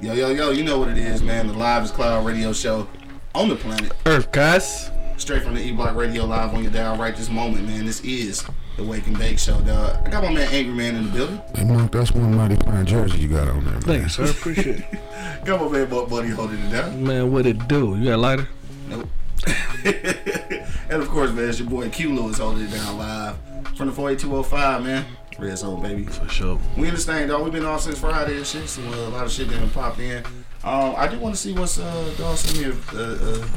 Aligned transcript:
Yo, 0.00 0.12
yo, 0.12 0.28
yo, 0.30 0.50
you 0.52 0.62
know 0.62 0.78
what 0.78 0.88
it 0.88 0.96
is, 0.96 1.24
man. 1.24 1.48
The 1.48 1.52
Live 1.54 1.82
is 1.82 1.90
Cloud 1.90 2.24
radio 2.24 2.52
show 2.52 2.86
on 3.34 3.48
the 3.48 3.56
planet. 3.56 3.92
Earth, 4.06 4.30
guys. 4.30 4.92
Straight 5.16 5.42
from 5.42 5.54
the 5.54 5.60
E 5.60 5.72
Block 5.72 5.96
Radio 5.96 6.24
Live 6.24 6.54
on 6.54 6.62
your 6.62 6.70
dial 6.70 6.96
right 6.96 7.16
this 7.16 7.28
moment, 7.28 7.66
man. 7.66 7.84
This 7.84 8.00
is 8.02 8.44
the 8.76 8.84
Wake 8.84 9.08
and 9.08 9.18
Bake 9.18 9.40
Show, 9.40 9.60
dog. 9.62 10.06
I 10.06 10.08
got 10.08 10.22
my 10.22 10.32
man 10.32 10.48
Angry 10.52 10.72
Man 10.72 10.94
in 10.94 11.06
the 11.06 11.10
building. 11.10 11.42
Hey, 11.52 11.64
Mark, 11.64 11.90
that's 11.90 12.12
one 12.12 12.36
mighty 12.36 12.54
fine 12.54 12.86
jersey 12.86 13.18
you 13.18 13.26
got 13.26 13.48
on 13.48 13.64
there, 13.64 13.72
man. 13.72 13.80
Thanks, 13.80 14.14
sir. 14.14 14.30
Appreciate 14.30 14.84
it. 14.88 15.00
Got 15.44 15.62
my 15.62 15.68
man 15.68 15.90
Buck 15.90 16.08
Buddy 16.08 16.28
holding 16.28 16.60
it 16.60 16.70
down. 16.70 17.02
Man, 17.02 17.32
what 17.32 17.44
it 17.44 17.66
do? 17.66 17.96
You 17.98 18.04
got 18.04 18.14
a 18.14 18.16
lighter? 18.18 18.48
Nope. 18.88 19.08
and 19.84 21.02
of 21.02 21.08
course, 21.08 21.32
man, 21.32 21.48
it's 21.48 21.58
your 21.58 21.68
boy 21.68 21.88
Q 21.88 22.14
Lewis 22.14 22.38
holding 22.38 22.66
it 22.66 22.70
down 22.70 22.98
live 22.98 23.36
from 23.76 23.88
the 23.88 23.92
48205, 23.92 24.84
man. 24.84 25.04
Red 25.38 25.56
Zone, 25.56 25.80
baby. 25.80 26.04
For 26.04 26.28
sure. 26.28 26.58
We 26.76 26.88
in 26.88 26.94
this 26.94 27.06
thing, 27.06 27.28
dog. 27.28 27.44
We've 27.44 27.52
been 27.52 27.64
on 27.64 27.78
since 27.78 28.00
Friday 28.00 28.36
and 28.36 28.46
shit, 28.46 28.68
so 28.68 28.82
uh, 28.82 29.08
a 29.08 29.10
lot 29.10 29.24
of 29.24 29.30
shit 29.30 29.48
didn't 29.48 29.70
pop 29.70 29.98
in. 30.00 30.24
Um, 30.64 30.94
I 30.96 31.06
do 31.06 31.18
want 31.18 31.34
to 31.36 31.40
see 31.40 31.52
what's 31.52 31.78
uh, 31.78 32.14
dog 32.18 32.36
send 32.36 32.58
me 32.58 32.74
a, 32.92 32.98
a, 32.98 33.04
a, 33.14 33.48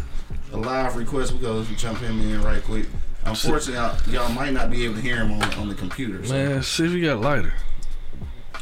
a 0.53 0.58
live 0.58 0.95
request. 0.95 1.33
We 1.33 1.39
go 1.39 1.64
jump 1.64 1.97
him 2.00 2.22
in 2.22 2.42
right 2.44 2.64
quick. 2.64 2.86
Unfortunately, 3.25 3.73
y'all, 3.73 4.25
y'all 4.25 4.33
might 4.33 4.53
not 4.53 4.70
be 4.70 4.86
able 4.86 4.95
to 4.95 5.02
hear 5.02 5.17
him 5.17 5.31
on, 5.31 5.53
on 5.55 5.70
the 5.70 5.75
computer. 5.75 6.23
So. 6.23 6.33
Man, 6.33 6.64
see 6.64 6.86
if 6.86 6.92
you 6.92 7.03
got 7.03 7.17
a 7.17 7.20
lighter. 7.20 7.53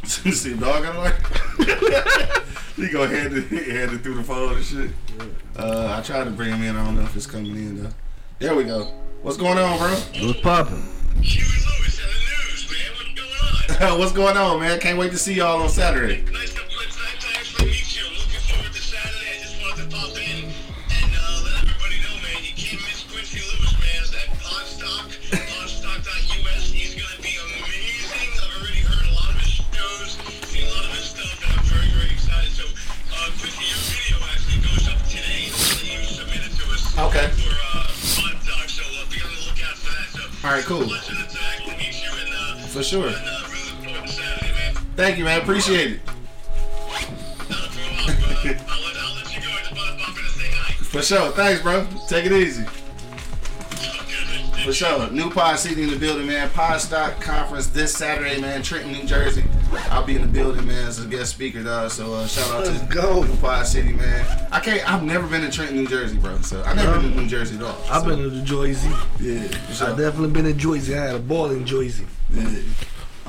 see, 0.05 0.55
dog, 0.55 0.85
I'm 0.85 0.97
like, 0.97 1.15
he 2.77 2.89
go 2.89 3.05
hand 3.05 3.35
it, 3.35 3.47
hand 3.47 3.91
it 3.91 4.01
through 4.01 4.15
the 4.15 4.23
phone 4.23 4.55
and 4.55 4.65
shit. 4.65 4.91
Uh, 5.57 5.93
I 5.97 6.01
tried 6.01 6.23
to 6.23 6.31
bring 6.31 6.51
him 6.51 6.63
in. 6.63 6.75
I 6.77 6.85
don't 6.85 6.95
know 6.95 7.01
if 7.01 7.15
it's 7.17 7.27
coming 7.27 7.53
in 7.55 7.83
though. 7.83 7.89
There 8.39 8.55
we 8.55 8.63
go. 8.63 8.85
What's 9.21 9.35
going 9.35 9.57
on, 9.57 9.77
bro? 9.77 9.89
What's 10.25 10.39
popping? 10.39 10.87
What's 13.69 13.77
going 13.77 13.91
on? 13.91 13.99
What's 13.99 14.11
going 14.13 14.37
on, 14.37 14.59
man? 14.61 14.79
Can't 14.79 14.97
wait 14.97 15.11
to 15.11 15.17
see 15.19 15.35
y'all 15.35 15.61
on 15.61 15.69
Saturday. 15.69 16.23
nice 16.33 16.53
to 16.57 16.61
nice, 16.65 17.53
to 17.53 17.65
meet 17.69 17.85
you. 17.93 18.01
Looking 18.17 18.41
forward 18.49 18.73
to 18.73 18.81
Saturday. 18.81 19.29
I 19.29 19.45
just 19.45 19.61
wanted 19.61 19.85
to 19.85 19.87
pop 19.93 20.09
in 20.17 20.49
and 20.49 21.11
uh, 21.13 21.45
let 21.45 21.53
everybody 21.61 22.01
know, 22.01 22.17
man. 22.25 22.41
You 22.41 22.57
can't 22.57 22.81
miss 22.81 23.05
Quincy 23.05 23.45
Lewis, 23.45 23.69
man. 23.77 24.01
It's 24.01 24.09
that 24.17 24.25
Podstock, 24.41 25.13
podstock.us. 25.21 26.65
He's 26.73 26.97
going 26.97 27.13
to 27.13 27.21
be 27.21 27.37
amazing. 27.37 28.29
I've 28.41 28.57
already 28.57 28.81
heard 28.89 29.05
a 29.05 29.13
lot 29.13 29.37
of 29.37 29.37
his 29.37 29.61
shows, 29.61 30.17
seen 30.49 30.65
a 30.65 30.73
lot 30.73 30.89
of 30.89 30.93
his 30.97 31.05
stuff, 31.13 31.37
and 31.45 31.53
I'm 31.53 31.65
very, 31.69 31.89
very 31.93 32.09
excited. 32.09 32.49
So, 32.49 32.65
uh, 32.65 33.29
Quincy, 33.37 33.69
your 33.69 33.81
video 33.85 34.17
actually 34.33 34.59
goes 34.65 34.85
up 34.89 34.97
today 35.05 35.45
you 35.45 36.01
submitted 36.09 36.51
to 36.57 36.63
us 36.73 36.89
Okay. 37.05 37.29
for 37.37 37.53
uh, 37.53 37.85
Podstock. 38.17 38.65
So, 38.65 38.81
uh, 38.97 39.05
be 39.13 39.21
on 39.21 39.29
the 39.29 39.41
lookout 39.45 39.77
for 39.77 39.93
that. 39.93 40.09
So, 40.09 40.21
All 40.41 40.57
right, 40.57 40.65
cool. 40.65 40.89
pleasure 40.89 41.13
to 41.21 41.37
actually 41.53 41.77
meet 41.77 41.93
you 42.01 42.09
and, 42.17 42.33
uh, 42.33 42.65
For 42.73 42.81
sure. 42.81 43.13
and 43.13 43.29
uh, 43.29 43.38
Thank 44.99 45.17
you, 45.17 45.23
man. 45.23 45.39
Appreciate 45.41 45.93
it. 45.93 45.99
For 50.89 51.01
sure. 51.01 51.31
Thanks, 51.31 51.61
bro. 51.61 51.87
Take 52.09 52.25
it 52.25 52.33
easy. 52.33 52.65
For 54.65 54.73
sure. 54.73 55.09
New 55.09 55.31
Pod 55.31 55.57
City 55.57 55.83
in 55.83 55.89
the 55.89 55.95
building, 55.97 56.27
man. 56.27 56.49
Pod 56.49 56.81
Stock 56.81 57.21
Conference 57.21 57.67
this 57.67 57.95
Saturday, 57.95 58.41
man. 58.41 58.61
Trenton, 58.61 58.91
New 58.91 59.05
Jersey. 59.05 59.45
I'll 59.89 60.03
be 60.05 60.17
in 60.17 60.21
the 60.21 60.27
building, 60.27 60.67
man, 60.67 60.85
as 60.85 61.01
a 61.01 61.07
guest 61.07 61.31
speaker, 61.31 61.63
dog. 61.63 61.91
So 61.91 62.13
uh, 62.15 62.27
shout 62.27 62.51
out 62.51 62.65
Let's 62.67 62.81
to 62.81 62.85
go. 62.93 63.23
New 63.23 63.37
Pod 63.37 63.65
City, 63.67 63.93
man. 63.93 64.25
I 64.51 64.59
can't. 64.59 64.85
I've 64.91 65.03
never 65.03 65.27
been 65.27 65.43
to 65.43 65.49
Trenton, 65.49 65.77
New 65.77 65.87
Jersey, 65.87 66.17
bro. 66.17 66.41
So 66.41 66.61
I've 66.65 66.75
never 66.75 66.99
been 66.99 67.11
to 67.13 67.21
New 67.21 67.27
Jersey 67.29 67.55
at 67.55 67.63
all. 67.63 67.77
I've 67.89 68.01
So, 68.03 68.09
been 68.09 68.29
to 68.31 68.41
Jersey. 68.41 68.89
Yeah. 69.21 69.47
For 69.47 69.71
I 69.71 69.75
sure. 69.75 69.95
definitely 69.97 70.31
been 70.31 70.45
in 70.45 70.59
Jersey. 70.59 70.93
I 70.97 71.05
had 71.05 71.15
a 71.15 71.19
ball 71.19 71.51
in 71.51 71.65
Jersey. 71.65 72.05
Yeah. 72.31 72.49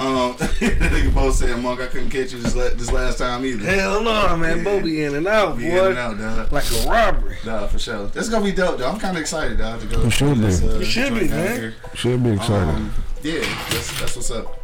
Um, 0.01 0.35
nigga 0.39 1.13
both 1.15 1.35
saying, 1.35 1.61
Monk, 1.63 1.81
I 1.81 1.87
couldn't 1.87 2.09
catch 2.09 2.33
you 2.33 2.39
this, 2.41 2.57
la- 2.57 2.71
this 2.71 2.91
last 2.91 3.19
time 3.19 3.45
either. 3.45 3.63
Hell 3.65 4.03
no, 4.03 4.35
man. 4.37 4.59
Yeah. 4.59 4.65
Bo 4.65 4.81
be 4.83 5.03
in 5.05 5.15
and 5.15 5.27
out, 5.27 5.59
Be 5.59 5.69
boy. 5.69 5.79
in 5.79 5.87
and 5.91 5.99
out, 5.99 6.19
dog. 6.19 6.51
Like 6.53 6.65
a 6.73 6.89
robbery. 6.89 7.37
Nah, 7.45 7.67
for 7.67 7.79
sure. 7.79 8.07
That's 8.07 8.31
gonna 8.31 8.45
be 8.45 8.53
dope, 8.53 8.79
though. 8.79 8.89
I'm 8.89 8.99
kind 8.99 9.17
of 9.17 9.21
excited, 9.21 9.59
dog, 9.59 9.81
to 9.81 9.87
go. 9.87 10.03
You 10.03 10.09
should 10.11 10.37
to 10.37 10.41
this, 10.41 10.61
be. 10.61 10.69
uh, 10.69 10.79
You 10.79 10.85
should 10.87 11.15
be, 11.15 11.29
man. 11.29 11.57
here. 11.61 11.75
Should 11.95 12.23
be 12.25 12.31
excited. 12.31 12.75
Um, 12.75 12.95
yeah, 13.23 13.41
that's, 13.69 14.01
that's 14.01 14.17
what's 14.17 14.31
up. 14.31 14.57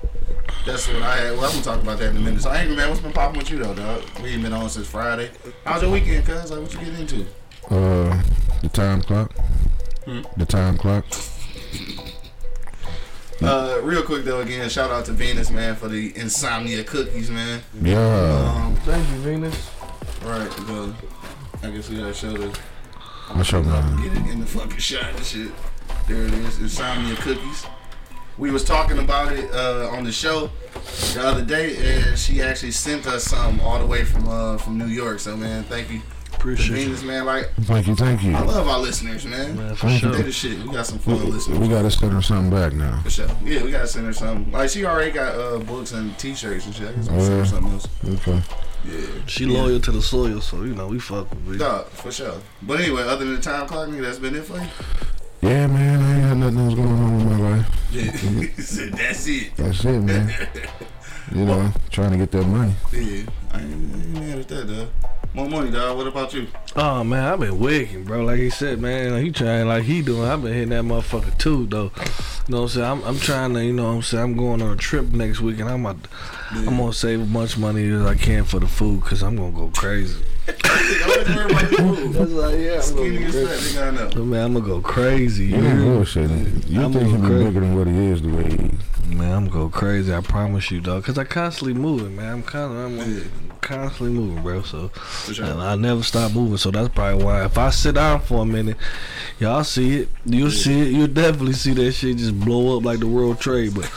That's 0.64 0.88
what 0.88 1.02
I 1.02 1.16
had. 1.16 1.32
Well, 1.36 1.44
I'm 1.44 1.50
gonna 1.52 1.62
talk 1.62 1.82
about 1.82 1.98
that 1.98 2.10
in 2.10 2.16
a 2.16 2.20
minute. 2.20 2.40
So, 2.40 2.50
Angry 2.50 2.74
Man, 2.74 2.88
what's 2.88 3.02
been 3.02 3.12
popping 3.12 3.38
with 3.38 3.50
you 3.50 3.58
though, 3.58 3.74
dog? 3.74 4.02
We 4.22 4.30
ain't 4.30 4.42
been 4.42 4.54
on 4.54 4.70
since 4.70 4.86
Friday. 4.88 5.30
How's 5.66 5.82
your 5.82 5.90
weekend, 5.90 6.24
cuz? 6.24 6.50
Like, 6.50 6.60
what 6.62 6.72
you 6.72 6.80
get 6.80 6.98
into? 6.98 7.26
uh, 7.70 8.22
the 8.62 8.68
time 8.72 9.02
clock. 9.02 9.32
Hmm. 10.06 10.22
The 10.38 10.46
time 10.46 10.78
clock. 10.78 11.04
Uh, 13.42 13.80
real 13.82 14.02
quick 14.02 14.24
though, 14.24 14.40
again, 14.40 14.68
shout 14.68 14.90
out 14.90 15.04
to 15.06 15.12
Venus, 15.12 15.50
man, 15.50 15.76
for 15.76 15.88
the 15.88 16.16
insomnia 16.16 16.82
cookies, 16.84 17.30
man. 17.30 17.60
Yeah. 17.82 17.98
Um, 18.56 18.76
Thank 18.76 19.08
you, 19.10 19.16
Venus. 19.16 19.70
right, 20.24 20.60
well, 20.68 20.96
I 21.62 21.70
guess 21.70 21.88
we 21.90 21.96
gotta 21.98 22.14
show 22.14 22.32
the 22.32 22.58
What's 23.32 23.50
your 23.50 23.62
man? 23.62 24.02
Get 24.02 24.12
it 24.12 24.30
in 24.30 24.40
the 24.40 24.46
fucking 24.46 24.78
shot 24.78 25.04
and 25.14 25.24
shit. 25.24 25.50
There 26.08 26.22
it 26.22 26.32
is, 26.32 26.58
insomnia 26.60 27.16
cookies. 27.16 27.66
We 28.38 28.50
was 28.50 28.62
talking 28.64 28.98
about 28.98 29.32
it 29.32 29.50
uh, 29.52 29.88
on 29.90 30.04
the 30.04 30.12
show 30.12 30.50
the 31.14 31.22
other 31.26 31.42
day, 31.42 31.76
and 31.76 32.18
she 32.18 32.40
actually 32.42 32.70
sent 32.70 33.06
us 33.06 33.24
some 33.24 33.60
all 33.60 33.78
the 33.78 33.86
way 33.86 34.04
from 34.04 34.28
uh, 34.28 34.58
from 34.58 34.78
New 34.78 34.86
York. 34.86 35.18
So 35.20 35.36
man, 35.36 35.64
thank 35.64 35.90
you, 35.90 36.00
to 36.36 36.40
Appreciate 36.42 36.84
Venus, 36.84 37.02
man. 37.02 37.24
Like 37.24 37.50
Thank 37.62 37.86
you, 37.86 37.94
thank 37.94 38.22
you. 38.22 38.34
I 38.34 38.42
love 38.42 38.68
our 38.68 38.78
listeners, 38.78 39.24
man. 39.24 39.56
Man, 39.56 39.74
for 39.74 39.86
Thank 39.88 40.00
sure. 40.00 40.12
They 40.12 40.22
the 40.22 40.32
shit. 40.32 40.58
We 40.62 40.72
got 40.72 40.86
some 40.86 40.98
fun 40.98 41.30
listeners. 41.30 41.58
We 41.58 41.68
gotta 41.68 41.90
send 41.90 42.12
her 42.12 42.22
something 42.22 42.50
back 42.50 42.72
now. 42.72 43.00
For 43.02 43.10
sure. 43.10 43.28
Yeah, 43.44 43.62
we 43.62 43.70
gotta 43.70 43.86
send 43.86 44.06
her 44.06 44.12
something. 44.12 44.52
Like 44.52 44.70
she 44.70 44.84
already 44.84 45.10
got 45.10 45.34
uh, 45.34 45.58
books 45.58 45.92
and 45.92 46.16
T-shirts 46.18 46.66
and 46.66 46.74
shit. 46.74 46.88
I 46.88 46.92
guess 46.92 47.08
I'm 47.08 47.20
send 47.20 47.38
her 47.40 47.46
something 47.46 47.72
else. 47.72 47.88
Okay. 48.04 48.42
Yeah. 48.84 49.06
She 49.26 49.46
loyal 49.46 49.80
to 49.80 49.90
the 49.90 50.02
soil, 50.02 50.40
so 50.40 50.62
you 50.62 50.74
know 50.74 50.88
we 50.88 50.98
fuck 50.98 51.30
with 51.30 51.54
her. 51.54 51.58
Dog, 51.58 51.86
for 51.88 52.12
sure. 52.12 52.40
But 52.62 52.80
anyway, 52.80 53.02
other 53.02 53.24
than 53.24 53.34
the 53.34 53.40
time 53.40 53.66
clock, 53.66 53.88
nigga, 53.88 54.02
that's 54.02 54.18
been 54.18 54.36
it 54.36 54.44
for 54.44 54.58
you. 54.58 54.66
Yeah, 55.42 55.66
man. 55.66 56.00
I 56.02 56.14
ain't 56.14 56.24
had 56.24 56.36
nothing 56.38 56.58
else 56.58 56.74
going 56.74 56.88
on 56.88 57.20
in 57.20 57.40
my 57.40 57.50
life. 57.56 57.72
Yeah. 57.92 58.10
he 58.10 58.46
that's 58.90 59.26
it. 59.26 59.56
That's 59.56 59.84
it, 59.84 60.00
man. 60.00 60.48
You 61.34 61.44
know, 61.44 61.72
trying 61.90 62.12
to 62.12 62.18
get 62.18 62.30
that 62.30 62.44
money. 62.46 62.72
Yeah, 62.92 63.24
I 63.50 63.60
ain't, 63.60 63.94
I 63.94 63.98
ain't 63.98 64.12
mad 64.12 64.38
at 64.38 64.48
that, 64.48 64.68
dog. 64.68 64.88
More 65.36 65.48
money, 65.50 65.70
dog. 65.70 65.98
What 65.98 66.06
about 66.06 66.32
you? 66.32 66.46
Oh 66.76 67.04
man, 67.04 67.30
I've 67.30 67.40
been 67.40 67.58
wigging, 67.58 68.04
bro. 68.04 68.24
Like 68.24 68.38
he 68.38 68.48
said, 68.48 68.80
man, 68.80 69.12
like, 69.12 69.22
he 69.22 69.30
trying 69.30 69.68
like 69.68 69.84
he 69.84 70.00
doing. 70.00 70.22
I've 70.26 70.42
been 70.42 70.54
hitting 70.54 70.70
that 70.70 70.82
motherfucker 70.84 71.36
too, 71.38 71.66
though. 71.66 71.90
You 72.48 72.54
know 72.54 72.62
what 72.62 72.62
I'm 72.62 72.68
saying? 72.68 72.86
I'm, 72.90 73.04
I'm 73.04 73.18
trying 73.18 73.52
to, 73.52 73.62
you 73.62 73.74
know 73.74 73.84
what 73.84 73.90
I'm 73.96 74.02
saying? 74.02 74.24
I'm 74.24 74.36
going 74.36 74.62
on 74.62 74.70
a 74.72 74.76
trip 74.76 75.08
next 75.12 75.40
week, 75.42 75.60
and 75.60 75.68
I'm 75.68 75.84
about 75.84 76.02
to, 76.04 76.08
I'm 76.60 76.78
gonna 76.78 76.92
save 76.94 77.20
as 77.20 77.28
much 77.28 77.58
money 77.58 77.86
as 77.90 78.00
I 78.06 78.14
can 78.14 78.44
for 78.44 78.60
the 78.60 78.66
food, 78.66 79.02
cause 79.04 79.22
I'm 79.22 79.36
gonna 79.36 79.52
go 79.52 79.68
crazy. 79.76 80.24
Always 80.64 81.28
worry 81.36 81.44
about 81.52 81.70
the 81.70 81.76
food. 81.76 82.14
like, 82.30 82.58
yeah, 82.58 82.80
Skinny 82.80 83.24
as 83.24 83.34
fat, 83.34 83.58
nigga, 83.92 84.08
I 84.14 84.14
know. 84.14 84.24
Man, 84.24 84.42
I'm 84.46 84.54
gonna 84.54 84.64
go 84.64 84.80
crazy. 84.80 85.44
You 85.46 85.50
You 85.50 85.56
ain't 85.56 85.64
hear 85.66 85.74
me? 85.76 85.84
bullshitting. 85.98 86.70
You 86.70 86.80
I'm 86.82 86.92
think 86.94 87.04
he 87.04 87.10
going 87.12 87.22
be 87.22 87.28
crazy. 87.28 87.44
bigger 87.44 87.60
than 87.60 87.76
what 87.76 87.86
he 87.88 88.06
is 88.06 88.22
the 88.22 88.28
way 88.30 88.44
he 88.44 88.56
is. 88.68 89.06
Man, 89.14 89.32
I'm 89.32 89.48
gonna 89.48 89.64
go 89.64 89.68
crazy. 89.68 90.14
I 90.14 90.20
promise 90.22 90.70
you, 90.70 90.80
dog. 90.80 91.04
Cause 91.04 91.18
I 91.18 91.24
constantly 91.24 91.74
moving, 91.74 92.16
man. 92.16 92.32
I'm 92.32 92.42
constantly, 92.42 93.04
I'm 93.04 93.18
Yeah. 93.18 93.24
Constantly 93.66 94.18
moving, 94.18 94.42
bro. 94.42 94.62
So, 94.62 94.90
sure. 95.32 95.44
and 95.44 95.60
I 95.60 95.74
never 95.74 96.02
stop 96.02 96.32
moving. 96.32 96.56
So 96.56 96.70
that's 96.70 96.88
probably 96.94 97.24
why. 97.24 97.44
If 97.44 97.58
I 97.58 97.70
sit 97.70 97.96
down 97.96 98.20
for 98.20 98.42
a 98.42 98.46
minute, 98.46 98.76
y'all 99.38 99.64
see 99.64 99.96
it. 100.00 100.08
You'll 100.24 100.50
see 100.50 100.80
it. 100.80 100.88
You'll 100.88 101.08
definitely 101.08 101.54
see 101.54 101.74
that 101.74 101.92
shit 101.92 102.18
just 102.18 102.38
blow 102.38 102.76
up 102.76 102.84
like 102.84 103.00
the 103.00 103.06
World 103.06 103.40
Trade. 103.40 103.74
But 103.74 103.90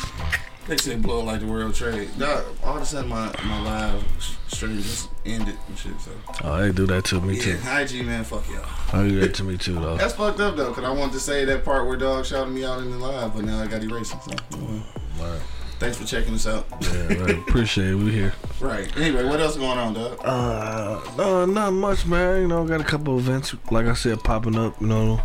They 0.70 0.78
said 0.78 1.02
blow 1.02 1.22
up 1.22 1.26
like 1.26 1.40
the 1.40 1.48
world 1.48 1.74
trade. 1.74 2.12
Dog, 2.20 2.46
all 2.64 2.78
of 2.78 2.84
a 2.84 2.86
sudden 2.86 3.10
my, 3.10 3.34
my 3.44 3.60
live 3.64 4.38
stream 4.50 4.78
just 4.78 5.10
ended 5.26 5.58
and 5.68 5.76
shit. 5.76 6.00
So 6.00 6.12
oh, 6.44 6.62
they 6.62 6.72
do 6.72 6.86
that 6.86 7.06
to 7.06 7.20
me 7.20 7.40
too. 7.40 7.58
yeah, 7.64 7.80
IG 7.80 8.06
man, 8.06 8.24
fuck 8.24 8.48
y'all. 8.48 9.02
They 9.02 9.10
do 9.10 9.20
that 9.22 9.34
to 9.34 9.44
me 9.44 9.58
too, 9.58 9.74
though. 9.74 9.98
That's 9.98 10.14
fucked 10.14 10.40
up 10.40 10.58
though, 10.58 10.72
cause 10.72 10.84
I 10.84 10.92
wanted 10.92 11.14
to 11.14 11.20
say 11.20 11.44
that 11.46 11.66
part 11.66 11.88
where 11.88 11.98
dog 11.98 12.24
shouted 12.24 12.52
me 12.52 12.66
out 12.66 12.82
in 12.82 12.92
the 12.92 13.00
live, 13.00 13.34
but 13.34 13.46
now 13.46 13.60
I 13.60 13.66
got 13.66 13.82
erased. 13.84 14.12
So, 14.12 14.32
anyway. 14.54 14.84
Right. 15.20 15.42
Thanks 15.80 15.98
for 15.98 16.06
checking 16.06 16.34
us 16.34 16.46
out. 16.46 16.66
Yeah, 16.82 17.14
right. 17.24 17.38
Appreciate 17.38 17.92
it. 17.92 17.96
We 17.96 18.12
here. 18.12 18.34
Right. 18.60 18.96
Anyway, 18.98 19.24
what 19.24 19.40
else 19.40 19.56
going 19.56 19.78
on, 19.78 19.94
dog? 19.94 20.20
Uh, 20.24 21.00
no, 21.18 21.46
not 21.46 21.72
much, 21.72 22.06
man. 22.06 22.42
You 22.42 22.48
know, 22.50 22.66
got 22.68 22.82
a 22.82 22.84
couple 22.84 23.18
events, 23.18 23.56
like 23.72 23.86
I 23.86 23.94
said, 23.94 24.20
popping 24.22 24.58
up. 24.58 24.80
You 24.82 24.88
know, 24.88 25.22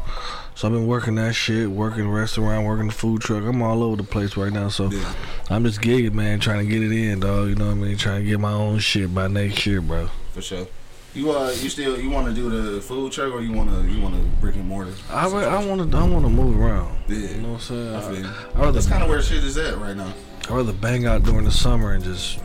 so 0.55 0.69
I've 0.69 0.73
been 0.75 0.87
working 0.87 1.17
that 1.17 1.35
shit, 1.35 1.69
working 1.69 2.09
restaurant, 2.09 2.65
working 2.65 2.87
the 2.87 2.93
food 2.93 3.21
truck. 3.21 3.43
I'm 3.43 3.61
all 3.63 3.83
over 3.83 3.97
the 3.97 4.05
place 4.05 4.37
right 4.37 4.53
now. 4.53 4.69
So 4.69 4.91
Yeah. 4.91 5.13
I'm 5.51 5.65
just 5.65 5.81
gigging, 5.81 6.13
man, 6.13 6.39
trying 6.39 6.65
to 6.65 6.71
get 6.73 6.85
it 6.85 6.93
in, 6.93 7.19
dog. 7.19 7.49
You 7.49 7.57
know 7.57 7.67
what 7.67 7.73
I 7.73 7.75
mean? 7.75 7.97
Trying 7.97 8.23
to 8.23 8.29
get 8.29 8.39
my 8.39 8.53
own 8.53 8.79
shit 8.79 9.13
by 9.13 9.27
next 9.27 9.67
year, 9.67 9.81
bro. 9.81 10.09
For 10.33 10.41
sure. 10.43 10.69
You 11.15 11.31
uh, 11.33 11.49
you 11.61 11.69
still 11.69 11.99
you 12.01 12.11
want 12.11 12.29
to 12.29 12.33
do 12.35 12.51
the 12.51 12.81
food 12.81 13.11
truck 13.13 13.33
or 13.33 13.41
you 13.41 13.53
want 13.53 13.71
to 13.71 13.83
you 13.89 14.01
want 14.01 14.15
to 14.15 14.21
brick 14.41 14.55
and 14.55 14.67
mortar? 14.69 14.93
I 15.11 15.27
I 15.29 15.65
want 15.65 15.91
to 15.91 15.97
I 15.99 16.03
want 16.09 16.25
to 16.25 16.31
move 16.31 16.61
around. 16.61 16.97
Yeah. 17.09 17.17
You 17.19 17.37
know 17.41 17.53
what 17.55 17.71
I'm 17.71 18.01
saying? 18.03 18.27
I. 18.27 18.31
I 18.31 18.59
rather 18.59 18.73
That's 18.73 18.87
kind 18.87 19.03
of 19.03 19.09
where 19.09 19.21
shit 19.23 19.43
is 19.43 19.57
at 19.59 19.79
right 19.79 19.97
now. 19.97 20.13
I 20.51 20.55
rather 20.55 20.73
bang 20.73 21.07
out 21.07 21.23
during 21.23 21.45
the 21.45 21.51
summer 21.51 21.93
and 21.93 22.05
just 22.05 22.39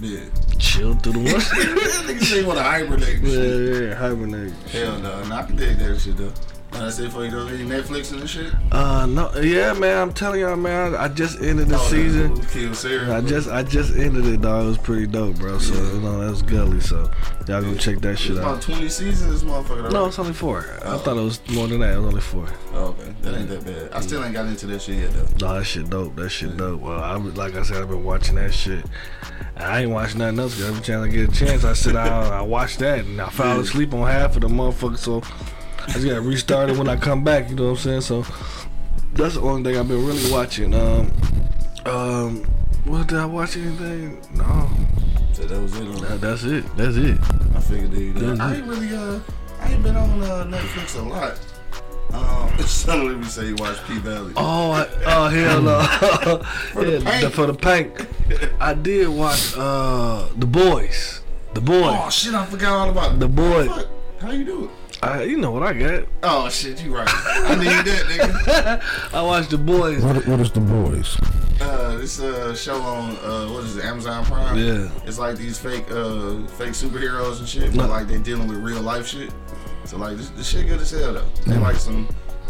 Yeah. 0.00 0.20
chill 0.58 0.94
through 0.94 1.12
the 1.14 1.18
winter. 1.20 1.38
Niggas 1.40 2.22
say 2.24 2.40
you 2.40 2.46
want 2.46 2.58
to 2.58 2.64
hibernate. 2.64 3.20
yeah, 3.22 3.88
yeah, 3.88 3.94
hibernate. 3.94 4.52
Hell 4.70 4.98
no, 4.98 5.24
no, 5.24 5.34
I 5.34 5.42
can 5.44 5.56
dig 5.56 5.78
that 5.78 5.98
shit 6.00 6.16
though. 6.16 6.32
Nah, 6.72 6.78
That's 6.86 6.98
it 7.00 7.12
for 7.12 7.24
you. 7.26 7.38
Any 7.48 7.64
Netflix 7.64 8.12
and 8.12 8.28
shit. 8.28 8.52
Uh, 8.72 9.04
no, 9.04 9.30
yeah, 9.40 9.74
man. 9.74 9.98
I'm 9.98 10.12
telling 10.12 10.40
y'all, 10.40 10.56
man. 10.56 10.94
I, 10.94 11.04
I 11.04 11.08
just 11.08 11.40
ended 11.42 11.68
the 11.68 11.74
Oh, 11.76 11.78
season. 11.90 12.40
Kill 12.46 12.74
Sarah. 12.74 13.18
I 13.18 13.20
just 13.20 13.48
I 13.50 13.62
just 13.62 13.94
ended 13.94 14.24
it, 14.26 14.40
dog. 14.40 14.64
It 14.64 14.68
was 14.68 14.78
pretty 14.78 15.06
dope, 15.06 15.36
bro. 15.36 15.58
So 15.58 15.74
you 15.74 16.00
know 16.00 16.20
that 16.24 16.30
was 16.30 16.40
gully. 16.42 16.80
So 16.80 17.10
y'all 17.46 17.60
gonna 17.60 17.76
check 17.76 17.98
that 18.00 18.12
It's 18.12 18.22
shit 18.22 18.38
about 18.38 18.56
out. 18.56 18.62
20 18.62 18.88
seasons, 18.88 19.30
this 19.30 19.42
motherfucker. 19.50 19.92
No, 19.92 20.06
it's 20.06 20.18
only 20.18 20.32
four. 20.32 20.64
I 20.82 20.96
thought 20.96 21.18
it 21.18 21.20
was 21.20 21.40
more 21.50 21.68
than 21.68 21.80
that. 21.80 21.94
It 21.94 21.98
was 21.98 22.06
only 22.08 22.20
four. 22.22 22.46
Oh, 22.72 22.84
okay, 22.98 23.14
that 23.20 23.34
ain't 23.38 23.48
that 23.50 23.64
bad. 23.66 23.92
I 23.92 24.00
still 24.00 24.24
ain't 24.24 24.32
got 24.32 24.46
into 24.46 24.66
that 24.68 24.80
shit 24.80 24.96
yet 24.96 25.10
though. 25.12 25.46
No, 25.48 25.58
that 25.58 25.64
shit 25.64 25.90
dope. 25.90 26.16
That 26.16 26.30
shit 26.30 26.56
dope. 26.56 26.80
Well, 26.80 26.98
I 27.02 27.16
like 27.16 27.54
I 27.54 27.62
said, 27.64 27.82
I've 27.82 27.88
been 27.90 28.02
watching 28.04 28.36
that 28.36 28.54
shit. 28.54 28.84
I 29.58 29.82
ain't 29.82 29.90
watching 29.90 30.20
nothing 30.20 30.38
else. 30.38 30.58
Every 30.62 30.80
time 30.82 31.02
I 31.02 31.08
get 31.08 31.28
a 31.28 31.32
chance, 31.32 31.64
I 31.64 31.74
sit 31.74 31.92
down, 31.92 32.24
and 32.24 32.34
I 32.34 32.40
watch 32.40 32.78
that, 32.78 33.00
and 33.00 33.20
I 33.20 33.28
fall 33.28 33.60
asleep 33.60 33.92
on 33.92 34.06
half 34.10 34.36
of 34.36 34.40
the 34.40 34.48
motherfucker. 34.48 34.96
So 34.96 35.22
I 35.88 35.92
just 35.92 36.06
got 36.06 36.14
to 36.14 36.20
restart 36.20 36.70
it 36.70 36.76
when 36.76 36.88
I 36.88 36.96
come 36.96 37.24
back. 37.24 37.50
You 37.50 37.56
know 37.56 37.64
what 37.64 37.70
I'm 37.70 37.76
saying? 37.78 38.00
So 38.02 38.22
that's 39.14 39.34
the 39.34 39.40
only 39.42 39.62
thing 39.70 39.78
I've 39.80 39.88
been 39.88 40.04
really 40.06 40.30
watching. 40.32 40.74
Um, 40.74 41.12
um, 41.86 42.44
what 42.84 43.06
did 43.08 43.18
I 43.18 43.26
watch? 43.26 43.56
Anything? 43.56 44.20
No, 44.34 44.70
So 45.32 45.44
that 45.44 45.60
was 45.60 45.76
it. 45.76 45.86
On 45.88 45.96
that, 46.02 46.20
that's 46.20 46.44
it. 46.44 46.64
That's 46.76 46.96
it. 46.96 47.18
I 47.54 47.60
figured 47.60 47.90
that. 47.92 48.20
That's 48.20 48.40
I 48.40 48.54
ain't 48.56 48.66
really 48.66 48.94
uh, 48.94 49.20
I 49.60 49.72
ain't 49.72 49.82
been 49.82 49.96
on 49.96 50.22
uh, 50.22 50.44
Netflix 50.48 50.98
a 50.98 51.02
lot. 51.02 51.38
Um, 52.12 52.58
suddenly 52.66 53.14
we 53.16 53.24
say 53.24 53.46
you 53.48 53.54
watch 53.56 53.78
P 53.86 53.98
Valley. 53.98 54.32
Oh, 54.36 54.70
I, 54.72 54.86
oh 55.06 55.28
hell 55.28 55.62
no! 55.62 55.82
For 56.72 56.84
the 56.84 57.00
Yeah, 57.04 57.20
paint. 57.20 57.32
for 57.32 57.46
the 57.46 57.54
paint. 57.54 58.06
I 58.60 58.74
did 58.74 59.08
watch 59.08 59.54
uh 59.56 60.28
the 60.36 60.46
boys. 60.46 61.22
The 61.54 61.60
boys. 61.60 61.96
Oh 61.98 62.10
shit, 62.10 62.34
I 62.34 62.44
forgot 62.46 62.72
all 62.72 62.90
about 62.90 63.18
The 63.18 63.28
boys. 63.28 63.70
How 64.20 64.30
you 64.30 64.44
do 64.44 64.64
it? 64.64 64.70
I, 65.02 65.24
you 65.24 65.36
know 65.36 65.50
what 65.50 65.64
I 65.64 65.72
got. 65.72 66.06
Oh 66.22 66.48
shit, 66.48 66.80
you 66.84 66.94
right. 66.94 67.08
I 67.08 67.56
need 67.56 67.64
that, 67.66 68.04
nigga. 68.06 69.12
I 69.14 69.22
watched 69.22 69.50
the 69.50 69.58
boys. 69.58 70.00
What, 70.00 70.24
what 70.28 70.38
is 70.38 70.52
the 70.52 70.60
boys? 70.60 71.18
Uh, 71.60 71.96
this 71.96 72.20
uh 72.20 72.54
show 72.54 72.80
on 72.80 73.16
uh 73.16 73.52
what 73.52 73.64
is 73.64 73.76
it, 73.76 73.84
Amazon 73.84 74.24
Prime? 74.24 74.56
Yeah. 74.56 74.88
It's 75.04 75.18
like 75.18 75.36
these 75.36 75.58
fake 75.58 75.90
uh 75.90 76.46
fake 76.46 76.70
superheroes 76.70 77.40
and 77.40 77.48
shit, 77.48 77.76
but 77.76 77.90
like 77.90 78.06
they 78.06 78.18
dealing 78.18 78.46
with 78.46 78.58
real 78.58 78.80
life 78.80 79.08
shit. 79.08 79.32
So 79.86 79.96
like 79.96 80.16
this, 80.16 80.30
this 80.30 80.48
shit 80.48 80.68
good 80.68 80.80
as 80.80 80.92
hell 80.92 81.14
though. 81.14 81.28
They 81.46 81.58
like 81.58 81.76
some 81.76 82.06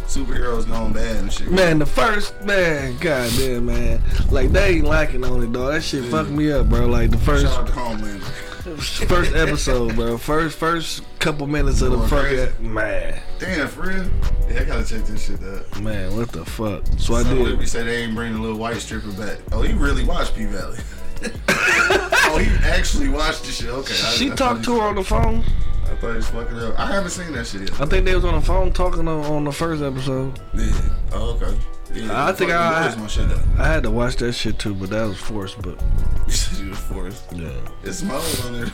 superheroes 0.07 0.69
gone 0.69 0.93
bad 0.93 1.17
and 1.17 1.33
shit. 1.33 1.51
Man, 1.51 1.79
the 1.79 1.87
first 1.87 2.39
man, 2.43 2.99
goddamn 2.99 3.65
man, 3.65 4.03
like 4.31 4.53
they 4.53 4.77
ain't 4.77 4.85
liking 4.85 5.25
on 5.25 5.43
it, 5.43 5.53
dog. 5.53 5.73
That 5.73 5.83
shit 5.83 6.05
fucked 6.05 6.29
me 6.29 6.53
up, 6.53 6.69
bro. 6.69 6.85
Like 6.87 7.11
the 7.11 7.19
first 7.19 7.47
Shout 7.47 7.61
out 7.61 7.67
to 7.69 7.73
Homeland. 7.73 8.23
first 9.09 9.35
episode, 9.35 9.97
bro. 9.97 10.17
First 10.19 10.59
first 10.59 11.03
couple 11.19 11.47
minutes 11.47 11.83
of 11.83 11.91
the 11.91 11.97
Going 11.97 12.09
crazy. 12.09 12.47
fucking 12.47 12.75
man, 12.75 13.21
Damn, 13.39 13.69
for 13.69 13.83
real? 13.89 14.09
Yeah, 14.49 14.61
I 14.61 14.65
gotta 14.65 14.85
check 14.85 15.05
this 15.07 15.27
shit 15.27 15.43
out. 15.43 15.81
man. 15.81 16.17
What 16.17 16.31
the 16.33 16.45
fuck? 16.45 16.85
So 16.99 17.15
I 17.15 17.23
So 17.25 17.35
we 17.37 17.57
did. 17.57 17.69
say 17.69 17.83
they 17.83 18.05
ain't 18.05 18.15
bringing 18.15 18.35
the 18.37 18.41
little 18.43 18.59
white 18.59 18.77
stripper 18.77 19.13
back. 19.13 19.39
Oh, 19.51 19.63
he 19.63 19.73
really 19.73 20.05
watched 20.05 20.35
P 20.37 20.45
Valley. 20.45 20.79
oh, 21.49 22.39
he 22.39 22.51
actually 22.69 23.09
watched 23.09 23.45
the 23.45 23.51
shit. 23.53 23.69
Okay. 23.71 23.95
She 23.95 24.27
I 24.31 24.35
talked 24.35 24.65
thought 24.65 24.65
to 24.65 24.81
her 24.81 24.87
on 24.89 24.95
the 24.97 25.05
phone. 25.05 25.45
He- 25.93 25.97
I 25.97 26.01
thought 26.01 26.11
he 26.11 26.17
was 26.17 26.29
fucking 26.29 26.59
up. 26.59 26.79
I 26.79 26.87
haven't 26.93 27.11
seen 27.11 27.33
that 27.33 27.47
shit 27.47 27.63
yet. 27.63 27.81
I 27.81 27.87
think 27.87 28.05
they 28.05 28.15
was 28.15 28.25
on 28.25 28.35
the 28.35 28.41
phone 28.41 28.73
talking 28.73 29.07
on, 29.09 29.25
on 29.25 29.45
the 29.45 29.53
first 29.53 29.83
episode. 29.83 30.39
Yeah. 30.55 30.73
Oh, 31.13 31.39
okay. 31.41 31.57
Yeah, 31.95 32.27
I 32.27 32.33
think 32.33 32.51
fucking 32.51 32.55
I- 32.55 32.89
boys 32.89 32.97
my 32.99 33.07
shit 33.07 33.31
up. 33.31 33.41
I 33.59 33.67
had 33.67 33.83
to 33.83 33.91
watch 33.91 34.17
that 34.17 34.33
shit 34.33 34.59
too, 34.59 34.75
but 34.75 34.91
that 34.91 35.05
was 35.07 35.19
forced. 35.19 35.61
But 35.61 35.79
You 36.27 36.33
said 36.33 36.65
you 36.65 36.71
was 36.71 36.79
forced. 36.79 37.33
yeah, 37.33 37.51
It's 37.83 38.03
Mo's 38.03 38.47
on 38.47 38.53
there. 38.61 38.67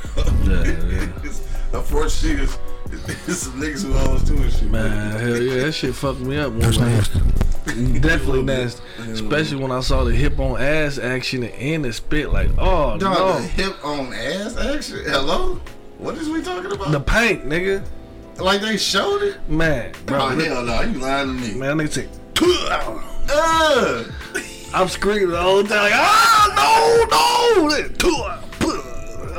Yeah, 0.45 0.87
yeah. 0.89 1.09
it's, 1.25 1.41
a 1.73 1.83
forced 1.83 2.23
shit 2.23 2.39
is 2.41 2.57
it's 3.07 3.39
some 3.39 3.61
niggas 3.61 3.83
who 3.85 3.93
owns 3.95 4.27
too 4.27 4.37
and 4.37 4.51
shit. 4.53 4.71
man, 4.71 5.21
hell 5.21 5.37
yeah, 5.43 5.65
that 5.65 5.73
shit 5.73 5.95
fucked 5.95 6.21
me 6.21 6.39
up. 6.39 6.57
That's 6.59 6.79
one 6.79 6.87
night. 6.91 6.97
nasty. 6.97 7.21
Definitely 8.01 8.43
nasty, 8.45 8.83
especially 9.11 9.59
when 9.63 9.71
I 9.73 9.81
saw 9.81 10.05
the 10.05 10.13
hip 10.15 10.39
on 10.39 10.59
ass 10.61 10.97
action 10.99 11.45
and 11.45 11.85
the 11.85 11.93
spit. 11.93 12.31
Like, 12.33 12.49
oh 12.57 12.97
Dog, 12.97 13.01
no, 13.01 13.35
the 13.41 13.43
hip 13.49 13.85
on 13.85 14.13
ass 14.15 14.57
action. 14.57 15.01
Hello? 15.05 15.61
What 15.99 16.17
is 16.17 16.29
we 16.29 16.43
talking 16.43 16.71
about? 16.73 16.91
the 16.93 17.01
paint, 17.01 17.45
nigga, 17.47 17.85
like 18.39 18.61
they 18.61 18.77
showed 18.77 19.23
it? 19.23 19.49
man, 19.49 19.93
bro, 20.07 20.19
Oh, 20.21 20.29
hell 20.29 20.63
no. 20.63 20.81
You 20.83 20.99
lying 21.01 21.27
to 21.29 21.33
me. 21.35 21.55
man, 21.55 21.77
they 21.79 21.87
say. 21.89 22.09
Uh, 23.31 24.05
I'm 24.73 24.89
screaming 24.89 25.31
the 25.31 25.41
whole 25.43 25.63
time, 25.65 25.71
like, 25.83 25.93
ah, 25.95 26.47
no, 26.57 27.05
no, 27.05 27.69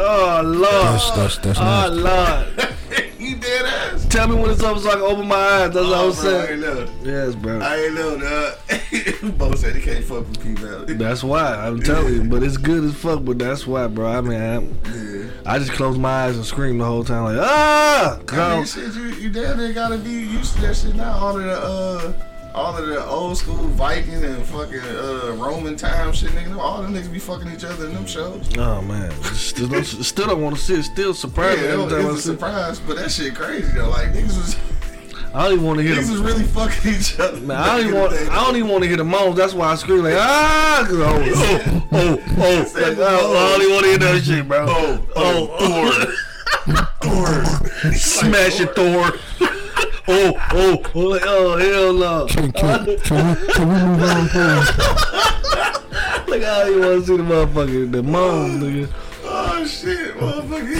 oh 0.02 0.42
lord, 0.46 0.64
That's 0.72 1.12
that's 1.12 1.38
that's 1.40 1.60
oh 1.60 1.64
nasty. 1.64 2.02
lord. 2.02 2.76
you 3.30 3.36
dead 3.38 3.66
ass? 3.66 4.06
Tell 4.10 4.28
me 4.28 4.36
when 4.36 4.50
it's 4.52 4.62
over 4.64 4.80
so 4.80 4.90
I 4.90 4.94
can 4.94 5.02
open 5.02 5.28
my 5.28 5.36
eyes. 5.36 5.74
That's 5.74 5.86
what 5.88 5.94
I 5.98 6.02
Oh, 6.02 6.08
was 6.08 6.22
bro, 6.22 6.30
I 6.40 6.46
saying. 6.46 6.52
ain't 6.52 6.62
know. 6.62 6.90
Yes, 7.04 7.36
bro. 7.36 7.60
I 7.60 7.76
ain't 7.78 7.94
know, 7.96 8.20
dog. 8.20 9.38
Bo 9.38 9.56
said 9.56 9.76
he 9.76 9.81
can't 9.81 10.04
fuck 10.04 10.28
with 10.28 10.42
P 10.44 10.54
Valley. 10.56 10.94
That's 10.96 11.24
why 11.24 11.56
I'm 11.56 11.80
telling 11.81 12.14
you, 12.14 12.24
but 12.26 12.44
it's 12.44 12.58
good 12.58 12.84
as 12.84 12.94
fuck. 12.96 13.24
But 13.24 13.40
that's 13.40 13.66
why, 13.68 13.88
bro. 13.88 14.08
I 14.08 14.22
mean, 14.22 14.78
Yeah. 14.86 15.30
I 15.46 15.60
just 15.60 15.72
close 15.72 15.98
my 15.98 16.26
eyes 16.26 16.36
and 16.36 16.46
scream 16.46 16.78
the 16.78 16.86
whole 16.86 17.04
time, 17.04 17.24
like 17.24 17.38
ah. 17.40 18.20
I 18.31 18.40
I 18.40 18.56
mean, 18.58 18.66
shit, 18.66 18.94
you, 18.94 19.04
you 19.16 19.30
damn 19.30 19.58
near 19.58 19.74
gotta 19.74 19.98
be 19.98 20.10
used 20.12 20.56
to 20.56 20.62
that 20.62 20.76
shit 20.76 20.96
now. 20.96 21.14
All 21.18 21.38
of 21.38 21.44
the, 21.44 21.52
uh, 21.54 22.14
all 22.56 22.75
of 22.75 22.88
the 22.88 23.04
old 23.06 23.38
school 23.38 23.56
Viking 23.56 24.24
and 24.24 24.44
fucking 24.46 24.80
uh, 24.80 25.36
Roman 25.38 25.75
time 25.75 26.12
shit, 26.13 26.31
nigga. 26.31 26.57
All 26.57 26.81
them 26.81 26.94
niggas 26.94 27.12
be 27.12 27.19
fucking 27.19 27.51
each 27.51 27.63
other 27.63 27.86
in 27.88 27.94
them 27.94 28.06
shows. 28.06 28.48
Oh 28.57 28.81
man, 28.81 29.12
still 29.34 29.68
don't, 29.68 29.86
still 29.86 30.28
don't 30.28 30.42
want 30.42 30.56
to 30.56 30.62
see 30.62 30.75
it. 30.75 30.84
Still 30.84 31.13
Yeah, 31.13 31.51
it 31.51 31.60
every 31.72 31.84
was, 31.86 31.94
time 31.94 32.06
it's 32.12 32.19
a 32.19 32.22
surprise, 32.22 32.80
but 32.80 32.98
that 32.98 33.12
shit 33.12 33.36
crazy 33.36 33.72
though. 33.74 33.90
Like 33.90 34.10
niggas 34.13 34.38
was, 34.38 34.57
I 35.34 35.44
don't 35.44 35.54
even 35.54 35.66
want 35.66 35.78
to 35.80 35.84
hear 35.84 35.96
niggas 35.96 36.10
was 36.10 36.18
them. 36.18 36.25
really 36.25 36.44
fucking 36.44 36.92
each 36.94 37.19
other. 37.19 37.40
Man, 37.42 37.57
I 37.57 37.78
don't 37.78 37.88
even 37.88 38.00
want. 38.00 38.13
I 38.13 38.36
don't 38.46 38.56
even 38.56 38.69
want 38.69 38.84
to 38.84 38.88
hear 38.88 38.98
the 38.98 39.04
moans. 39.04 39.36
That's 39.38 39.54
why 39.54 39.72
I 39.72 39.75
scream 39.75 40.04
like 40.04 40.16
ah. 40.18 40.84
'cause 40.88 40.98
oh, 41.00 41.24
oh, 41.36 41.88
oh, 41.92 42.24
oh. 42.38 42.80
Like, 42.81 42.98
oh, 42.98 43.38
I 43.38 43.50
don't 43.52 43.62
even 43.62 43.74
want 43.74 43.84
to 43.84 43.90
hear 43.90 43.98
that 44.00 44.24
shit, 44.24 44.48
bro. 44.48 44.66
Oh, 44.68 45.06
oh, 45.16 45.48
Thor. 45.60 46.16
Smash 47.94 48.60
it, 48.60 48.75
Thor. 48.75 49.12
Oh, 50.08 50.34
oh, 50.52 50.82
oh, 50.96 51.00
like, 51.00 51.22
oh, 51.26 51.58
hell 51.58 51.94
no. 51.94 52.26
Can, 52.28 52.52
can, 52.52 52.86
can, 52.86 53.30
we, 53.30 53.54
can 53.54 53.68
we 53.68 53.76
move 53.76 54.04
on, 54.04 54.28
please? 54.30 54.70
Like, 56.30 56.44
I 56.44 56.66
don't 56.66 56.80
want 56.80 57.02
to 57.02 57.08
see 57.08 57.18
the 57.18 57.24
motherfucker, 57.24 57.92
the 57.92 58.04
mom, 58.04 58.60
nigga. 58.60 58.90
Oh 59.24 59.66
shit, 59.66 60.16
motherfucker. 60.16 60.80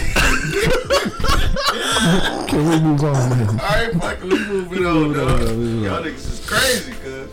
Can 2.48 2.68
we 2.68 2.80
move 2.80 3.04
on, 3.04 3.30
man? 3.30 3.48
Alright, 3.60 3.92
fuck, 3.94 4.22
we 4.22 4.28
moving 4.46 4.86
on, 4.86 5.12
dog. 5.12 5.28
on, 5.28 5.56
moving 5.56 5.84
Y'all 5.84 6.02
niggas 6.02 6.30
is 6.30 6.46
crazy, 6.46 6.92
cuz. 7.02 7.28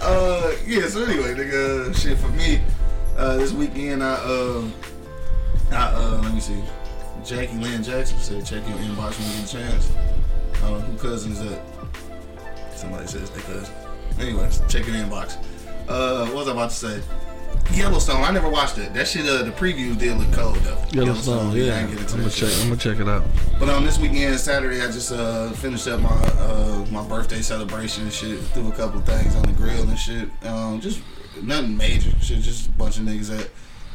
Uh, 0.00 0.52
yeah, 0.66 0.88
so 0.88 1.04
anyway, 1.04 1.34
nigga, 1.34 1.94
shit 1.94 2.18
for 2.18 2.28
me, 2.28 2.60
uh, 3.16 3.36
this 3.36 3.52
weekend, 3.52 4.02
I, 4.02 4.14
um, 4.14 4.72
I, 5.70 5.92
uh, 5.92 6.20
let 6.22 6.34
me 6.34 6.40
see. 6.40 6.62
Jackie 7.24 7.56
Lynn 7.58 7.82
Jackson 7.82 8.18
said, 8.18 8.46
check 8.46 8.66
your 8.68 8.78
inbox 8.78 9.18
when 9.18 9.28
you 9.28 9.36
get 9.40 9.44
a 9.44 9.52
chance. 9.52 9.92
Uh, 10.62 10.80
who 10.80 10.98
cousin 10.98 11.32
is 11.32 11.40
that? 11.40 11.62
Somebody 12.76 13.06
says 13.06 13.30
they 13.30 13.40
cousin. 13.42 13.74
Anyways, 14.18 14.60
check 14.68 14.86
your 14.86 14.96
inbox. 14.96 15.36
Uh, 15.88 16.26
what 16.26 16.34
was 16.34 16.48
I 16.48 16.52
about 16.52 16.70
to 16.70 16.76
say? 16.76 17.02
Yellowstone, 17.72 18.22
I 18.22 18.30
never 18.30 18.48
watched 18.48 18.78
it. 18.78 18.92
That 18.94 19.06
shit, 19.08 19.26
uh, 19.26 19.42
the 19.42 19.50
previews 19.52 19.98
did 19.98 20.16
look 20.16 20.32
cold, 20.32 20.56
though. 20.56 20.78
Yellowstone, 20.92 21.52
yeah. 21.52 21.74
I 21.74 21.78
I'm 21.78 21.84
ain't 21.84 21.90
get 21.92 22.00
into 22.00 22.16
gonna 22.16 22.30
check. 22.30 22.48
shit. 22.48 22.62
I'm 22.62 22.68
gonna 22.68 22.80
check 22.80 22.98
it 23.00 23.08
out. 23.08 23.24
But 23.58 23.68
on 23.68 23.84
this 23.84 23.98
weekend, 23.98 24.38
Saturday, 24.40 24.80
I 24.82 24.86
just 24.86 25.12
uh, 25.12 25.50
finished 25.52 25.86
up 25.88 26.00
my 26.00 26.08
uh, 26.10 26.86
my 26.90 27.06
birthday 27.06 27.40
celebration 27.42 28.04
and 28.04 28.12
shit. 28.12 28.38
Threw 28.40 28.68
a 28.68 28.72
couple 28.72 29.00
things 29.02 29.34
on 29.36 29.42
the 29.42 29.52
grill 29.52 29.82
and 29.88 29.98
shit. 29.98 30.28
Um, 30.44 30.80
just 30.80 31.00
nothing 31.42 31.76
major. 31.76 32.10
Shit, 32.20 32.40
just 32.40 32.68
a 32.68 32.72
bunch 32.72 32.98
of 32.98 33.04
niggas 33.04 33.38
at 33.38 33.48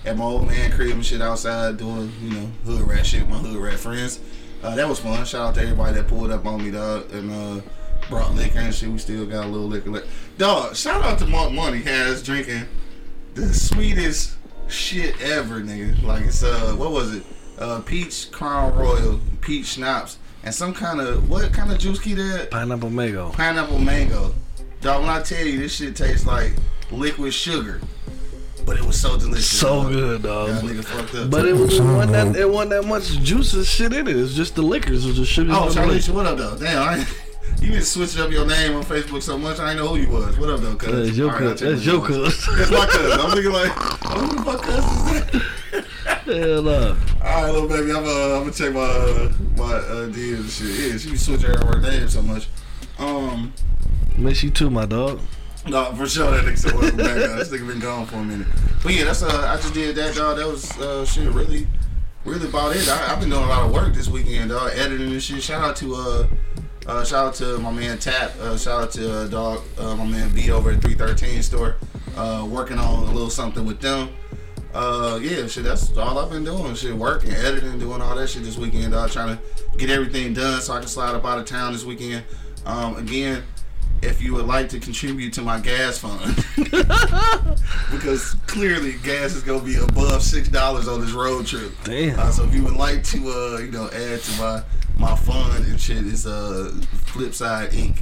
at 0.05 0.17
my 0.17 0.24
old 0.25 0.47
man 0.47 0.71
crib 0.71 0.91
and 0.91 1.05
shit 1.05 1.21
outside 1.21 1.77
doing 1.77 2.12
you 2.21 2.31
know 2.31 2.45
hood 2.65 2.81
rat 2.88 3.05
shit. 3.05 3.21
with 3.21 3.29
My 3.29 3.38
hood 3.38 3.57
rat 3.57 3.79
friends. 3.79 4.19
Uh, 4.65 4.74
that 4.74 4.89
was 4.89 5.00
fun. 5.00 5.24
Shout 5.25 5.50
out 5.50 5.55
to 5.55 5.62
everybody 5.62 5.93
that 5.93 6.07
pulled 6.07 6.31
up 6.31 6.43
on 6.48 6.63
me, 6.63 6.72
dog, 6.72 7.12
and 7.13 7.31
uh, 7.31 7.62
brought 8.10 8.34
liquor 8.34 8.57
and 8.57 8.74
shit. 8.74 8.89
We 8.89 8.98
still 8.98 9.27
got 9.27 9.45
a 9.45 9.48
little 9.48 9.67
liquor 9.67 9.91
left. 9.91 10.07
Dog, 10.39 10.75
shout 10.75 11.03
out 11.03 11.19
to 11.19 11.27
Monk 11.27 11.53
Money 11.53 11.84
has 11.84 12.24
drinking 12.24 12.65
the 13.36 13.53
sweetest 13.53 14.38
shit 14.67 15.22
ever, 15.22 15.62
nigga. 15.62 16.01
Like 16.01 16.24
it's 16.24 16.41
uh, 16.41 16.74
what 16.77 16.91
was 16.91 17.13
it? 17.13 17.24
Uh, 17.60 17.81
peach 17.81 18.31
Crown 18.31 18.75
Royal, 18.75 19.19
peach 19.39 19.67
schnapps, 19.67 20.17
and 20.43 20.53
some 20.53 20.74
kind 20.74 21.00
of 21.00 21.29
what 21.29 21.53
kind 21.53 21.72
of 21.72 21.77
juice 21.77 22.00
key 22.00 22.15
that? 22.15 22.50
Pineapple 22.50 22.89
mango. 22.89 23.29
Pineapple 23.34 23.77
mango. 23.77 24.34
Dog, 24.81 25.01
when 25.01 25.12
I 25.12 25.22
tell 25.22 25.45
you 25.45 25.60
this 25.60 25.75
shit 25.75 25.95
tastes 25.95 26.25
like 26.25 26.53
liquid 26.89 27.36
sugar. 27.36 27.81
But 28.65 28.77
it 28.77 28.84
was 28.84 29.00
so 29.00 29.17
delicious. 29.17 29.60
So 29.60 29.84
dog. 29.84 29.91
good, 29.91 30.24
dog. 30.24 30.50
Y'all 30.50 30.62
niggas 30.62 30.86
fucked 30.86 31.15
up. 31.15 31.29
But 31.29 31.45
it 31.45 31.53
was 31.53 31.74
it 31.74 31.77
Some 31.77 31.95
wasn't 31.95 32.13
that 32.13 32.36
it 32.36 32.50
wasn't 32.50 32.72
that 32.72 32.86
much 32.86 33.07
juice 33.22 33.53
and 33.53 33.65
shit 33.65 33.93
in 33.93 34.07
it. 34.07 34.15
It's 34.15 34.34
just 34.34 34.55
the 34.55 34.62
liquors. 34.63 35.05
It 35.05 35.10
was 35.10 35.17
just 35.17 35.31
sugar. 35.31 35.51
Oh, 35.53 35.65
and 35.67 35.75
Charlize, 35.75 36.07
liquor. 36.07 36.13
what 36.13 36.25
up, 36.25 36.38
though? 36.38 36.57
Damn, 36.57 36.81
I, 36.81 37.05
you 37.62 37.69
need 37.69 37.75
to 37.75 37.81
switch 37.84 38.17
up 38.17 38.31
your 38.31 38.45
name 38.45 38.75
on 38.75 38.84
Facebook 38.84 39.22
so 39.22 39.38
much. 39.38 39.60
I 39.60 39.74
didn't 39.74 39.86
know 39.86 39.95
who 39.95 40.01
you 40.01 40.10
was. 40.10 40.38
What 40.38 40.50
up, 40.50 40.62
though, 40.62 40.75
cuz? 40.75 41.07
That's 41.07 41.17
your 41.17 41.31
All 41.31 41.39
right, 41.39 41.43
I'll 41.43 41.51
cuz. 41.51 41.62
That's 41.62 41.75
what 41.77 41.86
your 41.86 41.95
you 41.95 42.01
cuz. 42.01 42.45
That's 42.57 42.72
my 42.72 42.86
cousin. 42.88 43.19
I'm 43.19 43.31
thinking 43.31 43.51
like, 43.51 43.72
oh, 43.75 44.19
who 44.19 44.36
the 44.36 44.43
fuck 44.43 44.62
cousin 44.62 45.15
is 45.15 45.31
that? 45.31 45.51
Hell 46.25 46.62
no. 46.63 46.98
All 47.24 47.43
right, 47.43 47.51
little 47.51 47.69
baby, 47.69 47.91
I'm, 47.91 48.03
uh, 48.03 48.38
I'm 48.38 48.39
gonna 48.41 48.51
check 48.51 48.74
my 48.74 48.81
uh, 48.81 49.31
my 49.57 49.74
uh, 49.74 50.10
DMs 50.10 50.39
and 50.39 50.50
shit. 50.50 50.91
Yeah, 50.91 50.98
she 50.98 51.12
be 51.12 51.17
switching 51.17 51.51
her 51.51 51.65
her 51.65 51.81
name 51.81 52.07
so 52.07 52.22
much. 52.22 52.48
Um, 52.98 53.53
Miss 54.17 54.41
you 54.41 54.50
too, 54.50 54.69
my 54.69 54.86
dog. 54.86 55.19
No, 55.67 55.93
for 55.95 56.07
sure 56.07 56.31
that 56.31 56.45
nigga 56.45 56.57
said 56.57 56.98
back. 56.98 57.15
This 57.15 57.50
nigga 57.50 57.67
been 57.67 57.79
gone 57.79 58.05
for 58.05 58.17
a 58.17 58.24
minute. 58.24 58.48
But 58.84 58.93
yeah, 58.93 59.05
that's 59.05 59.24
uh, 59.24 59.48
I 59.48 59.55
just 59.55 59.74
did 59.74 59.95
that, 59.95 60.15
dog. 60.15 60.38
That 60.38 60.48
was 60.48 60.77
uh, 60.79 61.05
shit, 61.05 61.31
really, 61.31 61.67
really 62.24 62.48
about 62.48 62.75
it. 62.75 62.88
I, 62.88 63.13
I've 63.13 63.19
been 63.19 63.29
doing 63.29 63.43
a 63.43 63.48
lot 63.48 63.65
of 63.65 63.74
work 63.74 63.93
this 63.93 64.07
weekend, 64.07 64.50
dog, 64.50 64.72
editing 64.75 65.12
and 65.12 65.22
shit. 65.22 65.41
Shout 65.41 65.63
out 65.63 65.75
to 65.77 65.95
uh. 65.95 66.27
Uh, 66.88 67.03
shout 67.03 67.25
out 67.25 67.34
to 67.34 67.57
my 67.57 67.72
man 67.72 67.98
Tap. 67.98 68.31
Uh, 68.39 68.55
shout 68.55 68.84
out 68.84 68.91
to 68.91 69.12
uh, 69.12 69.27
dog, 69.27 69.63
uh, 69.79 69.95
my 69.95 70.05
man 70.05 70.31
B 70.36 70.51
over 70.51 70.69
at 70.69 70.84
313 70.84 71.41
store. 71.41 71.77
Uh, 72.15 72.48
working 72.48 72.77
on 72.77 73.10
a 73.10 73.12
little 73.12 73.31
something 73.31 73.65
with 73.65 73.81
them. 73.81 74.10
Uh, 74.72 75.17
yeah, 75.19 75.48
shit. 75.48 75.63
That's 75.63 75.98
all 75.98 76.19
I've 76.19 76.29
been 76.29 76.43
doing. 76.43 76.75
Shit, 76.75 76.93
working, 76.93 77.31
editing, 77.31 77.79
doing 77.79 78.01
all 78.01 78.13
that 78.15 78.29
shit 78.29 78.43
this 78.43 78.57
weekend. 78.57 78.91
Dog, 78.91 79.10
trying 79.10 79.36
to 79.36 79.77
get 79.77 79.89
everything 79.89 80.36
done 80.36 80.62
so 80.62 80.74
I 80.74 80.79
can 80.79 80.88
slide 80.88 81.15
up 81.15 81.25
out 81.25 81.39
of 81.39 81.45
town 81.45 81.74
this 81.74 81.86
weekend. 81.86 82.24
Um, 82.67 82.98
again, 82.98 83.43
if 84.05 84.21
you 84.21 84.33
would 84.33 84.45
like 84.45 84.69
to 84.69 84.79
contribute 84.79 85.33
to 85.33 85.41
my 85.41 85.59
gas 85.59 85.97
fund, 85.97 86.35
because 87.91 88.35
clearly 88.47 88.93
gas 89.03 89.33
is 89.33 89.43
gonna 89.43 89.63
be 89.63 89.75
above 89.75 90.21
six 90.21 90.47
dollars 90.47 90.88
on 90.88 91.01
this 91.01 91.12
road 91.12 91.45
trip. 91.47 91.71
Damn. 91.83 92.19
Uh, 92.19 92.31
so 92.31 92.43
if 92.43 92.53
you 92.53 92.63
would 92.63 92.75
like 92.75 93.03
to, 93.05 93.17
uh, 93.29 93.57
you 93.59 93.71
know, 93.71 93.89
add 93.91 94.21
to 94.21 94.41
my 94.41 94.63
my 94.97 95.15
fund 95.15 95.65
and 95.65 95.79
shit, 95.79 96.05
it's 96.05 96.25
uh, 96.25 96.71
Flipside 97.07 97.71
Inc. 97.71 98.00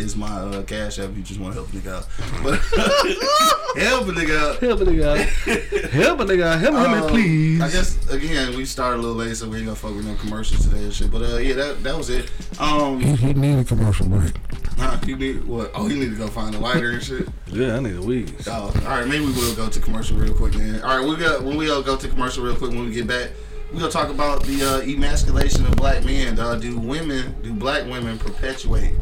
Is 0.00 0.16
my 0.16 0.26
uh, 0.28 0.62
cash 0.62 0.98
app. 0.98 1.10
if 1.10 1.16
You 1.18 1.22
just 1.22 1.38
want 1.40 1.54
to 1.54 1.60
help 1.60 1.72
a 1.72 1.76
nigga 1.76 1.92
out, 1.92 2.08
but 2.42 2.58
help 3.76 4.08
a 4.08 4.12
nigga 4.12 4.38
out. 4.38 4.58
Help 4.58 4.80
a 4.80 4.84
nigga 4.84 5.04
out. 5.04 5.90
Help 5.90 6.20
a 6.20 6.24
nigga 6.24 6.42
out. 6.44 6.60
Help 6.60 6.74
me, 6.74 6.80
Um, 6.98 7.08
please. 7.08 7.60
I 7.60 7.70
guess 7.70 8.10
again 8.10 8.56
we 8.56 8.64
started 8.64 8.98
a 8.98 9.02
little 9.02 9.16
late, 9.16 9.36
so 9.36 9.48
we 9.48 9.58
ain't 9.58 9.66
gonna 9.66 9.76
fuck 9.76 9.94
with 9.94 10.06
no 10.06 10.14
commercials 10.16 10.64
today 10.66 10.84
and 10.84 10.92
shit. 10.92 11.10
But 11.10 11.22
uh, 11.22 11.36
yeah, 11.36 11.54
that 11.54 11.82
that 11.82 11.96
was 11.96 12.10
it. 12.10 12.30
Um, 12.58 13.00
He, 13.00 13.14
he 13.16 13.32
need 13.34 13.58
a 13.58 13.64
commercial 13.64 14.06
break. 14.06 14.32
huh, 14.78 14.98
you 15.06 15.16
need 15.16 15.44
what? 15.44 15.70
Oh, 15.74 15.88
you 15.88 15.96
need 15.96 16.10
to 16.10 16.16
go 16.16 16.28
find 16.28 16.54
a 16.54 16.58
lighter 16.58 16.90
and 16.92 17.02
shit. 17.02 17.28
Yeah, 17.48 17.76
I 17.76 17.80
need 17.80 17.96
a 17.96 18.02
weed. 18.02 18.34
Oh, 18.46 18.72
all 18.84 18.90
right, 18.90 19.06
maybe 19.06 19.26
we 19.26 19.32
will 19.32 19.54
go 19.54 19.68
to 19.68 19.80
commercial 19.80 20.16
real 20.16 20.34
quick 20.34 20.54
then. 20.54 20.80
All 20.82 20.98
right, 20.98 21.06
we 21.06 21.16
got 21.16 21.42
when 21.44 21.56
we 21.56 21.70
all 21.70 21.82
go 21.82 21.96
to 21.96 22.08
commercial 22.08 22.42
real 22.44 22.56
quick 22.56 22.70
when 22.70 22.86
we 22.86 22.92
get 22.92 23.06
back. 23.06 23.30
We 23.72 23.78
gonna 23.78 23.90
talk 23.92 24.08
about 24.08 24.42
the 24.44 24.64
uh, 24.64 24.80
emasculation 24.82 25.64
of 25.66 25.76
black 25.76 26.04
men. 26.04 26.34
Dog. 26.34 26.60
Do 26.62 26.76
women, 26.78 27.36
do 27.42 27.52
black 27.52 27.84
women 27.86 28.18
perpetuate 28.18 28.94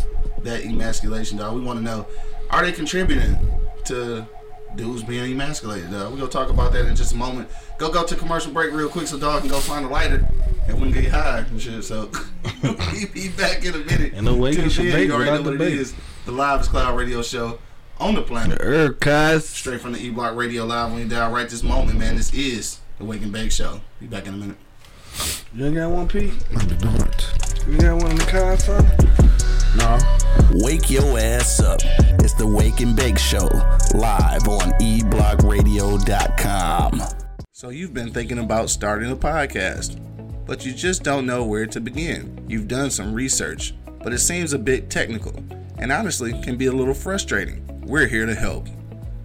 that 0.44 0.64
emasculation? 0.64 1.38
Dog. 1.38 1.54
We 1.54 1.60
want 1.60 1.78
to 1.78 1.84
know, 1.84 2.06
are 2.50 2.64
they 2.64 2.72
contributing 2.72 3.36
to 3.86 4.26
dudes 4.76 5.02
being 5.02 5.32
emasculated? 5.32 5.90
Dog? 5.90 6.12
We're 6.12 6.18
gonna 6.18 6.30
talk 6.30 6.50
about 6.50 6.72
that 6.72 6.86
in 6.86 6.96
just 6.96 7.12
a 7.14 7.16
moment. 7.16 7.48
Go 7.78 7.92
go 7.92 8.04
to 8.04 8.16
commercial 8.16 8.52
break 8.52 8.72
real 8.72 8.88
quick 8.88 9.06
so 9.06 9.18
dog 9.18 9.40
can 9.42 9.50
go 9.50 9.60
find 9.60 9.84
a 9.84 9.88
lighter 9.88 10.28
and 10.66 10.80
we 10.80 10.92
can 10.92 11.02
get 11.02 11.12
high 11.12 11.38
and 11.38 11.60
shit. 11.60 11.84
So 11.84 12.10
we 12.92 13.06
be 13.06 13.28
back 13.28 13.64
in 13.64 13.74
a 13.74 13.78
minute. 13.78 14.12
And 14.14 14.26
the 14.26 14.34
way 14.34 14.52
Till 14.52 14.64
you 14.64 14.70
should 14.70 14.86
then, 14.86 14.92
bake 14.92 15.08
you 15.08 15.14
already 15.14 15.30
know 15.30 15.36
the 15.38 15.42
what 15.44 15.54
it 15.54 15.58
bake. 15.58 15.74
is. 15.74 15.94
The 16.26 16.32
Live 16.32 16.60
is 16.60 16.68
Cloud 16.68 16.96
Radio 16.96 17.22
Show 17.22 17.58
on 17.98 18.14
the 18.14 18.22
planet. 18.22 18.58
Earth, 18.60 19.00
guys. 19.00 19.48
Straight 19.48 19.80
from 19.80 19.92
the 19.92 19.98
E 20.00 20.10
Block 20.10 20.34
Radio 20.36 20.64
Live 20.64 20.92
when 20.92 21.00
you 21.02 21.08
dial 21.08 21.30
right 21.32 21.48
this 21.48 21.62
moment, 21.62 21.98
man. 21.98 22.16
This 22.16 22.34
is 22.34 22.80
the 22.98 23.04
Wake 23.04 23.22
and 23.22 23.32
Bake 23.32 23.50
Show. 23.52 23.80
Be 24.00 24.06
back 24.06 24.26
in 24.26 24.34
a 24.34 24.36
minute. 24.36 24.56
You 25.54 25.66
ain't 25.66 25.74
got 25.76 25.90
one, 25.90 26.06
Pete? 26.08 26.32
Let 26.52 26.68
me 26.70 26.76
do 26.76 26.88
it. 26.88 27.32
You 27.66 27.78
got 27.78 28.02
one 28.02 28.10
in 28.12 28.18
the 28.18 28.24
car, 28.24 28.56
son? 28.58 28.84
No. 29.76 29.98
Wake 30.54 30.90
your 30.90 31.18
ass 31.18 31.60
up. 31.60 31.80
It's 32.20 32.32
the 32.34 32.46
Wake 32.46 32.80
and 32.80 32.94
Bake 32.96 33.18
Show, 33.18 33.48
live 33.94 34.48
on 34.48 34.72
eblockradio.com. 34.80 37.02
So 37.52 37.68
you've 37.70 37.94
been 37.94 38.12
thinking 38.12 38.38
about 38.38 38.70
starting 38.70 39.10
a 39.10 39.16
podcast, 39.16 40.00
but 40.46 40.64
you 40.64 40.72
just 40.72 41.02
don't 41.02 41.26
know 41.26 41.44
where 41.44 41.66
to 41.66 41.80
begin. 41.80 42.44
You've 42.48 42.68
done 42.68 42.90
some 42.90 43.12
research, 43.12 43.74
but 44.02 44.12
it 44.12 44.18
seems 44.18 44.52
a 44.52 44.58
bit 44.58 44.90
technical 44.90 45.34
and 45.78 45.90
honestly 45.92 46.32
can 46.42 46.56
be 46.56 46.66
a 46.66 46.72
little 46.72 46.94
frustrating. 46.94 47.64
We're 47.84 48.06
here 48.06 48.26
to 48.26 48.34
help. 48.34 48.68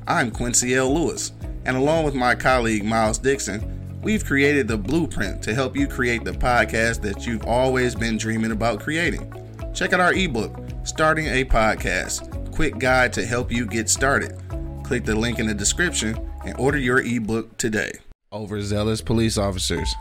I'm 0.07 0.31
Quincy 0.31 0.75
L. 0.75 0.93
Lewis, 0.93 1.31
and 1.65 1.77
along 1.77 2.05
with 2.05 2.15
my 2.15 2.35
colleague 2.35 2.83
Miles 2.83 3.17
Dixon, 3.17 4.01
we've 4.01 4.25
created 4.25 4.67
the 4.67 4.77
blueprint 4.77 5.41
to 5.43 5.53
help 5.53 5.77
you 5.77 5.87
create 5.87 6.25
the 6.25 6.31
podcast 6.31 7.01
that 7.01 7.25
you've 7.25 7.45
always 7.45 7.95
been 7.95 8.17
dreaming 8.17 8.51
about 8.51 8.81
creating. 8.81 9.31
Check 9.83 9.91
out 9.91 9.99
our 9.99 10.13
ebook, 10.13 10.55
Starting 10.85 11.25
a 11.25 11.43
Podcast 11.43 12.53
Quick 12.53 12.79
Guide 12.79 13.11
to 13.11 13.25
Help 13.25 13.51
You 13.51 13.65
Get 13.65 13.89
Started. 13.89 14.31
Click 14.81 15.03
the 15.03 15.13
link 15.13 15.39
in 15.39 15.47
the 15.47 15.53
description 15.53 16.17
and 16.45 16.57
order 16.57 16.77
your 16.77 17.01
ebook 17.01 17.57
today. 17.57 17.91
Overzealous 18.31 19.01
police 19.01 19.37
officers. 19.37 19.93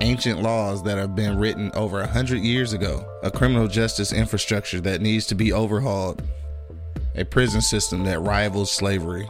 Ancient 0.00 0.42
laws 0.42 0.84
that 0.84 0.96
have 0.96 1.16
been 1.16 1.38
written 1.38 1.72
over 1.74 2.02
a 2.02 2.06
hundred 2.06 2.42
years 2.42 2.72
ago, 2.72 3.04
a 3.24 3.30
criminal 3.32 3.66
justice 3.66 4.12
infrastructure 4.12 4.80
that 4.82 5.00
needs 5.00 5.26
to 5.26 5.34
be 5.34 5.52
overhauled, 5.52 6.22
a 7.16 7.24
prison 7.24 7.60
system 7.60 8.04
that 8.04 8.20
rivals 8.20 8.70
slavery. 8.70 9.28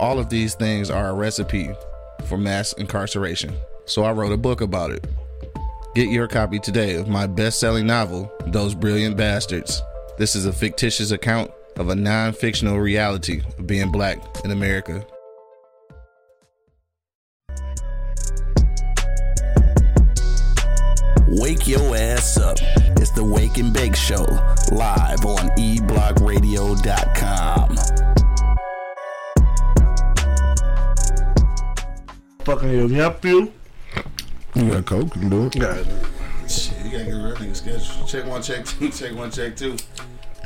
All 0.00 0.18
of 0.18 0.30
these 0.30 0.56
things 0.56 0.90
are 0.90 1.10
a 1.10 1.14
recipe 1.14 1.70
for 2.24 2.36
mass 2.36 2.72
incarceration. 2.72 3.54
So 3.84 4.02
I 4.02 4.10
wrote 4.10 4.32
a 4.32 4.36
book 4.36 4.62
about 4.62 4.90
it. 4.90 5.06
Get 5.96 6.10
your 6.10 6.28
copy 6.28 6.58
today 6.58 6.96
of 6.96 7.08
my 7.08 7.26
best 7.26 7.58
selling 7.58 7.86
novel, 7.86 8.30
Those 8.48 8.74
Brilliant 8.74 9.16
Bastards. 9.16 9.80
This 10.18 10.36
is 10.36 10.44
a 10.44 10.52
fictitious 10.52 11.10
account 11.10 11.50
of 11.76 11.88
a 11.88 11.94
non 11.94 12.34
fictional 12.34 12.78
reality 12.78 13.40
of 13.58 13.66
being 13.66 13.90
black 13.90 14.18
in 14.44 14.50
America. 14.50 15.06
Wake 21.28 21.66
your 21.66 21.96
ass 21.96 22.36
up. 22.36 22.58
It's 22.98 23.12
the 23.12 23.24
Wake 23.24 23.56
and 23.56 23.72
Bake 23.72 23.96
Show, 23.96 24.26
live 24.72 25.24
on 25.24 25.48
eblockradio.com. 25.56 27.76
Fucking 32.44 32.70
your 32.70 32.88
nephew. 32.90 33.50
You 34.56 34.70
got 34.70 34.86
coke? 34.86 35.14
You 35.14 35.20
can 35.20 35.28
do 35.28 35.46
it. 35.46 35.58
God. 35.58 35.86
Shit, 36.48 36.72
you 36.84 36.90
gotta 36.92 37.04
get 37.04 37.12
rid 37.12 37.32
of 37.32 37.38
nigga 37.38 37.56
schedule. 37.56 38.06
Check 38.06 38.26
one, 38.26 38.40
check 38.42 38.64
two, 38.64 38.88
check 38.90 39.14
one, 39.14 39.30
check 39.30 39.56
two. 39.56 39.76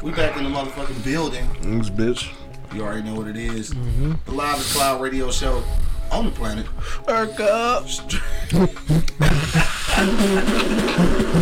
We 0.02 0.11
back 0.12 0.37
in 0.37 0.45
the 0.45 0.50
motherfucking 0.50 1.05
building. 1.05 1.47
This 1.79 1.90
bitch. 1.90 2.29
You 2.75 2.83
already 2.83 3.02
know 3.02 3.14
what 3.14 3.26
it 3.29 3.37
is. 3.37 3.71
Mm-hmm. 3.73 4.12
The 4.25 4.33
Live 4.33 4.59
is 4.59 4.73
Cloud 4.73 5.00
radio 5.02 5.31
show 5.31 5.62
on 6.11 6.25
the 6.26 6.31
planet. 6.33 6.67
Erk 7.07 7.38
up. 7.40 7.87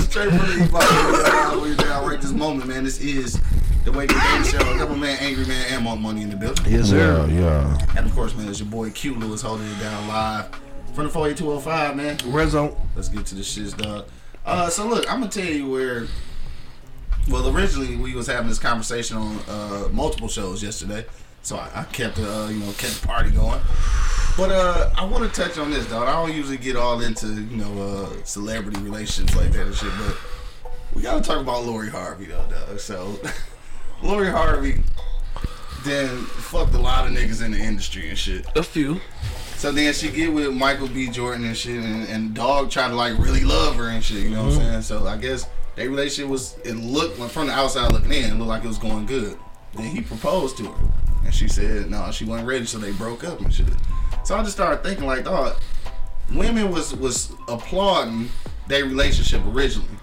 Straight 0.00 0.30
from 0.30 0.38
the 0.38 0.64
E-Block 0.64 0.90
Radio 0.90 1.22
Live. 1.22 1.60
We're 1.60 1.76
down 1.76 2.06
right 2.08 2.20
this 2.20 2.32
moment, 2.32 2.66
man. 2.68 2.84
This 2.84 3.00
is 3.00 3.40
the 3.84 3.92
Wake 3.92 4.12
and 4.12 4.44
Bake 4.44 4.50
Show. 4.52 4.58
Double 4.78 4.96
Man, 4.96 5.16
Angry 5.20 5.46
Man, 5.46 5.66
and 5.70 5.84
Monk 5.84 6.00
Money 6.00 6.22
in 6.22 6.30
the 6.30 6.36
building. 6.36 6.64
Yes, 6.66 6.90
Yeah, 6.90 7.26
sir. 7.26 7.28
yeah. 7.30 7.78
And 7.96 8.06
of 8.06 8.14
course, 8.14 8.34
man, 8.36 8.48
it's 8.48 8.58
your 8.60 8.68
boy 8.68 8.90
Q 8.90 9.14
Lewis 9.14 9.42
holding 9.42 9.66
it 9.68 9.78
down 9.80 10.08
live 10.08 10.48
from 10.98 11.06
the 11.06 11.12
48205, 11.12 11.96
man. 11.96 12.18
Red 12.34 12.48
zone. 12.48 12.76
Let's 12.96 13.08
get 13.08 13.24
to 13.26 13.36
the 13.36 13.42
shits, 13.42 13.76
dog. 13.76 14.06
Uh, 14.44 14.68
so 14.68 14.84
look, 14.84 15.08
I'm 15.08 15.20
gonna 15.20 15.30
tell 15.30 15.44
you 15.44 15.70
where. 15.70 16.08
Well, 17.28 17.56
originally 17.56 17.94
we 17.94 18.14
was 18.14 18.26
having 18.26 18.48
this 18.48 18.58
conversation 18.58 19.16
on 19.16 19.38
uh, 19.48 19.88
multiple 19.92 20.26
shows 20.26 20.60
yesterday, 20.60 21.06
so 21.42 21.56
I, 21.56 21.70
I 21.72 21.84
kept 21.84 22.18
uh, 22.18 22.48
you 22.50 22.58
know 22.58 22.72
kept 22.78 23.00
the 23.00 23.06
party 23.06 23.30
going. 23.30 23.60
But 24.36 24.50
uh, 24.50 24.90
I 24.98 25.04
want 25.04 25.32
to 25.32 25.40
touch 25.40 25.56
on 25.56 25.70
this, 25.70 25.88
dog. 25.88 26.08
I 26.08 26.14
don't 26.14 26.36
usually 26.36 26.56
get 26.56 26.74
all 26.74 27.00
into 27.00 27.28
you 27.28 27.58
know 27.58 27.80
uh, 27.80 28.24
celebrity 28.24 28.80
relations 28.80 29.36
like 29.36 29.52
that 29.52 29.66
and 29.66 29.74
shit, 29.76 29.92
but 29.98 30.16
we 30.96 31.02
gotta 31.02 31.22
talk 31.22 31.40
about 31.40 31.64
Lori 31.64 31.90
Harvey 31.90 32.24
though, 32.24 32.44
dog. 32.50 32.80
So 32.80 33.20
Lori 34.02 34.30
Harvey 34.30 34.82
then 35.84 36.08
fucked 36.24 36.74
a 36.74 36.80
lot 36.80 37.06
of 37.06 37.12
niggas 37.12 37.44
in 37.44 37.52
the 37.52 37.58
industry 37.58 38.08
and 38.08 38.18
shit. 38.18 38.46
A 38.56 38.64
few. 38.64 39.00
So 39.58 39.72
then 39.72 39.92
she 39.92 40.08
get 40.12 40.32
with 40.32 40.54
Michael 40.54 40.86
B. 40.86 41.08
Jordan 41.08 41.44
and 41.44 41.56
shit, 41.56 41.82
and, 41.82 42.08
and 42.08 42.32
dog 42.32 42.70
try 42.70 42.86
to 42.86 42.94
like 42.94 43.18
really 43.18 43.42
love 43.42 43.74
her 43.74 43.88
and 43.88 44.02
shit. 44.04 44.18
You 44.18 44.30
know 44.30 44.44
what 44.44 44.52
I'm 44.52 44.58
mm-hmm. 44.60 44.70
saying? 44.70 44.82
So 44.82 45.08
I 45.08 45.16
guess 45.16 45.48
their 45.74 45.90
relationship 45.90 46.30
was 46.30 46.56
it 46.64 46.74
looked 46.74 47.18
like, 47.18 47.32
from 47.32 47.48
the 47.48 47.52
outside 47.52 47.90
looking 47.90 48.12
in, 48.12 48.30
it 48.30 48.34
looked 48.34 48.48
like 48.48 48.62
it 48.62 48.68
was 48.68 48.78
going 48.78 49.04
good. 49.06 49.36
Then 49.74 49.86
he 49.86 50.00
proposed 50.00 50.58
to 50.58 50.66
her, 50.66 50.88
and 51.24 51.34
she 51.34 51.48
said 51.48 51.90
no, 51.90 52.08
she 52.12 52.24
wasn't 52.24 52.46
ready, 52.46 52.66
so 52.66 52.78
they 52.78 52.92
broke 52.92 53.24
up 53.24 53.40
and 53.40 53.52
shit. 53.52 53.66
So 54.24 54.36
I 54.36 54.42
just 54.42 54.52
started 54.52 54.84
thinking 54.84 55.06
like, 55.06 55.24
dog, 55.24 55.60
women 56.32 56.70
was 56.70 56.94
was 56.94 57.32
applauding 57.48 58.30
their 58.68 58.84
relationship 58.84 59.44
originally, 59.44 59.97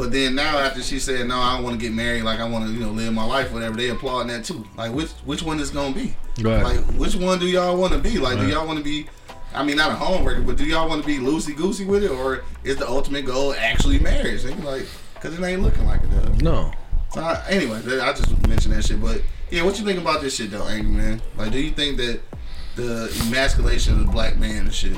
But 0.00 0.12
then 0.12 0.34
now 0.34 0.58
after 0.58 0.82
she 0.82 0.98
said 0.98 1.28
no, 1.28 1.38
I 1.38 1.56
don't 1.56 1.62
want 1.62 1.78
to 1.78 1.86
get 1.86 1.94
married. 1.94 2.22
Like 2.22 2.40
I 2.40 2.48
want 2.48 2.64
to 2.64 2.72
you 2.72 2.80
know 2.80 2.90
live 2.90 3.12
my 3.12 3.22
life, 3.22 3.52
whatever. 3.52 3.76
They 3.76 3.90
applauding 3.90 4.28
that 4.28 4.46
too. 4.46 4.64
Like 4.74 4.94
which 4.94 5.10
which 5.26 5.42
one 5.42 5.60
is 5.60 5.68
gonna 5.68 5.94
be? 5.94 6.16
Right. 6.40 6.62
Like 6.62 6.80
which 6.94 7.16
one 7.16 7.38
do 7.38 7.46
y'all 7.46 7.76
want 7.76 7.92
to 7.92 7.98
be? 7.98 8.16
Like 8.16 8.38
do 8.38 8.48
y'all 8.48 8.66
want 8.66 8.78
to 8.78 8.84
be? 8.84 9.08
I 9.54 9.62
mean, 9.62 9.76
not 9.76 9.92
a 9.92 9.94
homewrecker, 9.96 10.46
but 10.46 10.56
do 10.56 10.64
y'all 10.64 10.88
want 10.88 11.02
to 11.02 11.06
be 11.06 11.18
loosey 11.18 11.54
goosey 11.54 11.84
with 11.84 12.02
it, 12.02 12.10
or 12.10 12.44
is 12.64 12.78
the 12.78 12.88
ultimate 12.88 13.26
goal 13.26 13.52
actually 13.52 13.98
marriage? 13.98 14.42
And 14.46 14.64
like, 14.64 14.86
cause 15.20 15.38
it 15.38 15.44
ain't 15.44 15.60
looking 15.60 15.84
like 15.84 16.02
it 16.02 16.10
does. 16.12 16.40
No. 16.40 16.72
So 17.12 17.20
I, 17.20 17.44
anyway, 17.50 17.82
I 18.00 18.14
just 18.14 18.30
mentioned 18.48 18.74
that 18.74 18.86
shit. 18.86 19.02
But 19.02 19.20
yeah, 19.50 19.64
what 19.64 19.78
you 19.78 19.84
think 19.84 20.00
about 20.00 20.22
this 20.22 20.34
shit 20.34 20.50
though, 20.50 20.66
Angry 20.66 20.92
Man? 20.92 21.20
Like, 21.36 21.52
do 21.52 21.60
you 21.60 21.72
think 21.72 21.98
that 21.98 22.20
the 22.74 23.14
emasculation 23.26 24.00
of 24.00 24.06
the 24.06 24.10
black 24.10 24.38
man 24.38 24.60
and 24.64 24.74
shit, 24.74 24.96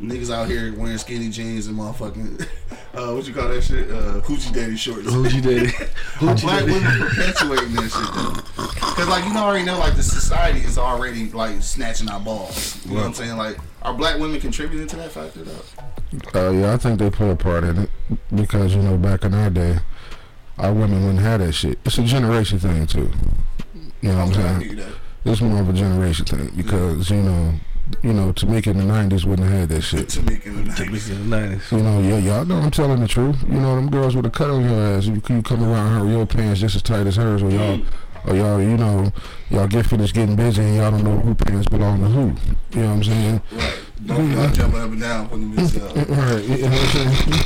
niggas 0.00 0.30
out 0.30 0.48
here 0.48 0.74
wearing 0.76 0.98
skinny 0.98 1.28
jeans 1.28 1.66
and 1.66 1.78
motherfucking, 1.78 2.42
uh, 2.94 3.12
what 3.12 3.26
you 3.26 3.34
call 3.34 3.48
that 3.48 3.62
shit, 3.62 3.90
uh, 3.90 4.20
hoochie 4.20 4.52
daddy 4.52 4.76
shorts? 4.76 5.06
Hoochie 5.06 5.42
daddy. 5.42 5.66
Hoochie 6.18 6.42
black 6.42 6.60
daddy. 6.60 6.72
women 6.72 7.08
perpetuating 7.08 7.74
that 7.74 7.90
shit 7.90 8.14
though? 8.14 8.70
Because 8.90 9.08
like 9.08 9.24
you 9.24 9.34
know 9.34 9.44
already 9.44 9.64
know 9.64 9.78
like 9.78 9.96
the 9.96 10.02
society 10.02 10.60
is 10.60 10.78
already 10.78 11.30
like 11.30 11.62
snatching 11.62 12.08
our 12.08 12.20
balls. 12.20 12.84
You 12.84 12.94
know 12.94 13.00
what 13.00 13.06
I'm 13.06 13.14
saying? 13.14 13.36
Like, 13.36 13.58
are 13.82 13.94
black 13.94 14.18
women 14.18 14.40
contributing 14.40 14.86
to 14.88 14.96
that 14.96 15.12
factor 15.12 15.44
though? 15.44 15.62
Uh, 16.34 16.50
yeah, 16.50 16.74
I 16.74 16.76
think 16.76 16.98
they 16.98 17.10
play 17.10 17.30
a 17.30 17.36
part 17.36 17.64
in 17.64 17.78
it 17.78 17.90
because 18.34 18.74
you 18.74 18.82
know 18.82 18.96
back 18.96 19.24
in 19.24 19.34
our 19.34 19.50
day, 19.50 19.78
our 20.58 20.72
women 20.72 21.04
wouldn't 21.04 21.20
have 21.20 21.40
that 21.40 21.52
shit. 21.52 21.78
It's 21.84 21.98
a 21.98 22.04
generation 22.04 22.58
thing 22.58 22.86
too. 22.86 23.10
You 24.02 24.12
know 24.12 24.24
what 24.24 24.36
I'm 24.38 24.60
saying? 24.62 24.80
It's 25.24 25.40
more 25.40 25.60
of 25.60 25.68
a 25.68 25.72
generation 25.72 26.24
thing 26.24 26.50
because 26.56 27.10
you 27.10 27.22
know, 27.22 27.54
you 28.02 28.12
know, 28.12 28.32
to 28.32 28.46
Tamika 28.46 28.68
in 28.68 28.78
the 28.78 28.84
'90s 28.84 29.24
wouldn't 29.24 29.48
have 29.48 29.60
had 29.60 29.68
that 29.70 29.82
shit. 29.82 30.08
Tamika 30.08 30.46
in 30.46 30.64
the 30.64 30.72
Took 30.74 30.88
me 30.90 30.98
90s. 30.98 31.06
to 31.08 31.14
the 31.14 31.24
nineties. 31.24 31.72
You 31.72 31.78
know, 31.78 32.00
yeah, 32.00 32.18
y'all 32.18 32.44
know 32.44 32.56
I'm 32.56 32.70
telling 32.70 33.00
the 33.00 33.08
truth. 33.08 33.36
You 33.48 33.60
know, 33.60 33.76
them 33.76 33.90
girls 33.90 34.14
with 34.16 34.26
a 34.26 34.30
cut 34.30 34.50
on 34.50 34.64
your 34.68 34.80
ass. 34.80 35.06
You, 35.06 35.14
you 35.28 35.42
come 35.42 35.62
around 35.64 36.00
her 36.00 36.08
your 36.10 36.26
pants 36.26 36.60
just 36.60 36.76
as 36.76 36.82
tight 36.82 37.06
as 37.06 37.16
hers, 37.16 37.42
or 37.42 37.50
y'all, 37.50 37.80
or 38.26 38.34
y'all, 38.36 38.60
you 38.60 38.76
know, 38.76 39.12
y'all 39.50 39.66
get 39.68 39.86
finished 39.86 40.14
getting 40.14 40.36
busy 40.36 40.62
and 40.62 40.76
y'all 40.76 40.90
don't 40.90 41.04
know 41.04 41.18
who 41.18 41.34
pants 41.34 41.68
belong 41.68 42.00
to 42.00 42.06
who. 42.06 42.20
You 42.78 42.82
know 42.82 42.88
what 42.88 42.94
I'm 42.96 43.04
saying? 43.04 43.40
Right. 43.52 43.78
Don't 44.06 44.32
y'all 44.32 44.48
jumping 44.50 44.80
up 44.80 44.90
and 44.90 45.00
down 45.00 45.28
putting 45.28 45.54
this 45.54 45.76
up. 45.76 45.94
Right. 45.96 46.44
You 46.44 46.58
know 46.62 46.68
what 46.70 46.96
I'm 46.96 47.14
saying? 47.14 47.40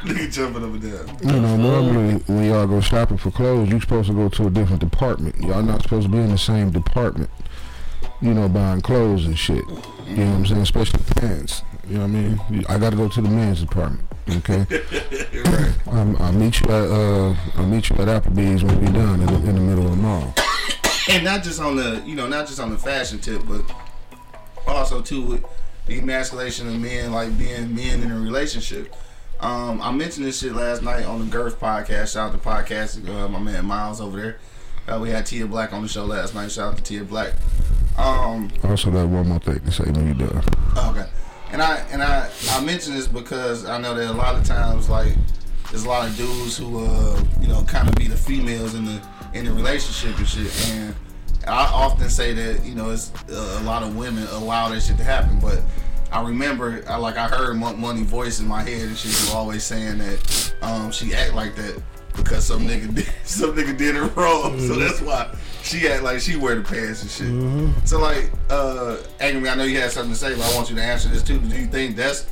Nigga 0.00 0.32
jumping 0.32 0.64
up 0.64 0.70
and 0.70 0.82
down. 0.82 1.34
You 1.34 1.40
know, 1.40 1.56
normally 1.56 2.14
when 2.26 2.44
y'all 2.44 2.66
go 2.66 2.80
shopping 2.80 3.18
for 3.18 3.30
clothes, 3.30 3.68
you 3.70 3.78
supposed 3.80 4.08
to 4.08 4.14
go 4.14 4.28
to 4.30 4.46
a 4.46 4.50
different 4.50 4.80
department. 4.80 5.36
Y'all 5.40 5.62
not 5.62 5.82
supposed 5.82 6.06
to 6.06 6.12
be 6.12 6.18
in 6.18 6.30
the 6.30 6.38
same 6.38 6.70
department. 6.70 7.28
You 8.22 8.34
know, 8.34 8.48
buying 8.48 8.80
clothes 8.82 9.24
and 9.24 9.38
shit. 9.38 9.64
You 10.06 10.16
know 10.16 10.26
what 10.26 10.36
I'm 10.36 10.46
saying? 10.46 10.60
Especially 10.62 11.00
pants. 11.16 11.62
You 11.88 11.98
know 11.98 12.00
what 12.00 12.08
I 12.08 12.10
mean? 12.10 12.64
I 12.68 12.78
got 12.78 12.90
to 12.90 12.96
go 12.96 13.08
to 13.08 13.20
the 13.20 13.28
men's 13.28 13.62
department. 13.62 14.06
Okay. 14.28 14.66
right. 15.44 15.74
Um, 15.88 16.16
I'll 16.20 16.32
meet 16.32 16.60
you 16.60 16.66
at 16.66 16.90
uh, 16.90 17.34
I'll 17.56 17.66
meet 17.66 17.90
you 17.90 17.96
at 17.96 18.22
Applebee's 18.22 18.62
when 18.62 18.78
we're 18.80 18.92
done 18.92 19.20
in 19.20 19.26
the, 19.26 19.48
in 19.48 19.54
the 19.54 19.60
middle 19.60 19.84
of 19.84 19.90
the 19.90 19.96
mall. 19.96 20.34
And 21.08 21.24
not 21.24 21.42
just 21.42 21.60
on 21.60 21.76
the, 21.76 22.02
you 22.06 22.14
know, 22.14 22.28
not 22.28 22.46
just 22.46 22.60
on 22.60 22.70
the 22.70 22.78
fashion 22.78 23.18
tip, 23.18 23.42
but 23.46 23.62
also 24.66 25.00
too 25.00 25.22
with 25.22 25.44
the 25.86 25.98
emasculation 25.98 26.68
of 26.68 26.78
men, 26.78 27.12
like 27.12 27.36
being 27.36 27.74
men 27.74 28.02
in 28.02 28.12
a 28.12 28.20
relationship. 28.20 28.94
Um, 29.40 29.80
I 29.80 29.90
mentioned 29.90 30.26
this 30.26 30.40
shit 30.40 30.52
last 30.52 30.82
night 30.82 31.06
on 31.06 31.18
the 31.18 31.24
Girth 31.24 31.58
podcast. 31.58 32.12
Shout 32.12 32.32
out 32.32 32.32
to 32.32 32.38
podcast, 32.38 33.08
uh, 33.08 33.26
my 33.26 33.38
man 33.38 33.64
Miles 33.64 34.00
over 34.00 34.20
there. 34.20 34.38
Uh, 34.90 34.98
we 34.98 35.10
had 35.10 35.24
Tia 35.26 35.46
Black 35.46 35.72
on 35.72 35.82
the 35.82 35.88
show 35.88 36.04
last 36.04 36.34
night. 36.34 36.50
Shout 36.50 36.72
out 36.72 36.76
to 36.78 36.82
Tia 36.82 37.04
Black. 37.04 37.32
Um, 37.96 38.50
I 38.64 38.68
Also, 38.68 38.90
got 38.90 39.08
one 39.08 39.28
more 39.28 39.38
thing 39.38 39.60
to 39.60 39.70
say 39.70 39.84
when 39.84 40.08
you 40.08 40.14
done. 40.14 40.42
Okay. 40.76 41.06
And 41.52 41.60
I 41.62 41.76
and 41.92 42.02
I 42.02 42.30
I 42.50 42.64
mention 42.64 42.94
this 42.94 43.06
because 43.08 43.64
I 43.64 43.78
know 43.78 43.94
that 43.94 44.10
a 44.10 44.12
lot 44.12 44.36
of 44.36 44.44
times 44.44 44.88
like 44.88 45.14
there's 45.70 45.84
a 45.84 45.88
lot 45.88 46.08
of 46.08 46.16
dudes 46.16 46.56
who 46.56 46.84
uh 46.84 47.22
you 47.40 47.48
know 47.48 47.62
kind 47.64 47.88
of 47.88 47.94
be 47.96 48.06
the 48.06 48.16
females 48.16 48.74
in 48.74 48.84
the 48.84 49.02
in 49.34 49.44
the 49.44 49.52
relationship 49.52 50.16
and 50.16 50.28
shit 50.28 50.68
and 50.70 50.94
I 51.46 51.64
often 51.66 52.08
say 52.08 52.32
that 52.34 52.64
you 52.64 52.76
know 52.76 52.90
it's 52.90 53.12
uh, 53.28 53.58
a 53.60 53.64
lot 53.64 53.82
of 53.82 53.96
women 53.96 54.26
allow 54.28 54.68
that 54.68 54.80
shit 54.80 54.96
to 54.98 55.04
happen 55.04 55.40
but 55.40 55.60
I 56.12 56.22
remember 56.22 56.84
I 56.88 56.96
like 56.96 57.16
I 57.16 57.26
heard 57.26 57.56
Money 57.56 58.02
voice 58.04 58.38
in 58.38 58.46
my 58.46 58.62
head 58.62 58.82
and 58.88 58.96
she 58.96 59.08
was 59.08 59.34
always 59.34 59.64
saying 59.64 59.98
that 59.98 60.54
um 60.62 60.92
she 60.92 61.14
act 61.14 61.34
like 61.34 61.56
that 61.56 61.82
because 62.16 62.44
some 62.44 62.66
nigga 62.66 62.94
did 62.94 63.08
some 63.24 63.54
nigga 63.54 63.76
did 63.76 63.96
it 63.96 64.16
wrong 64.16 64.58
so 64.60 64.74
that's 64.74 65.00
why 65.00 65.34
she 65.62 65.88
act 65.88 66.02
like 66.02 66.20
she 66.20 66.36
wear 66.36 66.56
the 66.56 66.62
pants 66.62 67.02
and 67.02 67.10
shit 67.10 67.30
so 67.84 67.98
like, 67.98 68.30
uh, 68.48 68.98
Angry, 69.20 69.48
I 69.48 69.54
know 69.54 69.64
you 69.64 69.80
had 69.80 69.90
something 69.90 70.12
to 70.12 70.18
say, 70.18 70.34
but 70.34 70.42
I 70.42 70.54
want 70.54 70.70
you 70.70 70.76
to 70.76 70.82
answer 70.82 71.08
this 71.08 71.22
too. 71.22 71.38
Do 71.38 71.56
you 71.56 71.66
think 71.66 71.96
that's 71.96 72.30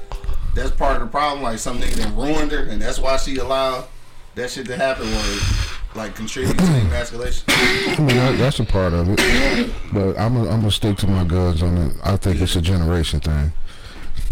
that's 0.54 0.70
part 0.70 0.96
of 0.96 1.02
the 1.02 1.08
problem? 1.08 1.42
Like 1.42 1.58
some 1.58 1.80
nigga 1.80 1.94
that 1.96 2.14
ruined 2.14 2.52
her, 2.52 2.64
and 2.64 2.80
that's 2.80 2.98
why 2.98 3.16
she 3.16 3.38
allowed 3.38 3.86
that 4.34 4.50
shit 4.50 4.66
to 4.66 4.76
happen, 4.76 5.06
or 5.08 5.98
like 5.98 6.14
contribute 6.14 6.56
to 6.58 6.64
emasculation? 6.64 7.44
I 7.48 7.96
mean, 7.98 8.16
that, 8.16 8.38
that's 8.38 8.60
a 8.60 8.64
part 8.64 8.92
of 8.92 9.08
it. 9.10 9.70
But 9.92 10.18
I'm 10.18 10.34
gonna 10.34 10.70
stick 10.70 10.96
to 10.98 11.06
my 11.06 11.24
guns 11.24 11.62
on 11.62 11.76
it. 11.76 11.96
I 12.04 12.16
think 12.16 12.40
it's 12.40 12.56
a 12.56 12.62
generation 12.62 13.20
thing. 13.20 13.52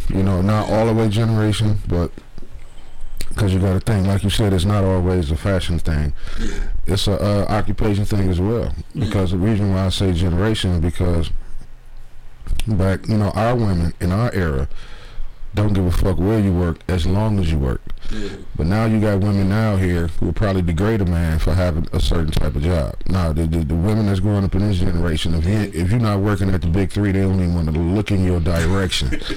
You 0.09 0.23
know, 0.23 0.43
not 0.43 0.71
all 0.71 0.87
the 0.87 0.95
way 0.95 1.09
generation, 1.09 1.79
but 1.89 2.13
because 3.37 3.53
you 3.53 3.61
got 3.61 3.75
to 3.75 3.81
think, 3.81 4.07
like 4.07 4.25
you 4.25 4.31
said, 4.31 4.55
it's 4.55 4.65
not 4.65 4.83
always 4.83 5.31
a 5.31 5.37
fashion 5.37 5.79
thing. 5.79 6.15
It's 6.87 7.07
a 7.07 7.23
uh, 7.23 7.45
occupation 7.53 8.07
thing 8.07 8.31
as 8.31 8.41
well. 8.41 8.75
Because 8.99 9.33
the 9.33 9.37
reason 9.37 9.75
why 9.75 9.85
I 9.85 9.89
say 9.91 10.13
generation 10.15 10.71
is 10.71 10.81
because 10.81 11.31
back, 12.67 13.07
you 13.07 13.19
know, 13.19 13.31
our 13.33 13.55
women 13.55 13.93
in 14.01 14.11
our 14.11 14.33
era 14.33 14.69
don't 15.55 15.75
give 15.75 15.85
a 15.85 15.91
fuck 15.91 16.17
where 16.17 16.41
you 16.41 16.53
work 16.53 16.79
as 16.89 17.07
long 17.07 17.39
as 17.39 17.53
you 17.53 17.59
work. 17.59 17.83
Yeah. 18.11 18.31
But 18.57 18.69
now 18.69 18.87
you 18.87 19.01
got 19.01 19.21
women 19.21 19.53
out 19.53 19.81
here 19.81 20.07
who 20.07 20.27
will 20.27 20.33
probably 20.33 20.63
degrade 20.63 21.03
a 21.03 21.07
man 21.07 21.39
for 21.39 21.53
having 21.53 21.87
a 21.93 22.01
certain 22.01 22.31
type 22.31 22.57
of 22.57 22.63
job. 22.63 22.95
Now 23.07 23.35
the, 23.35 23.47
the, 23.47 23.59
the 23.59 23.75
women 23.75 24.07
that's 24.07 24.21
growing 24.21 24.45
up 24.45 24.55
in 24.55 24.67
this 24.67 24.79
generation, 24.79 25.35
if 25.35 25.45
you 25.45 25.59
if 25.79 25.91
you're 25.91 26.01
not 26.01 26.21
working 26.21 26.49
at 26.51 26.63
the 26.63 26.69
big 26.69 26.91
three, 26.91 27.13
they 27.13 27.21
don't 27.21 27.35
even 27.35 27.55
want 27.55 27.73
to 27.73 27.79
look 27.79 28.11
in 28.11 28.25
your 28.25 28.41
direction. 28.41 29.21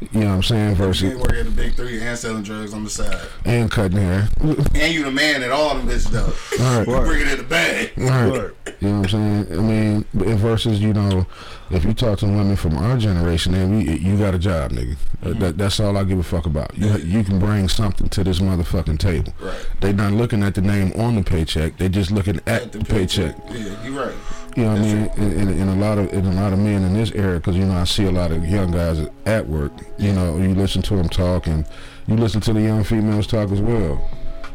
you 0.00 0.20
know 0.20 0.26
what 0.26 0.32
I'm 0.32 0.42
saying? 0.42 0.74
Versus 0.74 1.10
ain't 1.12 1.20
working 1.20 1.38
at 1.38 1.44
the 1.46 1.50
big 1.50 1.74
three 1.74 2.00
and 2.00 2.18
selling 2.18 2.42
drugs 2.42 2.74
on 2.74 2.84
the 2.84 2.90
side, 2.90 3.26
and 3.44 3.70
cutting 3.70 3.98
hair. 3.98 4.28
and 4.40 4.92
you 4.94 5.04
the 5.04 5.10
man 5.10 5.42
at 5.42 5.50
all 5.50 5.74
them 5.74 5.88
bitches 5.88 6.10
though. 6.10 6.64
All 6.64 6.78
right. 6.78 6.86
You 6.86 7.06
bring 7.06 7.20
it 7.22 7.28
in 7.28 7.38
the 7.38 7.44
bag. 7.44 7.92
Right. 7.96 8.50
You 8.80 8.88
know 8.88 9.00
what 9.00 9.14
I'm 9.14 9.46
saying? 9.46 9.58
I 9.58 9.62
mean, 9.62 10.04
but 10.12 10.28
if 10.28 10.38
versus 10.38 10.80
you 10.80 10.92
know, 10.92 11.26
if 11.70 11.84
you 11.84 11.94
talk 11.94 12.18
to 12.18 12.26
women 12.26 12.56
from 12.56 12.76
our 12.76 12.98
generation, 12.98 13.52
then 13.52 13.76
we 13.76 13.90
you 13.98 14.18
got 14.18 14.34
a 14.34 14.38
job, 14.38 14.72
nigga. 14.72 14.96
Uh, 15.22 15.32
That, 15.38 15.56
that's 15.56 15.80
all 15.80 15.96
I 15.96 16.04
give 16.04 16.18
a 16.18 16.22
fuck 16.22 16.44
about. 16.46 16.76
You 16.76 16.96
you 16.98 17.24
can 17.24 17.38
bring 17.38 17.68
something 17.68 18.08
to 18.10 18.22
this 18.22 18.40
motherfucking 18.40 18.98
table. 18.98 19.32
Right. 19.40 19.66
They 19.80 19.92
not 19.94 20.12
looking 20.12 20.42
at 20.42 20.54
the 20.54 20.60
name 20.60 20.92
on 21.00 21.14
the 21.16 21.22
paycheck. 21.22 21.78
They 21.78 21.88
just 21.88 22.10
looking 22.10 22.40
at, 22.46 22.72
the 22.72 22.80
paycheck. 22.84 23.34
Yeah, 23.50 23.82
you 23.84 23.98
right. 23.98 24.14
You 24.56 24.62
know 24.62 24.70
what 24.70 24.78
I 24.78 24.84
mean? 24.84 24.96
And, 25.16 25.32
and, 25.34 25.60
and 25.60 25.70
a 25.70 25.74
lot 25.74 25.98
of 25.98 26.10
and 26.14 26.26
a 26.26 26.32
lot 26.32 26.54
of 26.54 26.58
men 26.58 26.82
in 26.82 26.94
this 26.94 27.12
era, 27.12 27.36
because 27.36 27.56
you 27.56 27.66
know 27.66 27.74
I 27.76 27.84
see 27.84 28.04
a 28.04 28.10
lot 28.10 28.32
of 28.32 28.48
young 28.48 28.70
guys 28.70 29.06
at 29.26 29.46
work. 29.46 29.72
You 29.98 30.14
know, 30.14 30.38
you 30.38 30.54
listen 30.54 30.80
to 30.82 30.96
them 30.96 31.10
talk, 31.10 31.46
and 31.46 31.66
you 32.06 32.16
listen 32.16 32.40
to 32.40 32.54
the 32.54 32.62
young 32.62 32.82
females 32.82 33.26
talk 33.26 33.52
as 33.52 33.60
well. 33.60 34.00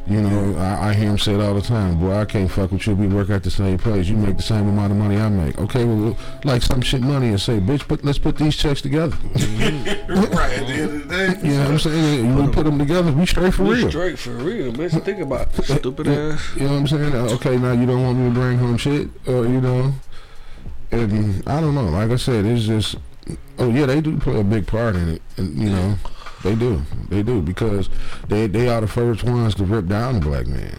You 0.08 0.20
know, 0.20 0.58
I, 0.58 0.90
I 0.90 0.94
hear 0.94 1.10
them 1.10 1.18
say 1.20 1.36
it 1.36 1.40
all 1.42 1.54
the 1.54 1.62
time. 1.62 2.00
Boy, 2.00 2.14
I 2.16 2.26
can't 2.26 2.50
fuck 2.50 2.72
with 2.72 2.86
you. 2.88 2.96
We 2.96 3.08
work 3.08 3.30
at 3.30 3.44
the 3.44 3.52
same 3.52 3.78
place. 3.78 4.08
You 4.08 4.18
make 4.18 4.36
the 4.36 4.44
same 4.44 4.68
amount 4.68 4.92
of 4.92 4.98
money 4.98 5.16
I 5.18 5.30
make. 5.30 5.60
Okay, 5.60 5.86
well, 5.86 6.18
like 6.44 6.64
some 6.64 6.82
shit 6.82 7.02
money 7.02 7.28
and 7.28 7.40
say, 7.40 7.60
bitch, 7.60 7.88
but 7.88 8.04
let's 8.04 8.18
put 8.18 8.36
these 8.36 8.56
checks 8.58 8.82
together. 8.82 9.16
right. 9.36 10.58
At 10.58 10.68
the 10.68 10.74
end 10.74 10.84
of 11.04 11.08
the 11.08 11.16
day, 11.16 11.48
You 11.48 11.54
know 11.54 11.60
what 11.62 11.72
I'm 11.72 11.80
saying? 11.80 12.36
To 12.46 12.52
put 12.52 12.64
them 12.66 12.80
together? 12.80 13.12
We 13.12 13.26
straight 13.28 13.54
for 13.54 13.64
We 13.64 13.76
real. 13.76 13.90
straight 13.90 14.18
for 14.20 14.32
real, 14.32 14.74
bitch. 14.74 15.02
Think 15.04 15.20
about 15.20 15.58
it. 15.60 15.66
stupid 15.66 16.08
ass. 16.08 16.56
You 16.56 16.64
know 16.64 16.74
what 16.74 16.80
I'm 16.80 16.88
saying? 16.88 17.16
Uh, 17.16 17.30
Okay, 17.36 17.58
now 17.58 17.72
you 17.74 17.86
don't 17.86 18.04
want 18.04 18.18
me 18.18 18.28
to 18.30 18.34
bring 18.34 18.58
home 18.58 18.78
shit, 18.78 19.08
uh, 19.28 19.42
you 19.44 19.62
know. 19.62 19.94
And 20.92 21.48
I 21.48 21.62
don't 21.62 21.76
know. 21.76 21.86
Like 21.86 22.10
I 22.12 22.16
said, 22.18 22.44
it's 22.46 22.66
just. 22.66 22.96
Oh 23.60 23.70
yeah, 23.70 23.86
they 23.86 24.02
do 24.02 24.18
play 24.18 24.40
a 24.40 24.44
big 24.44 24.66
part 24.68 24.96
in 24.96 25.08
it, 25.08 25.22
and 25.38 25.56
you 25.58 25.70
know, 25.70 25.96
they 26.44 26.56
do, 26.56 26.82
they 27.10 27.24
do 27.24 27.42
because 27.42 27.90
they 28.28 28.48
they 28.48 28.68
are 28.68 28.82
the 28.82 28.88
first 28.88 29.24
ones 29.24 29.56
to 29.56 29.64
rip 29.64 29.88
down 29.88 30.16
the 30.16 30.22
black 30.22 30.48
man. 30.48 30.78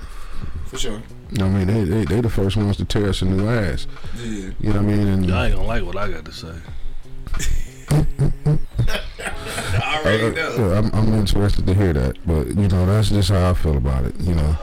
for 0.67 0.79
sure. 0.79 1.03
I 1.41 1.49
mean, 1.49 1.67
they 1.67 1.85
they 1.85 2.05
they 2.05 2.21
the 2.21 2.29
first 2.31 2.57
ones 2.57 2.77
to 2.79 2.85
tear 2.85 3.09
us 3.09 3.23
a 3.23 3.25
new 3.25 3.49
ass. 3.49 3.87
Yeah. 4.17 4.51
You 4.61 4.73
know 4.73 4.83
what 4.83 4.93
I 4.93 4.97
mean? 4.97 5.07
And 5.09 5.33
I 5.35 5.47
ain't 5.47 5.55
gonna 5.57 5.67
like 5.67 5.83
what 5.85 5.97
I 5.97 6.11
got 6.11 6.25
to 6.27 6.33
say. 6.33 6.55
I 9.85 10.01
already 10.05 10.25
Uh, 10.25 10.31
know. 10.31 10.57
yeah, 10.73 10.79
I'm, 10.79 10.91
I'm 10.95 11.13
interested 11.15 11.67
to 11.67 11.75
hear 11.75 11.93
that, 11.93 12.19
but 12.27 12.49
you 12.49 12.69
know 12.69 12.87
that's 12.87 13.09
just 13.11 13.31
how 13.31 13.51
I 13.51 13.55
feel 13.55 13.77
about 13.77 14.05
it. 14.05 14.19
You 14.21 14.35
know, 14.35 14.57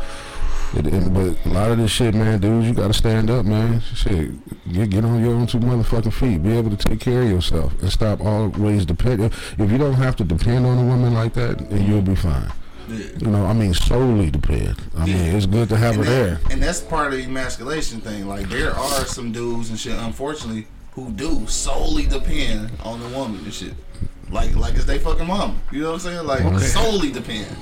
it, 0.76 0.88
it, 0.88 1.14
but 1.14 1.46
a 1.46 1.50
lot 1.54 1.72
of 1.72 1.78
this 1.78 1.92
shit, 1.92 2.14
man, 2.14 2.40
dudes, 2.40 2.68
you 2.68 2.74
gotta 2.74 2.94
stand 2.94 3.30
up, 3.30 3.46
man. 3.46 3.82
Shit, 3.96 4.32
get 4.72 4.90
get 4.90 5.04
on 5.06 5.24
your 5.24 5.34
own 5.34 5.48
two 5.48 5.60
motherfucking 5.60 6.14
feet. 6.14 6.44
Be 6.44 6.58
able 6.58 6.70
to 6.70 6.78
take 6.78 7.00
care 7.00 7.24
of 7.24 7.30
yourself 7.30 7.74
and 7.82 7.92
stop 7.92 8.22
always 8.22 8.86
depending. 8.86 9.32
If 9.58 9.72
you 9.72 9.78
don't 9.78 9.94
have 9.96 10.16
to 10.18 10.24
depend 10.24 10.66
on 10.66 10.78
a 10.78 10.84
woman 10.86 11.14
like 11.14 11.34
that, 11.34 11.70
then 11.70 11.86
you'll 11.88 12.02
be 12.02 12.16
fine. 12.16 12.52
Yeah. 12.88 13.06
You 13.18 13.28
know, 13.28 13.46
I 13.46 13.54
mean, 13.54 13.74
solely 13.74 14.32
depend. 14.32 14.76
I 14.98 15.06
mean, 15.06 15.16
it's 15.36 15.46
good 15.46 15.70
to 15.70 15.78
have 15.78 15.96
her 15.96 16.02
and, 16.02 16.10
there. 16.10 16.40
and 16.50 16.62
that's 16.62 16.82
part 16.82 17.14
of 17.14 17.20
the 17.20 17.24
emasculation 17.26 18.02
thing. 18.02 18.28
Like 18.28 18.50
there 18.50 18.76
are 18.76 19.06
some 19.06 19.32
dudes 19.32 19.70
and 19.70 19.80
shit, 19.80 19.94
unfortunately, 19.98 20.68
who 20.94 21.12
do 21.12 21.46
solely 21.48 22.06
depend 22.06 22.72
on 22.84 23.00
the 23.00 23.08
woman 23.18 23.44
and 23.44 23.54
shit. 23.54 23.74
Like 24.30 24.56
like 24.56 24.76
it's 24.76 24.86
they 24.86 25.00
fucking 25.00 25.28
mom. 25.28 25.60
You 25.72 25.82
know 25.82 25.88
what 25.88 25.94
I'm 25.96 26.00
saying? 26.00 26.26
Like 26.28 26.46
Okay. 26.46 26.58
solely 26.66 27.12
depend. 27.12 27.56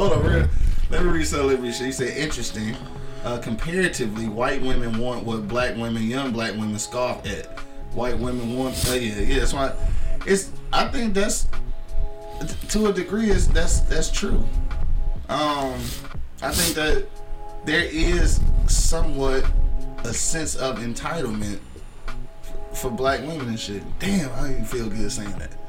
Hold 0.00 0.12
on, 0.14 0.24
real. 0.24 0.48
Let 0.88 1.04
me 1.04 1.10
read 1.10 1.26
some 1.26 1.62
this 1.62 1.78
shit. 1.78 1.94
Said, 1.94 2.16
interesting. 2.16 2.74
Uh, 3.22 3.38
comparatively, 3.38 4.28
white 4.28 4.62
women 4.62 4.98
want 4.98 5.26
what 5.26 5.46
black 5.46 5.76
women, 5.76 6.04
young 6.04 6.32
black 6.32 6.52
women, 6.52 6.78
scoff 6.78 7.26
at. 7.26 7.46
White 7.92 8.18
women 8.18 8.56
want, 8.56 8.74
uh, 8.88 8.94
yeah, 8.94 9.20
yeah. 9.20 9.38
That's 9.40 9.52
why. 9.52 9.74
It's. 10.26 10.50
I 10.72 10.88
think 10.88 11.12
that's 11.12 11.48
to 12.68 12.86
a 12.86 12.92
degree 12.92 13.30
is 13.30 13.48
that's 13.48 13.80
that's 13.80 14.10
true. 14.10 14.42
Um, 15.28 15.74
I 16.40 16.50
think 16.50 16.74
that 16.76 17.06
there 17.66 17.84
is 17.84 18.40
somewhat 18.68 19.44
a 20.04 20.14
sense 20.14 20.56
of 20.56 20.78
entitlement 20.78 21.58
for 22.72 22.90
black 22.90 23.20
women 23.20 23.48
and 23.48 23.60
shit. 23.60 23.82
Damn, 23.98 24.32
I 24.36 24.48
didn't 24.48 24.64
feel 24.64 24.88
good 24.88 25.12
saying 25.12 25.38
that. 25.38 25.59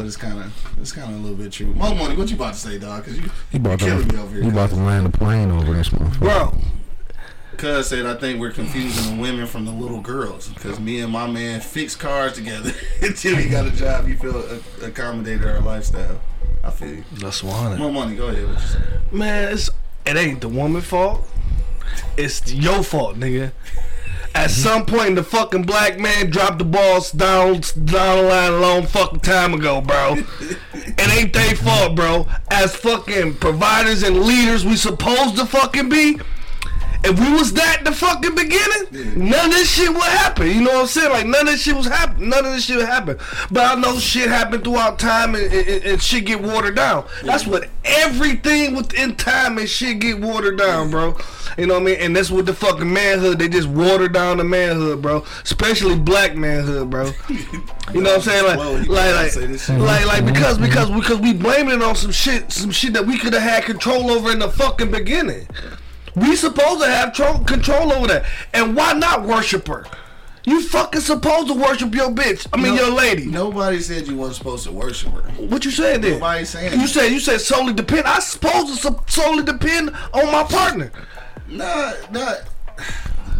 But 0.00 0.06
it's 0.06 0.16
kind 0.16 0.40
of 0.40 0.78
it's 0.80 0.92
kind 0.92 1.12
of 1.12 1.18
a 1.18 1.22
little 1.22 1.36
bit 1.36 1.52
true. 1.52 1.74
Mo 1.74 1.94
money, 1.94 2.16
what 2.16 2.30
you 2.30 2.36
about 2.36 2.54
to 2.54 2.58
say, 2.58 2.78
dog? 2.78 3.04
Cause 3.04 3.16
you 3.18 3.24
You 3.24 3.30
you 3.52 3.58
about 3.60 3.80
killing 3.80 4.08
me 4.08 4.14
to 4.14 4.22
over 4.22 4.34
here. 4.34 4.44
you 4.44 4.48
about 4.50 4.70
to 4.70 4.76
land 4.76 5.06
a 5.06 5.10
plane 5.10 5.50
over 5.50 5.74
this 5.74 5.90
motherfucker. 5.90 6.18
Bro, 6.20 6.54
Cuz 7.58 7.88
said 7.88 8.06
I 8.06 8.14
think 8.14 8.40
we're 8.40 8.50
confusing 8.50 9.14
the 9.14 9.20
women 9.20 9.46
from 9.46 9.66
the 9.66 9.72
little 9.72 10.00
girls. 10.00 10.50
Cause 10.56 10.80
me 10.80 11.00
and 11.00 11.12
my 11.12 11.26
man 11.26 11.60
fix 11.60 11.94
cars 11.94 12.32
together 12.32 12.72
until 13.02 13.36
he 13.36 13.50
got 13.50 13.66
a 13.66 13.70
job. 13.72 14.06
He 14.06 14.14
feel 14.14 14.38
a- 14.42 14.86
accommodated 14.86 15.46
our 15.46 15.60
lifestyle. 15.60 16.18
I 16.64 16.70
feel 16.70 16.88
you. 16.94 17.04
that's 17.18 17.42
one. 17.42 17.78
Mo 17.78 17.92
money, 17.92 18.16
go 18.16 18.28
ahead. 18.28 18.46
What 18.46 18.54
you 18.54 18.66
say? 18.68 18.78
Man, 19.12 19.52
it's, 19.52 19.68
it 20.06 20.16
ain't 20.16 20.40
the 20.40 20.48
woman 20.48 20.80
fault. 20.80 21.26
It's 22.16 22.50
your 22.50 22.82
fault, 22.82 23.16
nigga. 23.20 23.52
At 24.34 24.50
some 24.50 24.86
point, 24.86 25.16
the 25.16 25.22
fucking 25.22 25.64
black 25.64 25.98
man 25.98 26.30
dropped 26.30 26.58
the 26.58 26.64
balls 26.64 27.10
down 27.10 27.60
down 27.84 28.18
the 28.18 28.22
line 28.22 28.52
a 28.52 28.56
long 28.58 28.86
fucking 28.86 29.20
time 29.20 29.54
ago, 29.54 29.80
bro. 29.80 30.16
It 30.72 31.18
ain't 31.18 31.32
their 31.32 31.54
fault, 31.56 31.96
bro. 31.96 32.26
As 32.50 32.74
fucking 32.76 33.34
providers 33.34 34.02
and 34.02 34.20
leaders, 34.22 34.64
we 34.64 34.76
supposed 34.76 35.36
to 35.36 35.46
fucking 35.46 35.88
be. 35.88 36.18
If 37.02 37.18
we 37.18 37.32
was 37.32 37.52
that 37.54 37.82
the 37.84 37.92
fucking 37.92 38.34
beginning, 38.34 39.28
none 39.30 39.46
of 39.46 39.52
this 39.52 39.70
shit 39.70 39.88
would 39.88 40.02
happen. 40.02 40.48
You 40.48 40.60
know 40.62 40.72
what 40.72 40.80
I'm 40.82 40.86
saying? 40.86 41.10
Like 41.10 41.26
none 41.26 41.40
of 41.40 41.46
this 41.46 41.62
shit 41.62 41.74
was 41.74 41.86
happen. 41.86 42.28
None 42.28 42.44
of 42.44 42.52
this 42.52 42.64
shit 42.64 42.76
would 42.76 42.86
happen. 42.86 43.18
But 43.50 43.78
I 43.78 43.80
know 43.80 43.98
shit 43.98 44.28
happened 44.28 44.64
throughout 44.64 44.98
time 44.98 45.34
and, 45.34 45.52
and, 45.52 45.84
and 45.84 46.02
shit 46.02 46.26
get 46.26 46.42
watered 46.42 46.76
down. 46.76 47.06
That's 47.22 47.46
what 47.46 47.68
everything 47.84 48.74
within 48.74 49.16
time 49.16 49.58
and 49.58 49.68
shit 49.68 50.00
get 50.00 50.20
watered 50.20 50.58
down, 50.58 50.90
bro. 50.90 51.16
You 51.56 51.66
know 51.66 51.74
what 51.74 51.82
I 51.82 51.86
mean? 51.86 51.96
And 52.00 52.16
that's 52.16 52.30
what 52.30 52.46
the 52.46 52.54
fucking 52.54 52.92
manhood. 52.92 53.38
They 53.38 53.48
just 53.48 53.68
water 53.68 54.08
down 54.08 54.36
the 54.36 54.44
manhood, 54.44 55.02
bro. 55.02 55.24
Especially 55.42 55.96
black 55.96 56.36
manhood, 56.36 56.90
bro. 56.90 57.12
You 57.92 58.02
know 58.02 58.10
what 58.10 58.18
I'm 58.18 58.22
saying? 58.22 58.46
Like, 58.46 58.58
Whoa, 58.58 58.76
you 58.76 58.92
like, 58.92 59.14
like, 59.16 59.30
say 59.32 59.76
like, 59.76 60.06
like, 60.06 60.22
mm-hmm. 60.22 60.32
because, 60.32 60.58
because, 60.58 60.90
because 60.90 61.18
we 61.18 61.32
blaming 61.32 61.74
it 61.74 61.82
on 61.82 61.96
some 61.96 62.12
shit, 62.12 62.52
some 62.52 62.70
shit 62.70 62.92
that 62.92 63.04
we 63.04 63.18
could 63.18 63.32
have 63.32 63.42
had 63.42 63.64
control 63.64 64.12
over 64.12 64.30
in 64.30 64.38
the 64.38 64.48
fucking 64.48 64.92
beginning. 64.92 65.48
We 66.16 66.36
supposed 66.36 66.82
to 66.82 66.88
have 66.88 67.12
tro- 67.12 67.38
control 67.40 67.92
over 67.92 68.06
that. 68.08 68.24
And 68.52 68.74
why 68.76 68.92
not 68.94 69.22
worship 69.22 69.68
her? 69.68 69.86
You 70.44 70.62
fucking 70.62 71.02
supposed 71.02 71.48
to 71.48 71.54
worship 71.54 71.94
your 71.94 72.10
bitch. 72.10 72.46
I 72.52 72.56
mean, 72.56 72.74
No- 72.74 72.86
your 72.86 72.94
lady. 72.94 73.26
Nobody 73.26 73.80
said 73.80 74.06
you 74.08 74.16
wasn't 74.16 74.36
supposed 74.38 74.64
to 74.64 74.72
worship 74.72 75.12
her. 75.12 75.20
What 75.44 75.64
you 75.64 75.70
saying 75.70 76.00
then? 76.00 76.12
Nobody 76.14 76.44
saying 76.44 76.80
You 76.80 76.86
said 76.86 77.12
you 77.12 77.20
said 77.20 77.40
solely 77.40 77.74
depend. 77.74 78.06
I 78.06 78.18
supposed 78.20 78.68
to 78.68 78.74
so- 78.76 79.02
solely 79.06 79.44
depend 79.44 79.90
on 80.14 80.32
my 80.32 80.44
partner. 80.44 80.90
Nah, 81.48 81.92
nah. 82.10 82.34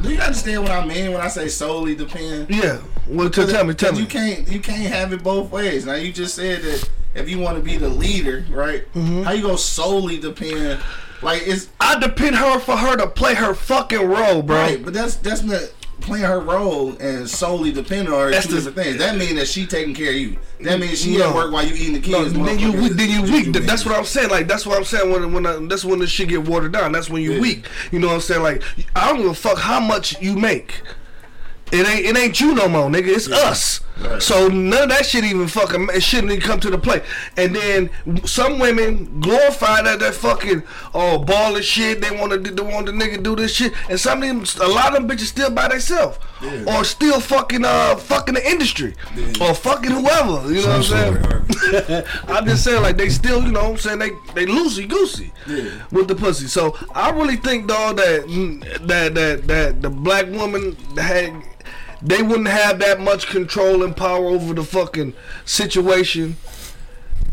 Do 0.03 0.13
you 0.13 0.21
understand 0.21 0.63
what 0.63 0.73
I 0.73 0.85
mean 0.87 1.13
when 1.13 1.21
I 1.21 1.29
say 1.29 1.49
solely 1.49 1.95
depend? 1.95 2.49
Yeah. 2.51 2.79
Well, 3.07 3.29
t- 3.31 3.45
tell 3.47 3.65
me, 3.65 3.75
tell 3.75 3.93
me. 3.93 4.01
You 4.01 4.07
can't 4.07 4.49
you 4.49 4.61
can't 4.61 4.93
have 4.93 5.13
it 5.13 5.23
both 5.23 5.51
ways. 5.51 5.87
Now 5.87 5.95
you 5.95 6.13
just 6.13 6.35
said 6.35 6.63
that 6.63 6.89
if 7.15 7.29
you 7.29 7.39
want 7.39 7.57
to 7.57 7.63
be 7.63 7.77
the 7.77 7.89
leader, 7.89 8.45
right? 8.51 8.91
Mm-hmm. 8.95 9.23
How 9.23 9.33
you 9.33 9.43
gonna 9.43 9.59
solely 9.59 10.19
depend? 10.19 10.81
Like 11.23 11.43
it's 11.47 11.69
I 11.81 11.99
depend 11.99 12.37
her 12.37 12.59
for 12.61 12.77
her 12.77 12.97
to 12.97 13.07
play 13.07 13.35
her 13.35 13.55
fucking 13.55 14.03
role, 14.07 14.43
bro. 14.43 14.57
right, 14.57 14.83
but 14.85 14.95
that's 14.95 15.17
that's 15.17 15.43
not 15.43 15.61
playing 16.01 16.25
her 16.25 16.41
role 16.41 16.97
and 16.97 17.29
solely 17.29 17.71
depending 17.73 18.09
on 18.13 18.19
her. 18.21 18.31
That's 18.31 18.47
the- 18.47 18.73
things. 18.73 18.97
That 18.97 19.17
means 19.19 19.35
that 19.35 19.47
she 19.47 19.67
taking 19.67 19.95
care 19.95 20.09
of 20.09 20.17
you. 20.17 20.39
That 20.63 20.81
means 20.81 21.03
she 21.03 21.19
No. 21.19 21.29
at 21.29 21.35
work 21.35 21.53
while 21.53 21.63
you 21.67 21.75
eating 21.75 22.01
the 22.01 22.11
No, 22.11 22.23
kids. 22.23 22.33
then 22.33 22.59
you 22.59 22.73
weak. 22.73 22.93
Then 22.95 23.11
you 23.11 23.23
weak. 23.31 23.53
That's 23.67 23.85
what 23.85 23.95
I'm 23.97 24.07
saying. 24.07 24.31
Like 24.31 24.49
that's 24.49 24.65
what 24.65 24.79
I'm 24.79 24.85
saying. 24.85 25.11
When 25.13 25.33
when 25.35 25.45
I, 25.47 25.57
that's 25.69 25.85
when 25.85 25.99
the 25.99 26.07
shit 26.07 26.29
get 26.31 26.49
watered 26.49 26.73
down. 26.73 26.93
That's 26.93 27.11
when 27.11 27.21
you 27.23 27.35
Yeah. 27.35 27.41
weak. 27.41 27.67
You 27.93 27.99
know 27.99 28.07
what 28.09 28.15
I'm 28.15 28.21
saying? 28.23 28.43
Like 28.43 28.63
I 28.97 29.09
don't 29.09 29.19
give 29.19 29.31
a 29.31 29.35
fuck 29.35 29.59
how 29.59 29.79
much 29.81 30.21
you 30.23 30.37
make. 30.37 30.81
It 31.71 31.87
ain't 31.87 32.07
it 32.07 32.17
ain't 32.19 32.41
you 32.41 32.55
no 32.55 32.67
more, 32.69 32.89
nigga. 32.89 33.09
It's 33.09 33.31
us. 33.31 33.81
Right. 34.01 34.23
So 34.23 34.49
none 34.49 34.85
of 34.85 34.89
that 34.91 35.05
shit 35.07 35.25
even 35.25 35.47
fucking 35.47 35.89
it 35.93 36.03
shouldn't 36.03 36.33
even 36.33 36.43
come 36.43 36.59
to 36.61 36.71
the 36.71 36.79
play. 36.79 37.03
And 37.37 37.55
then 37.55 37.91
some 38.25 38.59
women 38.59 39.21
glorify 39.21 39.83
that 39.83 40.01
that 40.01 40.15
fucking 40.15 40.63
oh 40.95 41.19
ball 41.19 41.57
of 41.57 41.65
shit. 41.65 42.01
They 42.01 42.11
want 42.11 42.33
to 42.33 42.39
they 42.39 42.63
want 42.63 42.87
the 42.87 42.93
nigga 42.93 43.23
do 43.23 43.37
this 43.37 43.55
shit. 43.55 43.73
And 43.91 44.01
some 44.01 44.23
of 44.23 44.29
them, 44.29 44.45
a 44.67 44.73
lot 44.73 44.89
of 44.89 44.95
them 44.95 45.09
bitches 45.09 45.27
still 45.27 45.51
by 45.51 45.69
themselves, 45.69 46.19
Yeah. 46.43 46.79
or 46.79 46.85
still 46.85 47.21
fucking 47.21 47.65
uh 47.65 47.97
fucking 47.97 48.35
the 48.35 48.51
industry, 48.51 48.95
or 49.41 49.55
fucking 49.55 49.91
whoever. 49.91 50.51
You 50.53 50.63
know 50.63 50.79
what 50.79 50.93
I'm 50.93 51.43
saying? 51.53 52.05
I'm 52.29 52.47
just 52.47 52.65
saying, 52.65 52.83
like 52.83 52.97
they 52.97 53.09
still, 53.11 53.43
you 53.43 53.53
know, 53.53 53.71
what 53.71 53.71
I'm 53.73 53.79
saying 53.79 53.99
they 53.99 54.11
they 54.35 54.47
loosey 54.47 54.89
goosey 54.89 55.33
Yeah. 55.47 55.71
with 55.93 56.09
the 56.09 56.15
pussy. 56.15 56.47
So 56.47 56.77
I 56.95 57.11
really 57.11 57.37
think 57.37 57.69
though 57.69 57.93
that 57.93 58.79
that 58.87 59.15
that 59.15 59.47
that 59.47 59.83
the 59.83 59.91
black 59.91 60.27
woman 60.31 60.75
had 60.97 61.33
they 62.03 62.23
wouldn't 62.23 62.49
have 62.49 62.79
that 62.81 63.01
much 63.01 63.27
control 63.27 63.83
and 63.83 63.97
power 63.97 64.27
over 64.27 64.55
the 64.55 64.65
fucking 64.65 65.15
situation 65.45 66.37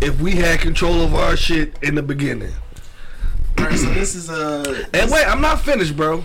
if 0.01 0.19
we 0.19 0.33
had 0.35 0.59
control 0.59 1.01
of 1.01 1.15
our 1.15 1.35
shit 1.35 1.75
in 1.81 1.95
the 1.95 2.03
beginning. 2.03 2.53
Alright, 3.59 3.79
so 3.79 3.93
this 3.93 4.15
is 4.15 4.29
uh 4.29 4.85
And 4.93 5.11
wait, 5.11 5.27
I'm 5.27 5.41
not 5.41 5.61
finished, 5.61 5.95
bro. 5.95 6.23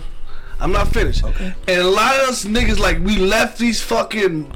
I'm 0.59 0.71
not 0.71 0.87
finished. 0.89 1.23
Okay. 1.23 1.53
And 1.67 1.81
a 1.81 1.89
lot 1.89 2.15
of 2.15 2.29
us 2.29 2.45
niggas 2.45 2.79
like 2.79 2.99
we 2.99 3.17
left 3.17 3.57
these 3.57 3.81
fucking 3.81 4.55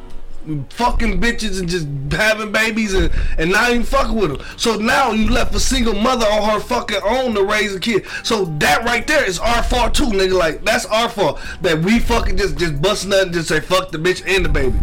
fucking 0.69 1.19
bitches 1.19 1.59
and 1.59 1.67
just 1.67 1.87
having 2.11 2.51
babies 2.51 2.93
and, 2.93 3.11
and 3.37 3.51
not 3.51 3.71
even 3.71 3.83
fucking 3.83 4.15
with 4.15 4.37
them. 4.37 4.47
So 4.57 4.77
now 4.77 5.11
you 5.11 5.29
left 5.29 5.53
a 5.55 5.59
single 5.59 5.93
mother 5.93 6.25
on 6.25 6.49
her 6.49 6.59
fucking 6.59 7.01
own 7.03 7.33
to 7.35 7.43
raise 7.43 7.75
a 7.75 7.79
kid. 7.79 8.05
So 8.23 8.45
that 8.59 8.83
right 8.85 9.05
there 9.05 9.25
is 9.25 9.39
our 9.39 9.63
fault 9.63 9.93
too, 9.93 10.05
nigga. 10.05 10.37
Like 10.37 10.63
that's 10.63 10.85
our 10.85 11.09
fault 11.09 11.39
that 11.61 11.79
we 11.79 11.99
fucking 11.99 12.37
just 12.37 12.57
just 12.57 12.81
bust 12.81 13.07
nothing, 13.07 13.33
just 13.33 13.49
say 13.49 13.59
fuck 13.59 13.91
the 13.91 13.97
bitch 13.97 14.23
and 14.25 14.45
the 14.45 14.49
baby. 14.49 14.77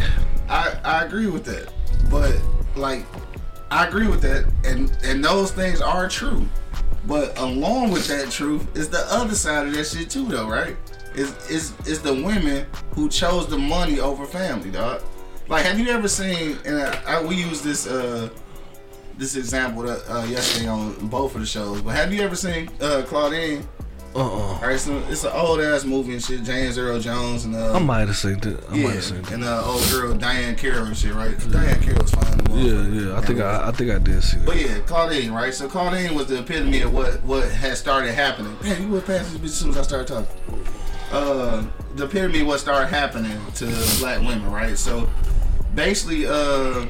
I, 0.49 0.79
I 0.85 1.05
agree 1.05 1.29
with 1.29 1.45
that. 1.47 1.73
But 2.11 2.39
like 2.77 3.05
I 3.71 3.87
agree 3.87 4.09
with 4.09 4.23
that 4.23 4.45
and 4.65 4.97
and 5.05 5.25
those 5.25 5.51
things 5.51 5.81
are 5.81 6.09
true. 6.09 6.47
But 7.07 7.39
along 7.39 7.91
with 7.91 8.07
that 8.09 8.31
truth 8.31 8.77
is 8.77 8.89
the 8.89 9.05
other 9.11 9.35
side 9.35 9.67
of 9.67 9.75
that 9.75 9.87
shit 9.87 10.11
too 10.11 10.27
though, 10.27 10.49
right? 10.49 10.77
Is 11.15 11.35
is 11.49 11.73
is 11.87 12.03
the 12.03 12.13
women 12.13 12.67
who 12.95 13.09
chose 13.09 13.47
the 13.47 13.59
money 13.59 14.01
over 14.01 14.27
family, 14.27 14.71
dog. 14.71 15.03
Like 15.49 15.65
have 15.65 15.79
you 15.79 15.89
ever 15.91 16.09
seen 16.21 16.59
and 16.65 16.77
I, 16.81 17.19
I 17.19 17.23
we 17.25 17.37
use 17.37 17.63
this 17.63 17.87
uh 17.87 18.29
this 19.17 19.37
example 19.37 19.83
that, 19.85 20.03
uh, 20.11 20.25
yesterday 20.25 20.67
on 20.69 20.93
both 21.07 21.35
of 21.37 21.41
the 21.41 21.47
shows, 21.47 21.81
but 21.83 21.95
have 21.95 22.13
you 22.13 22.23
ever 22.23 22.35
seen 22.35 22.69
uh 22.81 23.03
Claudine? 23.07 23.67
Uh 24.15 24.19
uh 24.21 24.55
Alright, 24.55 24.81
so 24.81 24.97
it's 25.09 25.23
an 25.25 25.31
old 25.35 25.61
ass 25.61 25.85
movie 25.85 26.13
and 26.15 26.23
shit, 26.23 26.43
James 26.45 26.79
Earl 26.79 26.99
Jones 26.99 27.45
and 27.45 27.55
uh 27.55 27.75
I 27.75 27.79
might 27.79 28.09
have 28.09 28.17
seen 28.17 28.39
that. 28.41 28.65
I 28.71 28.75
yeah, 28.77 28.85
might 28.87 28.95
have 28.95 29.05
seen 29.05 29.23
that. 29.23 29.33
and 29.33 29.45
uh, 29.45 29.63
old 29.65 29.83
girl 29.91 30.15
Diahann 30.15 30.57
Carroll 30.59 30.87
and 30.87 30.97
shit, 30.97 31.15
right? 31.15 31.33
'Cause 31.35 31.47
Diahann 31.47 31.83
Carroll's 31.83 32.11
fine. 32.11 32.41
Yeah, 32.57 32.87
yeah. 32.89 33.17
I 33.17 33.21
think 33.21 33.41
I 33.41 33.69
I 33.69 33.73
think 33.73 33.91
I 33.91 33.99
did 33.99 34.23
see 34.25 34.37
it. 34.39 34.47
But 34.47 34.57
yeah, 34.61 34.79
Claudine, 34.87 35.33
right? 35.33 35.53
So 35.55 35.69
Claudine 35.69 36.15
was 36.15 36.27
the 36.29 36.39
epitome 36.41 36.81
of 36.83 36.93
what 36.93 37.23
what 37.25 37.49
had 37.51 37.77
started 37.77 38.13
happening. 38.15 38.57
Man, 38.63 38.81
you 38.83 38.89
went 38.89 39.07
past 39.07 39.31
this 39.33 39.41
bitch 39.41 39.45
as 39.47 39.55
soon 39.59 39.71
as 39.71 39.79
I 39.79 39.83
started 39.83 40.09
talking. 40.09 40.29
Uh, 41.13 41.65
the 41.97 42.05
epitome 42.07 42.41
of 42.41 42.47
what 42.49 42.59
started 42.59 42.89
happening 42.89 43.39
to 43.57 43.67
black 44.01 44.21
women, 44.21 44.51
right? 44.51 44.77
So 44.77 45.09
basically, 45.75 46.27
uh, 46.27 46.87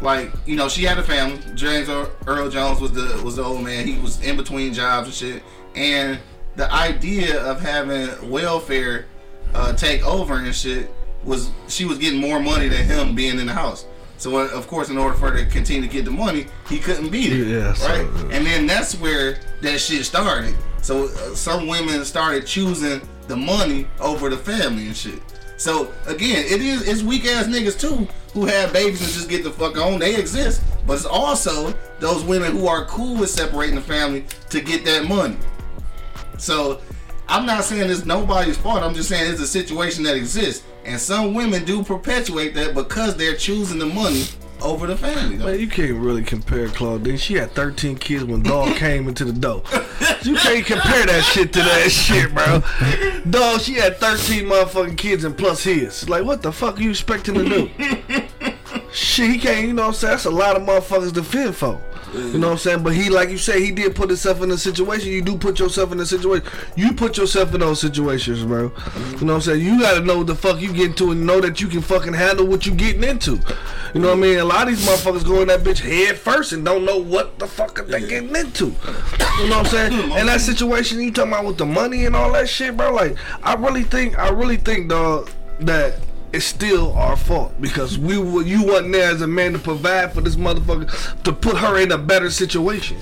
like 0.00 0.30
you 0.46 0.56
know, 0.56 0.68
she 0.68 0.84
had 0.84 0.98
a 0.98 1.02
family. 1.02 1.40
James 1.54 1.88
Earl 1.88 2.48
Jones 2.50 2.80
was 2.80 2.92
the 2.92 3.20
was 3.24 3.36
the 3.36 3.42
old 3.44 3.62
man. 3.64 3.86
He 3.86 3.98
was 3.98 4.20
in 4.22 4.36
between 4.36 4.72
jobs 4.72 5.06
and 5.06 5.14
shit, 5.14 5.42
and 5.74 6.18
the 6.56 6.70
idea 6.72 7.42
of 7.42 7.60
having 7.60 8.30
welfare 8.30 9.06
uh, 9.54 9.72
take 9.72 10.04
over 10.06 10.34
and 10.36 10.54
shit 10.54 10.90
was 11.24 11.50
she 11.68 11.84
was 11.84 11.98
getting 11.98 12.20
more 12.20 12.38
money 12.40 12.68
than 12.68 12.84
him 12.84 13.14
being 13.14 13.38
in 13.38 13.46
the 13.46 13.52
house. 13.52 13.86
So 14.18 14.36
uh, 14.38 14.48
of 14.48 14.68
course, 14.68 14.90
in 14.90 14.98
order 14.98 15.16
for 15.16 15.30
her 15.30 15.44
to 15.44 15.46
continue 15.50 15.82
to 15.82 15.88
get 15.88 16.04
the 16.04 16.10
money, 16.10 16.46
he 16.68 16.78
couldn't 16.78 17.10
beat 17.10 17.32
it, 17.32 17.46
Yeah, 17.48 17.72
so, 17.74 17.88
right? 17.88 18.06
uh, 18.06 18.28
and 18.30 18.46
then 18.46 18.66
that's 18.66 18.94
where 19.00 19.38
that 19.62 19.78
shit 19.80 20.04
started. 20.04 20.54
So 20.82 21.04
uh, 21.06 21.34
some 21.34 21.66
women 21.66 22.04
started 22.04 22.46
choosing 22.46 23.00
the 23.26 23.36
money 23.36 23.86
over 24.00 24.28
the 24.28 24.36
family 24.36 24.86
and 24.86 24.96
shit. 24.96 25.20
So 25.64 25.90
again, 26.06 26.44
it 26.44 26.60
is 26.60 26.86
it's 26.86 27.02
weak 27.02 27.24
ass 27.24 27.46
niggas 27.46 27.80
too 27.80 28.06
who 28.34 28.44
have 28.44 28.70
babies 28.74 29.00
and 29.00 29.10
just 29.10 29.30
get 29.30 29.42
the 29.44 29.50
fuck 29.50 29.78
on. 29.78 29.98
They 29.98 30.14
exist, 30.14 30.62
but 30.86 30.92
it's 30.92 31.06
also 31.06 31.72
those 32.00 32.22
women 32.22 32.52
who 32.52 32.66
are 32.66 32.84
cool 32.84 33.16
with 33.16 33.30
separating 33.30 33.74
the 33.74 33.80
family 33.80 34.26
to 34.50 34.60
get 34.60 34.84
that 34.84 35.06
money. 35.06 35.38
So 36.36 36.82
I'm 37.28 37.46
not 37.46 37.64
saying 37.64 37.90
it's 37.90 38.04
nobody's 38.04 38.58
fault. 38.58 38.82
I'm 38.82 38.92
just 38.92 39.08
saying 39.08 39.32
it's 39.32 39.40
a 39.40 39.46
situation 39.46 40.04
that 40.04 40.16
exists, 40.16 40.66
and 40.84 41.00
some 41.00 41.32
women 41.32 41.64
do 41.64 41.82
perpetuate 41.82 42.52
that 42.56 42.74
because 42.74 43.16
they're 43.16 43.34
choosing 43.34 43.78
the 43.78 43.86
money 43.86 44.24
over 44.64 44.86
the 44.86 44.96
family. 44.96 45.36
Though. 45.36 45.46
Man, 45.46 45.60
you 45.60 45.68
can't 45.68 45.94
really 45.94 46.22
compare 46.22 46.68
Claudine. 46.68 47.16
She 47.16 47.34
had 47.34 47.52
13 47.52 47.96
kids 47.96 48.24
when 48.24 48.42
dog 48.42 48.76
came 48.76 49.08
into 49.08 49.24
the 49.24 49.32
door. 49.32 49.62
You 50.22 50.36
can't 50.36 50.64
compare 50.64 51.06
that 51.06 51.22
shit 51.32 51.52
to 51.52 51.58
that 51.60 51.90
shit, 51.90 52.34
bro. 52.34 52.62
Dog, 53.30 53.60
she 53.60 53.74
had 53.74 53.98
13 53.98 54.44
motherfucking 54.44 54.96
kids 54.96 55.24
and 55.24 55.36
plus 55.36 55.64
his. 55.64 56.08
Like, 56.08 56.24
what 56.24 56.42
the 56.42 56.52
fuck 56.52 56.78
are 56.78 56.82
you 56.82 56.90
expecting 56.90 57.34
to 57.34 57.44
do? 57.44 57.70
shit, 58.92 59.30
he 59.30 59.38
can't, 59.38 59.66
you 59.66 59.72
know 59.74 59.82
what 59.82 59.88
I'm 59.88 59.94
saying? 59.94 60.10
That's 60.12 60.24
a 60.24 60.30
lot 60.30 60.56
of 60.56 60.62
motherfuckers 60.62 61.12
to 61.14 61.22
fend 61.22 61.54
for. 61.54 61.80
You 62.14 62.38
know 62.38 62.48
what 62.48 62.52
I'm 62.52 62.58
saying? 62.58 62.82
But 62.82 62.94
he, 62.94 63.10
like 63.10 63.30
you 63.30 63.38
say, 63.38 63.64
he 63.64 63.72
did 63.72 63.94
put 63.94 64.08
himself 64.08 64.42
in 64.42 64.50
a 64.50 64.58
situation. 64.58 65.10
You 65.10 65.22
do 65.22 65.36
put 65.36 65.58
yourself 65.58 65.92
in 65.92 66.00
a 66.00 66.06
situation. 66.06 66.46
You 66.76 66.92
put 66.92 67.16
yourself 67.16 67.54
in 67.54 67.60
those 67.60 67.80
situations, 67.80 68.44
bro. 68.44 68.72
You 69.18 69.26
know 69.26 69.34
what 69.34 69.34
I'm 69.34 69.40
saying? 69.40 69.64
You 69.64 69.80
gotta 69.80 70.00
know 70.00 70.22
the 70.22 70.34
fuck 70.34 70.60
you 70.60 70.72
get 70.72 70.90
into 70.90 71.10
and 71.10 71.26
know 71.26 71.40
that 71.40 71.60
you 71.60 71.68
can 71.68 71.80
fucking 71.80 72.12
handle 72.12 72.46
what 72.46 72.66
you 72.66 72.74
getting 72.74 73.04
into. 73.04 73.40
You 73.94 74.00
know 74.00 74.08
what 74.08 74.18
I 74.18 74.20
mean? 74.20 74.38
A 74.38 74.44
lot 74.44 74.68
of 74.68 74.76
these 74.76 74.86
motherfuckers 74.86 75.24
go 75.24 75.42
in 75.42 75.48
that 75.48 75.60
bitch 75.60 75.78
head 75.78 76.16
first 76.16 76.52
and 76.52 76.64
don't 76.64 76.84
know 76.84 76.98
what 76.98 77.38
the 77.38 77.46
fuck 77.46 77.84
they 77.86 78.00
getting 78.00 78.34
into. 78.34 78.66
You 78.66 79.48
know 79.48 79.58
what 79.58 79.66
I'm 79.66 79.66
saying? 79.66 79.84
And 80.14 80.28
that 80.28 80.40
situation 80.40 81.00
you 81.00 81.10
talking 81.12 81.32
about 81.32 81.44
with 81.44 81.58
the 81.58 81.66
money 81.66 82.06
and 82.06 82.14
all 82.14 82.32
that 82.32 82.48
shit, 82.48 82.76
bro. 82.76 82.92
Like, 82.92 83.16
I 83.42 83.54
really 83.54 83.82
think, 83.82 84.18
I 84.18 84.28
really 84.28 84.56
think, 84.56 84.88
dog, 84.88 85.30
that 85.60 85.98
it's 86.34 86.44
still 86.44 86.92
our 86.94 87.16
fault 87.16 87.52
because 87.60 87.96
we 87.96 88.18
were, 88.18 88.42
you 88.42 88.64
wasn't 88.64 88.92
there 88.92 89.10
as 89.10 89.22
a 89.22 89.26
man 89.26 89.52
to 89.52 89.58
provide 89.58 90.12
for 90.12 90.20
this 90.20 90.36
motherfucker 90.36 91.22
to 91.22 91.32
put 91.32 91.56
her 91.56 91.78
in 91.78 91.92
a 91.92 91.98
better 91.98 92.30
situation. 92.30 92.96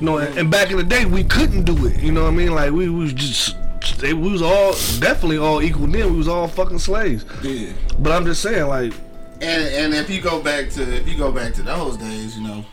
You 0.00 0.06
know, 0.06 0.18
and, 0.18 0.38
and 0.38 0.50
back 0.50 0.70
in 0.70 0.76
the 0.76 0.82
day 0.82 1.06
we 1.06 1.24
couldn't 1.24 1.64
do 1.64 1.86
it. 1.86 2.02
You 2.02 2.12
know 2.12 2.24
what 2.24 2.32
I 2.32 2.36
mean? 2.36 2.54
Like 2.54 2.72
we 2.72 2.88
was 2.88 3.12
just. 3.12 3.56
They, 3.98 4.14
we 4.14 4.30
was 4.30 4.40
all 4.40 4.72
definitely 4.98 5.36
all 5.36 5.62
equal 5.62 5.86
then. 5.86 6.10
We 6.10 6.18
was 6.18 6.28
all 6.28 6.48
fucking 6.48 6.78
slaves. 6.78 7.24
Yeah. 7.42 7.72
But 7.98 8.12
I'm 8.12 8.24
just 8.24 8.40
saying, 8.40 8.66
like, 8.66 8.94
And 9.40 9.62
and 9.62 9.94
if 9.94 10.08
you 10.08 10.22
go 10.22 10.42
back 10.42 10.70
to 10.70 10.82
if 10.82 11.06
you 11.08 11.18
go 11.18 11.30
back 11.30 11.52
to 11.54 11.62
those 11.62 11.96
days, 11.98 12.36
you 12.36 12.46
know, 12.46 12.64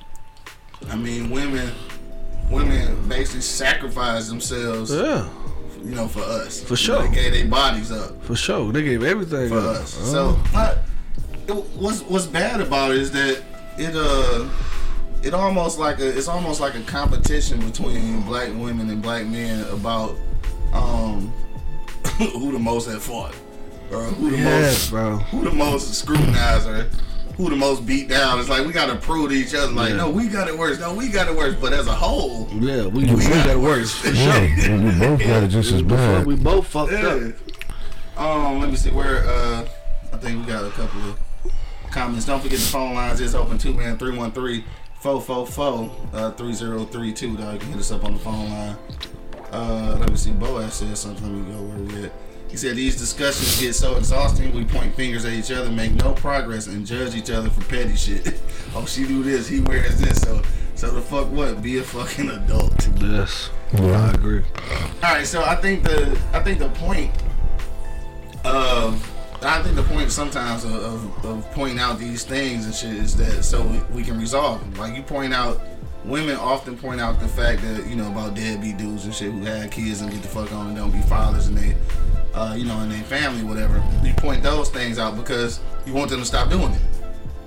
I 0.89 0.95
mean, 0.95 1.30
women 1.30 1.71
women 2.50 3.08
basically 3.08 3.41
sacrificed 3.41 4.30
themselves, 4.30 4.93
yeah, 4.93 5.30
you 5.84 5.96
know, 5.96 6.08
for 6.08 6.22
us. 6.22 6.62
For 6.63 6.76
sure. 6.76 7.08
they 7.08 7.13
gave 7.15 7.34
their 7.34 7.48
bodies 7.48 7.91
up 7.91 8.22
for 8.24 8.36
sure. 8.36 8.72
They 8.72 8.84
gave 8.84 9.04
everything 9.04 9.50
for 9.50 9.60
up. 9.60 9.76
us. 9.78 10.00
Uh, 10.00 10.06
So, 10.06 10.39
but 10.54 10.80
it, 11.48 11.54
what's 11.78 12.02
what's 12.02 12.26
bad 12.28 12.62
about 12.62 12.91
it 12.91 12.98
is 12.98 13.12
that 13.12 13.41
it 13.78 13.96
uh. 13.96 14.50
It 15.24 15.36
almost 15.36 15.78
like 15.78 16.00
a 16.00 16.17
it's 16.17 16.28
almost 16.28 16.60
like 16.60 16.74
a 16.74 16.82
competition 16.82 17.60
between 17.63 18.22
black 18.24 18.48
women 18.50 18.89
and 18.89 19.04
black 19.04 19.28
men 19.28 19.63
about 19.70 20.15
um 20.74 21.32
who 22.17 22.52
the 22.52 22.58
most 22.58 22.88
at 22.88 23.00
fault 23.04 23.36
or 23.91 24.02
who 24.06 24.32
the 24.32 24.38
most 24.39 24.89
bro. 24.89 25.17
who 25.30 25.44
the 25.44 25.52
most 25.52 25.94
scrutinized 25.94 26.67
or 26.67 26.89
who 27.41 27.49
the 27.49 27.56
most 27.56 27.86
beat 27.86 28.08
down. 28.08 28.39
It's 28.39 28.49
like 28.49 28.65
we 28.65 28.71
gotta 28.73 28.95
prove 28.95 29.30
to 29.30 29.36
each 29.36 29.54
other, 29.56 29.71
like, 29.71 29.89
Yeah. 29.89 29.97
no, 29.97 30.10
we 30.10 30.27
got 30.27 30.47
it 30.47 30.58
worse. 30.58 30.80
No, 30.80 30.93
we 30.93 31.10
got 31.10 31.27
it 31.27 31.36
worse. 31.36 31.56
But 31.56 31.73
as 31.73 31.88
a 31.88 31.93
whole, 31.93 32.47
Yeah, 32.54 32.86
we, 32.86 33.04
we 33.06 33.23
got 33.27 33.47
it 33.49 33.58
worse 33.60 33.91
for 33.91 34.10
Yeah, 34.12 34.56
sure. 34.56 34.77
we 34.77 34.91
both 34.99 35.19
got 35.19 35.43
it 35.43 35.47
just 35.47 35.71
as 35.71 35.82
bad. 35.82 36.25
We 36.25 36.36
both 36.36 36.67
fucked 36.67 36.93
up. 36.93 37.21
yeah. 37.21 37.32
Um, 38.17 38.60
let 38.60 38.69
me 38.69 38.75
see 38.75 38.91
where. 38.91 39.23
Uh, 39.27 39.65
I 40.13 40.17
think 40.17 40.45
we 40.45 40.51
got 40.51 40.65
a 40.65 40.69
couple 40.71 40.99
of 41.10 41.17
comments. 41.89 42.25
Don't 42.25 42.41
forget 42.41 42.60
the 42.60 42.65
phone 42.65 42.93
lines 42.93 43.19
is 43.21 43.34
open 43.34 43.58
too, 43.58 43.73
man. 43.73 43.97
313 43.97 44.63
444 44.99 46.32
3032. 46.38 47.38
Dog, 47.38 47.54
you 47.54 47.60
can 47.60 47.69
hit 47.69 47.80
us 47.80 47.91
up 47.91 48.04
on 48.04 48.13
the 48.13 48.19
phone 48.19 48.49
line. 48.49 48.75
Uh, 49.51 49.97
let 49.99 50.10
me 50.10 50.15
see. 50.17 50.32
Boaz 50.32 50.75
said 50.75 50.95
something. 50.97 51.23
Let 51.23 51.47
me 51.47 51.54
go 51.54 51.62
where 51.63 51.77
we 52.01 52.06
at. 52.06 52.12
He 52.52 52.58
said 52.58 52.76
these 52.76 52.98
discussions 52.98 53.62
get 53.62 53.74
so 53.74 53.96
exhausting. 53.96 54.54
We 54.54 54.66
point 54.66 54.94
fingers 54.94 55.24
at 55.24 55.32
each 55.32 55.52
other, 55.52 55.72
make 55.72 55.94
no 55.94 56.12
progress, 56.12 56.68
and 56.68 56.86
judge 56.86 57.16
each 57.16 57.32
other 57.32 57.50
for 57.50 57.64
petty 57.64 57.96
shit. 57.96 58.40
oh, 58.76 58.86
she 58.86 59.08
do 59.08 59.24
this. 59.24 59.48
He 59.48 59.62
wears 59.62 60.00
this. 60.00 60.22
So, 60.22 60.42
so 60.76 60.92
the 60.92 61.02
fuck 61.02 61.32
what? 61.32 61.62
Be 61.62 61.78
a 61.78 61.84
fucking 61.84 62.30
adult. 62.30 62.90
Yes, 63.00 63.50
I 63.74 64.12
agree. 64.12 64.44
All 65.02 65.14
right, 65.14 65.26
so 65.26 65.44
I 65.44 65.56
think 65.56 65.84
the 65.84 66.20
I 66.34 66.42
think 66.42 66.60
the 66.60 66.70
point 66.70 67.12
of 68.44 69.12
I 69.44 69.64
think 69.64 69.76
the 69.76 69.84
point 69.84 70.12
sometimes 70.12 70.66
of, 70.66 70.74
of, 70.74 71.26
of 71.26 71.52
pointing 71.52 71.80
out 71.80 71.98
these 71.98 72.24
things 72.24 72.66
and 72.66 72.76
shit 72.76 72.94
is 72.94 73.16
that 73.16 73.44
so 73.44 73.66
we, 73.66 73.80
we 73.96 74.04
can 74.04 74.20
resolve 74.20 74.60
them. 74.60 74.74
Like 74.74 74.96
you 74.96 75.02
point 75.04 75.34
out, 75.34 75.62
women 76.06 76.36
often 76.36 76.78
point 76.78 77.00
out 77.00 77.20
the 77.20 77.28
fact 77.28 77.62
that 77.62 77.88
you 77.88 77.96
know 77.96 78.08
about 78.12 78.36
deadbeat 78.36 78.78
dudes 78.78 79.06
and 79.06 79.16
shit 79.16 79.32
who 79.32 79.42
had 79.46 79.72
kids 79.72 80.02
and 80.02 80.12
get 80.12 80.22
the 80.22 80.28
fuck 80.28 80.52
on 80.52 80.68
and 80.68 80.76
don't 80.76 80.92
be 80.92 81.02
fathers 81.04 81.48
and 81.48 81.58
they, 81.58 81.76
uh, 82.34 82.54
you 82.58 82.65
know, 82.65 82.80
in 82.82 82.89
their 82.89 83.04
family, 83.04 83.44
whatever. 83.44 83.84
You 84.04 84.13
point 84.13 84.44
those 84.44 84.70
things 84.70 84.98
out 85.00 85.15
because 85.17 85.60
you 85.86 85.94
want 85.94 86.10
them 86.12 86.20
to 86.20 86.26
stop 86.26 86.50
doing 86.50 86.72
it 86.74 86.82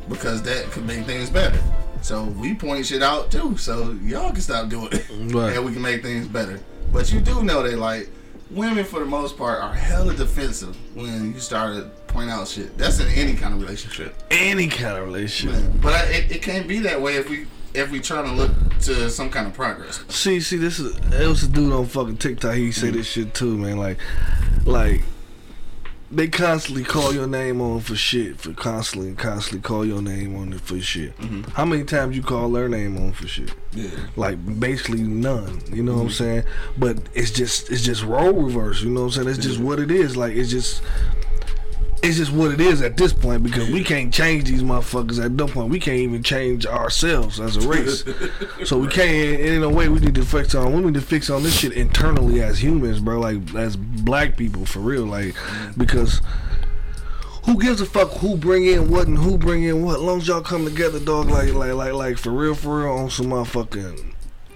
because 0.08 0.42
that 0.42 0.64
could 0.70 0.84
make 0.86 1.04
things 1.06 1.30
better. 1.30 1.58
So 2.02 2.24
we 2.24 2.54
point 2.54 2.84
shit 2.86 3.02
out 3.02 3.30
too, 3.30 3.56
so 3.56 3.92
y'all 4.02 4.30
can 4.30 4.40
stop 4.42 4.68
doing 4.68 4.88
it, 4.92 5.06
Right. 5.34 5.56
and 5.56 5.64
we 5.64 5.72
can 5.72 5.80
make 5.82 6.02
things 6.02 6.28
better. 6.28 6.60
But 6.92 7.10
you 7.12 7.20
do 7.20 7.42
know 7.42 7.62
that 7.62 7.78
like 7.78 8.10
women 8.50 8.84
for 8.84 9.00
the 9.00 9.06
most 9.06 9.38
part 9.38 9.60
are 9.62 9.72
hella 9.74 10.14
defensive 10.14 10.76
when 10.94 11.32
you 11.32 11.40
start 11.40 11.76
to 11.76 11.84
point 12.12 12.28
out 12.30 12.46
shit. 12.46 12.76
That's 12.76 13.00
in 13.00 13.08
any 13.08 13.32
kind 13.34 13.54
of 13.54 13.60
relationship. 13.62 14.14
Any 14.30 14.68
kind 14.68 14.98
of 14.98 15.06
relationship. 15.06 15.58
Man, 15.60 15.78
But 15.82 15.94
I, 15.94 16.02
it, 16.10 16.32
it 16.32 16.42
can't 16.42 16.68
be 16.68 16.80
that 16.80 17.00
way 17.00 17.14
if 17.16 17.30
we 17.30 17.46
if 17.72 17.90
we 17.90 18.00
trying 18.00 18.26
to 18.26 18.32
look 18.32 18.52
to 18.86 19.10
some 19.10 19.30
kind 19.30 19.46
of 19.46 19.54
progress. 19.54 20.04
See, 20.08 20.40
see, 20.40 20.56
this 20.56 20.78
is 20.78 20.96
it 21.12 21.26
was 21.26 21.42
a 21.42 21.48
dude 21.48 21.72
on 21.72 21.86
fucking 21.86 22.18
TikTok. 22.18 22.54
He 22.54 22.72
say 22.72 22.90
this 22.90 23.06
shit 23.06 23.34
too, 23.34 23.56
man. 23.56 23.78
Like, 23.78 23.98
like 24.64 25.02
they 26.10 26.28
constantly 26.28 26.84
call 26.84 27.12
your 27.12 27.26
name 27.26 27.60
on 27.60 27.80
for 27.80 27.96
shit, 27.96 28.40
for 28.40 28.52
constantly 28.52 29.08
and 29.08 29.18
constantly 29.18 29.60
call 29.60 29.84
your 29.84 30.00
name 30.00 30.36
on 30.36 30.52
it 30.52 30.60
for 30.60 30.78
shit. 30.78 31.16
Mm-hmm. 31.18 31.50
How 31.52 31.64
many 31.64 31.84
times 31.84 32.16
you 32.16 32.22
call 32.22 32.50
their 32.50 32.68
name 32.68 32.96
on 32.96 33.12
for 33.12 33.26
shit? 33.26 33.52
Yeah. 33.72 33.90
Like 34.16 34.60
basically 34.60 35.02
none. 35.02 35.62
You 35.72 35.82
know 35.82 35.94
what 35.94 36.00
I'm 36.00 36.06
mm-hmm. 36.08 36.14
saying? 36.14 36.44
But 36.78 36.98
it's 37.14 37.30
just 37.30 37.70
it's 37.70 37.82
just 37.82 38.04
role 38.04 38.32
reverse. 38.32 38.82
You 38.82 38.90
know 38.90 39.00
what 39.00 39.16
I'm 39.16 39.24
saying? 39.24 39.28
It's 39.28 39.38
just 39.38 39.58
what 39.58 39.80
it 39.80 39.90
is. 39.90 40.16
Like 40.16 40.34
it's 40.34 40.50
just. 40.50 40.82
It's 42.04 42.18
just 42.18 42.32
what 42.32 42.52
it 42.52 42.60
is 42.60 42.82
at 42.82 42.98
this 42.98 43.14
point 43.14 43.42
because 43.42 43.70
we 43.70 43.82
can't 43.82 44.12
change 44.12 44.44
these 44.44 44.62
motherfuckers 44.62 45.24
at 45.24 45.32
no 45.32 45.46
point. 45.46 45.70
We 45.70 45.80
can't 45.80 45.96
even 45.96 46.22
change 46.22 46.66
ourselves 46.66 47.40
as 47.40 47.56
a 47.56 47.66
race. 47.66 48.04
So 48.64 48.78
we 48.78 48.88
can't. 48.88 49.40
In 49.40 49.62
a 49.62 49.68
way, 49.68 49.88
we 49.88 50.00
need 50.00 50.14
to 50.14 50.24
fix 50.24 50.54
on. 50.54 50.72
We 50.72 50.80
need 50.82 50.94
to 50.94 51.00
fix 51.00 51.28
on 51.28 51.42
this 51.42 51.58
shit 51.58 51.72
internally 51.72 52.42
as 52.42 52.62
humans, 52.62 53.00
bro. 53.00 53.20
Like 53.20 53.54
as 53.54 53.76
black 53.76 54.36
people, 54.36 54.64
for 54.66 54.80
real. 54.80 55.04
Like 55.04 55.34
because 55.76 56.20
who 57.44 57.58
gives 57.60 57.80
a 57.80 57.86
fuck 57.86 58.10
who 58.18 58.36
bring 58.36 58.66
in 58.66 58.90
what 58.90 59.06
and 59.06 59.18
who 59.18 59.38
bring 59.38 59.64
in 59.64 59.82
what? 59.82 59.96
As 59.96 60.02
long 60.02 60.18
as 60.18 60.28
y'all 60.28 60.40
come 60.40 60.64
together, 60.64 60.98
dog. 60.98 61.28
Like 61.28 61.52
like 61.54 61.72
like 61.72 61.92
like 61.92 62.18
for 62.18 62.30
real, 62.30 62.54
for 62.54 62.82
real, 62.82 62.92
on 62.92 63.10
some 63.10 63.26
motherfucking 63.26 64.14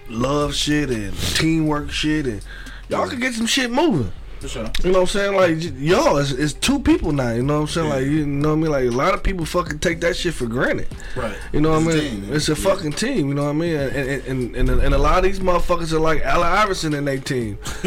love 0.09 0.55
shit 0.55 0.91
and 0.91 1.17
teamwork 1.17 1.91
shit, 1.91 2.27
and 2.27 2.43
y'all 2.89 3.09
can 3.09 3.21
get 3.21 3.35
some 3.35 3.47
shit 3.47 3.71
moving. 3.71 4.13
For 4.41 4.49
sure. 4.49 4.71
You 4.85 4.93
know 4.93 5.01
what 5.01 5.15
I'm 5.15 5.21
saying? 5.21 5.35
Like 5.37 5.79
y'all, 5.81 6.17
it's, 6.19 6.31
it's 6.31 6.53
two 6.53 6.79
people 6.79 7.11
now. 7.13 7.33
You 7.33 7.43
know 7.43 7.55
what 7.55 7.61
I'm 7.63 7.67
saying? 7.69 7.89
Like 7.89 8.05
you 8.07 8.25
know 8.27 8.51
what 8.51 8.55
I 8.55 8.59
mean? 8.59 8.71
Like 8.71 8.85
a 8.87 8.91
lot 8.97 9.15
of 9.15 9.23
people 9.23 9.45
fucking 9.45 9.81
take 9.81 10.01
that 10.03 10.17
shit 10.17 10.35
for 10.35 10.47
granted. 10.47 10.87
Right. 11.17 11.37
You 11.53 11.61
know 11.61 11.71
what 11.71 11.83
I 11.83 11.87
It's 11.87 12.03
mean? 12.13 12.23
team, 12.23 12.33
it's 12.35 12.49
a 12.49 12.53
Yeah. 12.53 12.57
fucking 12.59 12.93
team. 12.93 13.29
You 13.29 13.35
know 13.35 13.45
what 13.45 13.51
I 13.51 13.53
mean? 13.55 13.77
And 13.77 13.97
and, 14.29 14.57
and, 14.57 14.69
and, 14.71 14.95
a 14.95 14.99
lot 14.99 15.19
of 15.19 15.25
these 15.25 15.41
motherfuckers 15.41 15.93
are 15.93 15.99
like 15.99 16.23
Allen 16.23 16.47
Iverson 16.47 16.95
in 16.95 17.05
their 17.05 17.19
team. 17.19 17.59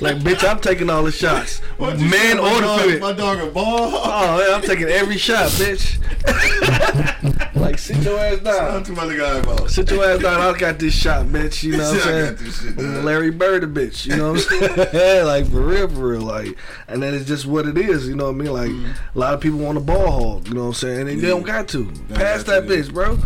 like 0.00 0.16
bitch, 0.18 0.48
I'm 0.48 0.60
taking 0.60 0.88
all 0.88 1.02
the 1.04 1.12
shots, 1.12 1.60
man 1.78 2.38
or 2.38 2.60
the. 2.60 2.98
My 3.00 3.12
dog 3.12 3.40
a 3.40 3.50
ball. 3.50 3.90
Oh, 3.92 4.46
yeah, 4.48 4.54
I'm 4.54 4.62
taking 4.62 4.88
every 4.88 5.18
shot, 5.18 5.50
bitch. 5.50 5.98
like 7.54 7.78
sit 7.78 7.98
your 8.02 8.18
ass 8.18 8.38
down. 8.40 8.82
too 8.84 8.94
much 8.94 9.16
guy 9.16 9.38
about. 9.38 9.70
Sit 9.70 9.90
your 9.90 10.04
ass 10.04 10.20
down. 10.22 10.40
I 10.40 10.58
got 10.58 10.78
this 10.78 10.94
shot, 10.94 11.26
bitch. 11.26 11.62
You 11.62 11.76
know 11.76 11.84
what 11.92 11.94
I'm 11.94 12.00
saying? 12.00 12.26
got 12.34 12.38
this 12.38 12.60
shit. 12.62 12.76
Larry 13.04 13.30
Bird 13.30 13.64
a 13.64 13.66
bitch, 13.66 14.06
you 14.06 14.16
know 14.16 14.32
what 14.32 14.46
I'm 14.52 14.70
saying? 14.92 15.26
like 15.26 15.46
for 15.50 15.60
real, 15.62 15.81
for 15.90 16.08
real, 16.08 16.20
like, 16.22 16.56
and 16.88 17.02
then 17.02 17.14
it's 17.14 17.26
just 17.26 17.46
what 17.46 17.66
it 17.66 17.76
is, 17.76 18.08
you 18.08 18.14
know 18.14 18.26
what 18.32 18.34
I 18.34 18.38
mean? 18.38 18.52
Like 18.52 18.94
a 19.14 19.18
lot 19.18 19.34
of 19.34 19.40
people 19.40 19.58
want 19.58 19.78
a 19.78 19.80
ball 19.80 20.10
hog, 20.10 20.48
you 20.48 20.54
know 20.54 20.62
what 20.62 20.66
I'm 20.68 20.74
saying? 20.74 21.08
And 21.08 21.20
they 21.20 21.28
don't 21.28 21.42
got 21.42 21.68
to. 21.68 21.86
Pass 22.14 22.42
got 22.42 22.66
that 22.66 22.68
to, 22.68 22.74
bitch, 22.74 22.92
bro. 22.92 23.18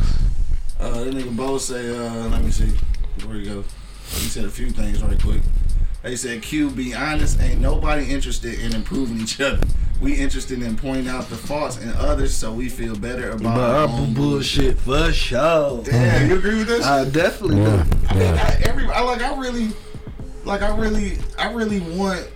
Uh, 0.79 1.05
that 1.05 1.15
nigga 1.15 1.35
Bo 1.37 1.59
say, 1.59 1.89
uh, 1.97 2.29
let 2.29 2.43
me 2.45 2.51
see. 2.51 2.71
Where 3.25 3.37
you 3.37 3.45
go? 3.47 3.65
He 4.09 4.29
said 4.29 4.45
a 4.45 4.51
few 4.51 4.71
things 4.71 5.03
right 5.03 5.21
quick. 5.21 5.41
They 6.03 6.15
said, 6.15 6.43
Q, 6.43 6.71
be 6.71 6.95
honest, 6.95 7.41
ain't 7.41 7.61
nobody 7.61 8.09
interested 8.13 8.61
in 8.61 8.75
improving 8.75 9.21
each 9.21 9.41
other. 9.41 9.59
We 10.01 10.15
interested 10.15 10.63
in 10.63 10.77
pointing 10.77 11.09
out 11.09 11.29
the 11.31 11.37
faults 11.37 11.79
in 11.79 11.89
others 11.95 12.37
so 12.37 12.53
we 12.53 12.69
feel 12.69 12.95
better 12.95 13.31
about 13.31 13.43
But 13.43 13.71
our 13.71 13.77
our 13.77 13.89
own 13.89 14.15
bullshit 14.15 14.79
for 14.79 15.11
sure. 15.13 15.83
Damn, 15.83 16.29
you 16.31 16.37
agree 16.37 16.59
with 16.59 16.69
this? 16.69 16.85
I 16.85 17.05
shit? 17.05 17.15
definitely 17.15 17.57
Yeah, 17.57 17.83
do. 17.83 17.97
I, 18.09 18.15
mean, 18.15 18.23
yeah. 18.23 18.57
I, 18.59 18.63
every, 18.69 18.85
I 18.89 19.01
like, 19.01 19.23
I 19.23 19.37
really, 19.37 19.69
like, 20.45 20.63
I 20.63 20.77
really, 20.77 21.19
I 21.39 21.51
really 21.53 21.81
want, 21.81 22.29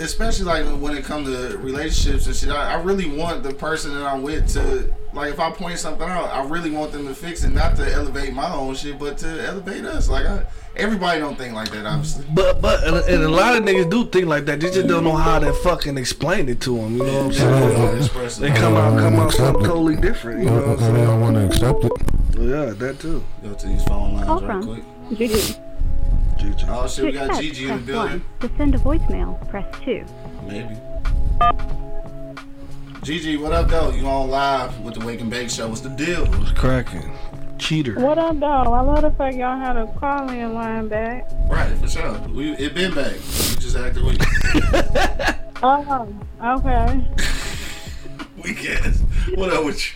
especially 0.00 0.44
like 0.46 0.64
when 0.80 0.96
it 0.96 1.04
comes 1.04 1.28
to 1.28 1.56
relationships 1.58 2.26
and 2.26 2.34
shit. 2.36 2.50
I, 2.50 2.74
I 2.74 2.82
really 2.82 3.08
want 3.16 3.42
the 3.42 3.52
person 3.54 3.94
that 3.94 4.04
I'm 4.04 4.22
with 4.22 4.48
to 4.54 4.92
like 5.12 5.32
if 5.32 5.38
I 5.40 5.50
point 5.50 5.78
something 5.78 6.08
out, 6.08 6.30
I 6.32 6.44
really 6.48 6.70
want 6.70 6.92
them 6.92 7.06
to 7.06 7.14
fix 7.14 7.44
it, 7.44 7.50
not 7.50 7.76
to 7.76 7.92
elevate 7.92 8.32
my 8.32 8.52
own 8.52 8.74
shit, 8.74 8.98
but 8.98 9.18
to 9.18 9.46
elevate 9.46 9.84
us. 9.84 10.08
Like 10.08 10.26
I, 10.26 10.44
everybody 10.76 11.20
don't 11.20 11.36
think 11.36 11.54
like 11.54 11.70
that, 11.70 11.84
obviously. 11.86 12.24
But 12.32 12.60
but 12.62 12.82
and, 12.84 12.96
and 12.96 13.22
a 13.22 13.28
lot 13.28 13.56
of 13.56 13.64
niggas 13.64 13.90
do 13.90 14.06
think 14.06 14.26
like 14.26 14.44
that. 14.46 14.60
They 14.60 14.70
just 14.70 14.88
don't 14.88 15.04
know 15.04 15.16
how 15.16 15.38
to 15.38 15.52
fucking 15.52 15.98
explain 15.98 16.48
it 16.48 16.60
to 16.62 16.76
them. 16.76 16.92
You 16.96 17.04
know 17.04 17.04
what 17.04 17.24
I'm 17.24 17.30
Yeah, 17.32 17.76
saying? 17.76 17.98
express 17.98 18.36
They 18.38 18.50
come 18.50 18.74
out 18.76 18.98
come 18.98 19.14
out 19.16 19.32
something 19.32 19.64
totally 19.64 19.96
different. 19.96 20.40
You 20.44 20.50
know 20.50 20.56
what 20.56 20.68
I'm 20.68 20.76
they 20.76 20.82
saying? 20.82 21.06
don't 21.06 21.20
want 21.20 21.36
to 21.36 21.46
accept 21.46 21.84
it. 21.84 21.92
Yeah, 22.38 22.64
that 22.70 22.98
too. 22.98 23.22
Go 23.42 23.54
to 23.54 23.66
these 23.68 23.84
phone 23.84 24.14
lines 24.14 24.26
Call 24.26 24.40
right 24.40 24.62
from 24.64 24.82
quick. 25.18 25.56
Gigi. 26.42 26.66
Oh 26.68 26.88
shit, 26.88 27.04
we 27.04 27.12
To 27.12 27.18
got 27.18 27.26
text, 27.28 27.42
Gigi 27.42 27.68
in 27.68 27.76
the 27.76 27.92
building. 27.92 28.24
1. 28.40 28.50
To 28.50 28.56
send 28.56 28.74
a 28.74 28.78
voicemail, 28.78 29.48
press 29.48 29.66
2. 29.84 30.04
Maybe. 30.46 30.76
Gigi, 33.02 33.36
what 33.36 33.52
up 33.52 33.68
though? 33.68 33.90
You 33.90 34.06
on 34.06 34.28
live 34.30 34.80
with 34.80 34.94
the 34.94 35.06
Wake 35.06 35.20
and 35.20 35.30
Bake 35.30 35.50
Show? 35.50 35.68
What's 35.68 35.80
the 35.80 35.88
deal? 35.90 36.24
What's 36.26 36.52
cracking? 36.52 37.12
Cheater. 37.58 37.94
What 37.94 38.18
up, 38.18 38.40
though? 38.40 38.46
I 38.46 38.80
love 38.80 39.02
the 39.02 39.12
fact 39.12 39.36
y'all 39.36 39.56
had 39.56 39.76
a 39.76 39.86
call 39.98 40.28
in 40.30 40.52
line 40.52 40.88
back. 40.88 41.30
Right, 41.48 41.72
for 41.78 41.86
sure. 41.88 42.18
We 42.28 42.52
it 42.56 42.74
been 42.74 42.92
back. 42.92 43.12
We 43.14 43.56
just 43.56 43.76
acted 43.76 44.02
weak. 44.02 44.20
Oh, 45.64 46.08
okay. 46.42 47.06
we 48.42 48.52
guess. 48.54 48.98
What 49.36 49.52
up 49.52 49.64
with 49.64 49.78
you? 49.80 49.92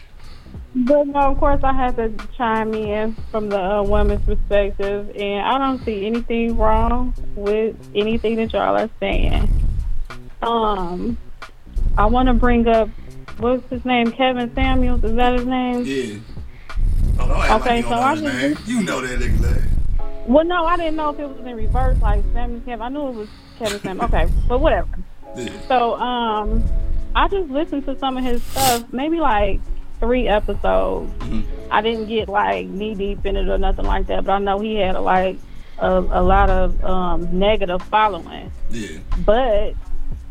But 0.84 1.06
no, 1.06 1.20
of 1.20 1.38
course, 1.38 1.64
I 1.64 1.72
had 1.72 1.96
to 1.96 2.12
chime 2.36 2.74
in 2.74 3.14
from 3.30 3.48
the 3.48 3.58
uh, 3.58 3.82
woman's 3.82 4.22
perspective, 4.26 5.10
and 5.16 5.40
I 5.46 5.56
don't 5.56 5.82
see 5.86 6.04
anything 6.04 6.58
wrong 6.58 7.14
with 7.34 7.76
anything 7.94 8.36
that 8.36 8.52
y'all 8.52 8.76
are 8.76 8.90
saying. 9.00 9.48
Um, 10.42 11.16
I 11.96 12.04
want 12.04 12.28
to 12.28 12.34
bring 12.34 12.68
up 12.68 12.90
what's 13.38 13.66
his 13.70 13.86
name, 13.86 14.12
Kevin 14.12 14.54
Samuels. 14.54 15.02
Is 15.02 15.16
that 15.16 15.32
his 15.38 15.46
name? 15.46 15.84
Yeah. 15.86 16.18
Oh, 17.20 17.56
Okay, 17.58 17.76
like 17.76 17.84
so 17.86 17.94
I 17.94 18.14
just-. 18.16 18.68
You 18.68 18.82
know 18.82 19.00
that 19.00 19.18
nigga. 19.18 19.62
Well, 20.26 20.44
no, 20.44 20.66
I 20.66 20.76
didn't 20.76 20.96
know 20.96 21.08
if 21.08 21.18
it 21.18 21.26
was 21.26 21.38
in 21.46 21.56
reverse, 21.56 21.98
like 22.02 22.22
Samuel 22.34 22.60
Kevin. 22.60 22.82
I 22.82 22.88
knew 22.90 23.08
it 23.08 23.14
was 23.14 23.28
Kevin 23.58 23.80
Samuels. 23.80 24.12
Okay, 24.12 24.28
but 24.46 24.60
whatever. 24.60 24.88
Yeah. 25.36 25.48
So, 25.68 25.94
um, 25.94 26.62
I 27.14 27.28
just 27.28 27.48
listened 27.48 27.86
to 27.86 27.98
some 27.98 28.18
of 28.18 28.24
his 28.24 28.42
stuff, 28.42 28.92
maybe 28.92 29.20
like 29.20 29.60
three 30.00 30.28
episodes. 30.28 31.12
Mhm. 31.24 31.44
I 31.70 31.80
didn't 31.82 32.06
get 32.06 32.28
like 32.28 32.66
knee 32.66 32.94
deep 32.94 33.24
in 33.26 33.36
it 33.36 33.48
or 33.48 33.58
nothing 33.58 33.84
like 33.86 34.06
that, 34.06 34.24
but 34.24 34.32
I 34.32 34.38
know 34.38 34.58
he 34.58 34.76
had 34.76 34.96
like 35.00 35.36
a, 35.78 35.98
a 35.98 36.22
lot 36.22 36.50
of 36.50 36.82
um, 36.84 37.38
negative 37.38 37.82
following. 37.82 38.50
Yeah. 38.70 38.98
But 39.24 39.74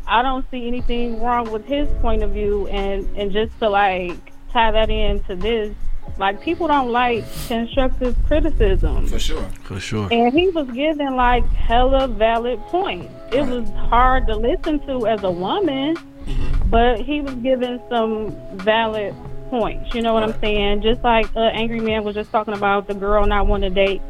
I 0.06 0.22
don't 0.22 0.48
see 0.50 0.66
anything 0.66 1.20
wrong 1.22 1.50
with 1.50 1.66
his 1.66 1.88
point 2.00 2.22
of 2.22 2.30
view, 2.30 2.66
and 2.68 3.06
and 3.16 3.32
just 3.32 3.58
to 3.60 3.68
like 3.68 4.16
tie 4.52 4.70
that 4.70 4.88
into 4.88 5.34
this, 5.36 5.74
like 6.18 6.40
people 6.40 6.68
don't 6.68 6.90
like 6.90 7.24
constructive 7.48 8.16
criticism. 8.26 9.06
For 9.06 9.18
sure. 9.18 9.42
For 9.64 9.80
sure. 9.80 10.08
And 10.10 10.32
he 10.32 10.48
was 10.48 10.70
giving 10.70 11.14
like 11.16 11.46
hella 11.48 12.08
valid 12.08 12.58
points. 12.62 13.12
It 13.32 13.42
was 13.46 13.68
hard 13.90 14.26
to 14.28 14.36
listen 14.36 14.78
to 14.86 15.06
as 15.06 15.22
a 15.24 15.30
woman, 15.30 15.96
but 16.66 17.00
he 17.00 17.20
was 17.20 17.34
giving 17.34 17.80
some 17.88 18.34
valid 18.56 19.14
points. 19.50 19.94
You 19.94 20.02
know 20.02 20.14
what 20.14 20.22
I'm 20.22 20.38
saying? 20.40 20.82
Just 20.82 21.02
like 21.02 21.26
uh, 21.36 21.40
Angry 21.40 21.80
Man 21.80 22.04
was 22.04 22.14
just 22.14 22.30
talking 22.30 22.54
about 22.54 22.86
the 22.88 22.94
girl 22.94 23.26
not 23.26 23.46
wanting 23.46 23.74
to 23.74 23.86
date 23.86 24.02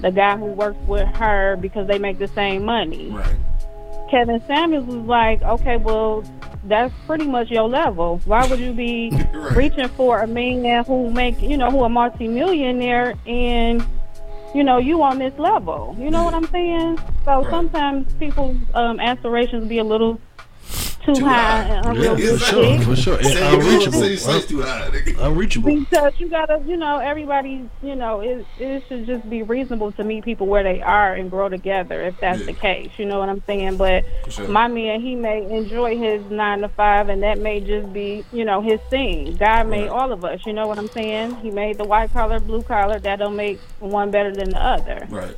the 0.00 0.10
guy 0.10 0.36
who 0.36 0.46
works 0.46 0.78
with 0.86 1.08
her 1.16 1.56
because 1.56 1.86
they 1.88 1.98
make 1.98 2.18
the 2.18 2.28
same 2.28 2.64
money. 2.64 3.10
Right. 3.10 3.36
Kevin 4.10 4.42
Samuels 4.46 4.86
was 4.86 5.04
like, 5.06 5.42
okay, 5.42 5.76
well, 5.76 6.24
that's 6.64 6.94
pretty 7.06 7.26
much 7.26 7.50
your 7.50 7.68
level. 7.68 8.20
Why 8.24 8.46
would 8.46 8.58
you 8.60 8.72
be 8.72 9.10
Right. 9.34 9.56
reaching 9.56 9.88
for 9.90 10.20
a 10.20 10.26
man 10.26 10.84
who 10.84 11.10
make, 11.10 11.40
you 11.42 11.56
know, 11.56 11.70
who 11.70 11.84
a 11.84 11.88
multimillionaire 11.88 13.14
and, 13.26 13.84
you 14.54 14.62
know, 14.64 14.78
you 14.78 15.02
on 15.02 15.18
this 15.18 15.32
level? 15.38 15.96
You 15.98 16.10
know 16.10 16.24
what 16.24 16.34
I'm 16.34 16.46
saying? 16.46 16.98
So 17.24 17.42
Right. 17.42 17.50
sometimes 17.50 18.12
people's 18.14 18.56
um, 18.74 18.98
aspirations 19.00 19.68
be 19.68 19.78
a 19.78 19.84
little 19.84 20.20
too, 21.14 21.20
Too 21.20 21.24
high, 21.24 21.62
high. 21.62 21.90
and 21.90 21.98
Yeah, 21.98 22.32
for 22.32 22.38
sure. 22.38 22.80
For 22.82 22.96
sure. 22.96 23.22
Say 23.22 23.42
And 23.42 23.52
you 23.54 23.58
real, 23.58 23.70
unreachable. 23.70 24.00
say 24.00 24.16
say 24.16 24.36
it's 24.36 24.46
too 24.46 24.62
high. 24.62 24.90
Unreachable. 25.20 25.74
Because 25.74 26.12
you 26.18 26.28
gotta, 26.28 26.60
you 26.66 26.76
know, 26.76 26.98
everybody, 26.98 27.68
you 27.82 27.94
know, 27.96 28.20
it, 28.20 28.46
it 28.58 28.84
should 28.88 29.06
just 29.06 29.28
be 29.28 29.42
reasonable 29.42 29.92
to 29.92 30.04
meet 30.04 30.24
people 30.24 30.46
where 30.46 30.62
they 30.62 30.82
are 30.82 31.14
and 31.14 31.30
grow 31.30 31.48
together 31.48 32.02
if 32.02 32.18
that's 32.20 32.40
Yeah. 32.40 32.46
the 32.46 32.52
case. 32.52 32.90
You 32.98 33.06
know 33.06 33.18
what 33.18 33.28
I'm 33.28 33.42
saying? 33.46 33.76
But 33.76 34.04
sure. 34.28 34.48
my 34.48 34.68
man, 34.68 35.00
he 35.00 35.14
may 35.14 35.48
enjoy 35.50 35.96
his 35.96 36.22
nine 36.30 36.60
to 36.60 36.68
five, 36.68 37.08
and 37.08 37.22
that 37.22 37.38
may 37.38 37.60
just 37.60 37.92
be, 37.92 38.24
you 38.32 38.44
know, 38.44 38.60
his 38.60 38.80
thing. 38.90 39.34
God 39.36 39.68
made 39.68 39.82
Right. 39.82 39.90
all 39.90 40.12
of 40.12 40.24
us. 40.24 40.40
You 40.46 40.52
know 40.52 40.66
what 40.66 40.78
I'm 40.78 40.88
saying? 40.88 41.36
He 41.36 41.50
made 41.50 41.78
the 41.78 41.84
white 41.84 42.12
collar, 42.12 42.38
blue 42.40 42.62
collar. 42.62 42.98
That 42.98 43.18
don't 43.18 43.36
make 43.36 43.58
one 43.80 44.10
better 44.10 44.32
than 44.32 44.50
the 44.50 44.62
other. 44.62 45.06
Right. 45.08 45.36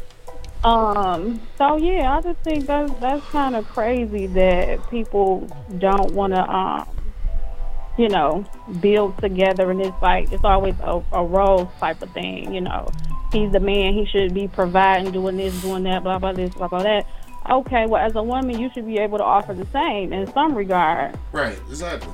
Um. 0.64 1.40
So 1.56 1.76
yeah, 1.76 2.16
I 2.16 2.20
just 2.20 2.40
think 2.40 2.66
that's 2.66 2.92
that's 3.00 3.24
kind 3.26 3.56
of 3.56 3.66
crazy 3.68 4.26
that 4.28 4.90
people 4.90 5.48
don't 5.78 6.12
want 6.12 6.34
to, 6.34 6.42
um, 6.42 6.88
you 7.96 8.08
know, 8.08 8.44
build 8.80 9.16
together, 9.18 9.70
and 9.70 9.80
it's 9.80 10.02
like 10.02 10.30
it's 10.32 10.44
always 10.44 10.74
a, 10.82 11.02
a 11.12 11.24
role 11.24 11.72
type 11.80 12.02
of 12.02 12.10
thing. 12.12 12.54
You 12.54 12.60
know, 12.60 12.88
he's 13.32 13.52
the 13.52 13.60
man; 13.60 13.94
he 13.94 14.04
should 14.06 14.34
be 14.34 14.48
providing, 14.48 15.12
doing 15.12 15.38
this, 15.38 15.58
doing 15.62 15.84
that, 15.84 16.02
blah 16.02 16.18
blah 16.18 16.32
this, 16.32 16.54
blah 16.54 16.68
blah 16.68 16.82
that. 16.82 17.06
Okay, 17.48 17.86
well, 17.86 18.04
as 18.04 18.14
a 18.14 18.22
woman, 18.22 18.58
you 18.58 18.70
should 18.74 18.86
be 18.86 18.98
able 18.98 19.16
to 19.16 19.24
offer 19.24 19.54
the 19.54 19.66
same 19.72 20.12
in 20.12 20.30
some 20.32 20.54
regard. 20.54 21.18
Right. 21.32 21.58
Exactly. 21.68 22.12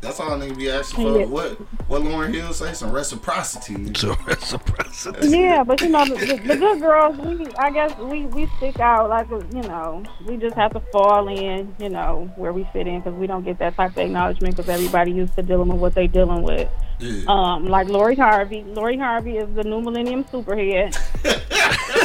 That's 0.00 0.20
all 0.20 0.30
nigga 0.38 0.56
be 0.56 0.70
asking 0.70 1.04
for. 1.04 1.18
Yeah. 1.18 1.26
What 1.26 1.52
what 1.88 2.02
Lauryn 2.02 2.32
Hill 2.32 2.52
say? 2.52 2.72
Some 2.72 2.92
reciprocity. 2.92 3.74
nigga. 3.76 3.96
So 3.96 4.16
reciprocity. 4.26 5.28
Yeah, 5.28 5.64
but 5.64 5.80
you 5.80 5.88
know, 5.88 6.04
the, 6.04 6.14
the, 6.14 6.36
the 6.36 6.56
good 6.56 6.80
girls, 6.80 7.16
we 7.18 7.46
I 7.58 7.70
guess 7.70 7.96
we 7.98 8.26
we 8.26 8.48
stick 8.58 8.78
out 8.78 9.08
like 9.10 9.28
you 9.30 9.62
know, 9.62 10.04
we 10.24 10.36
just 10.36 10.54
have 10.54 10.72
to 10.74 10.80
fall 10.92 11.26
in, 11.28 11.74
you 11.80 11.88
know, 11.88 12.30
where 12.36 12.52
we 12.52 12.68
fit 12.72 12.86
in 12.86 13.00
because 13.00 13.14
we 13.14 13.26
don't 13.26 13.44
get 13.44 13.58
that 13.58 13.74
type 13.74 13.92
of 13.92 13.98
acknowledgement 13.98 14.56
because 14.56 14.68
everybody 14.68 15.10
used 15.10 15.34
to 15.34 15.42
dealing 15.42 15.68
with 15.68 15.80
what 15.80 15.94
they 15.94 16.06
dealing 16.06 16.42
with. 16.42 16.68
Yeah. 17.00 17.22
Um, 17.26 17.66
like 17.66 17.88
Lori 17.88 18.14
Harvey. 18.14 18.62
Lori 18.62 18.98
Harvey 18.98 19.36
is 19.38 19.52
the 19.54 19.64
new 19.64 19.80
Millennium 19.80 20.24
Superhead. 20.24 20.96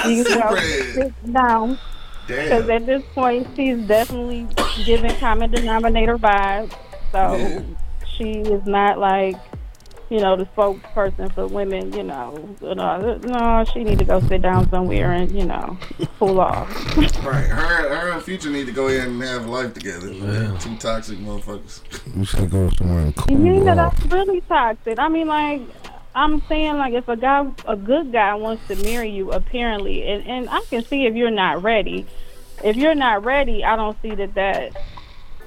You 0.05 0.23
know, 0.23 0.29
Superhead. 0.31 0.93
sit 0.95 1.33
down 1.33 1.79
because 2.27 2.67
at 2.69 2.85
this 2.85 3.03
point 3.13 3.47
she's 3.55 3.77
definitely 3.87 4.47
giving 4.85 5.15
common 5.17 5.51
denominator 5.51 6.17
vibes. 6.17 6.71
So 7.11 7.35
Yeah. 7.37 7.61
She 8.17 8.31
is 8.39 8.65
not 8.65 8.97
like 8.99 9.35
you 10.09 10.19
know 10.19 10.35
the 10.35 10.45
spokesperson 10.45 11.33
for 11.33 11.47
women. 11.47 11.91
You 11.93 12.03
know, 12.03 12.55
you 12.61 12.75
know, 12.75 12.83
uh, 12.83 13.17
no, 13.23 13.65
she 13.73 13.83
need 13.83 13.99
to 13.99 14.05
go 14.05 14.19
sit 14.21 14.41
down 14.41 14.69
somewhere 14.69 15.11
and 15.11 15.31
you 15.31 15.45
know 15.45 15.77
cool 16.19 16.39
off. 16.39 16.69
Right. 17.23 17.45
Her 17.45 17.95
her 17.95 18.11
and 18.11 18.21
Future 18.21 18.49
need 18.49 18.65
to 18.65 18.73
go 18.73 18.87
in 18.89 18.99
and 19.01 19.21
have 19.23 19.45
life 19.47 19.73
together. 19.73 20.11
Yeah. 20.11 20.57
Two 20.59 20.75
toxic 20.75 21.17
motherfuckers. 21.19 21.79
You 22.17 22.25
should 22.25 22.49
go 22.51 22.69
somewhere 22.77 22.99
and 23.05 23.15
cool 23.15 23.39
Yeah, 23.39 23.71
off. 23.71 23.95
that's 23.95 24.11
really 24.13 24.41
toxic. 24.41 24.99
I 24.99 25.07
mean, 25.07 25.27
like, 25.27 25.61
I'm 26.15 26.41
saying, 26.47 26.75
like, 26.77 26.93
if 26.93 27.07
a 27.07 27.15
guy, 27.15 27.49
a 27.65 27.77
good 27.77 28.11
guy 28.11 28.35
wants 28.35 28.67
to 28.67 28.75
marry 28.83 29.09
you, 29.09 29.31
apparently, 29.31 30.03
and, 30.05 30.27
and 30.27 30.49
I 30.49 30.61
can 30.69 30.83
see 30.83 31.05
if 31.05 31.15
you're 31.15 31.31
not 31.31 31.63
ready. 31.63 32.05
If 32.61 32.75
you're 32.75 32.93
not 32.93 33.23
ready, 33.23 33.63
I 33.63 33.77
don't 33.77 33.97
see 34.01 34.13
that 34.15 34.33
that 34.35 34.73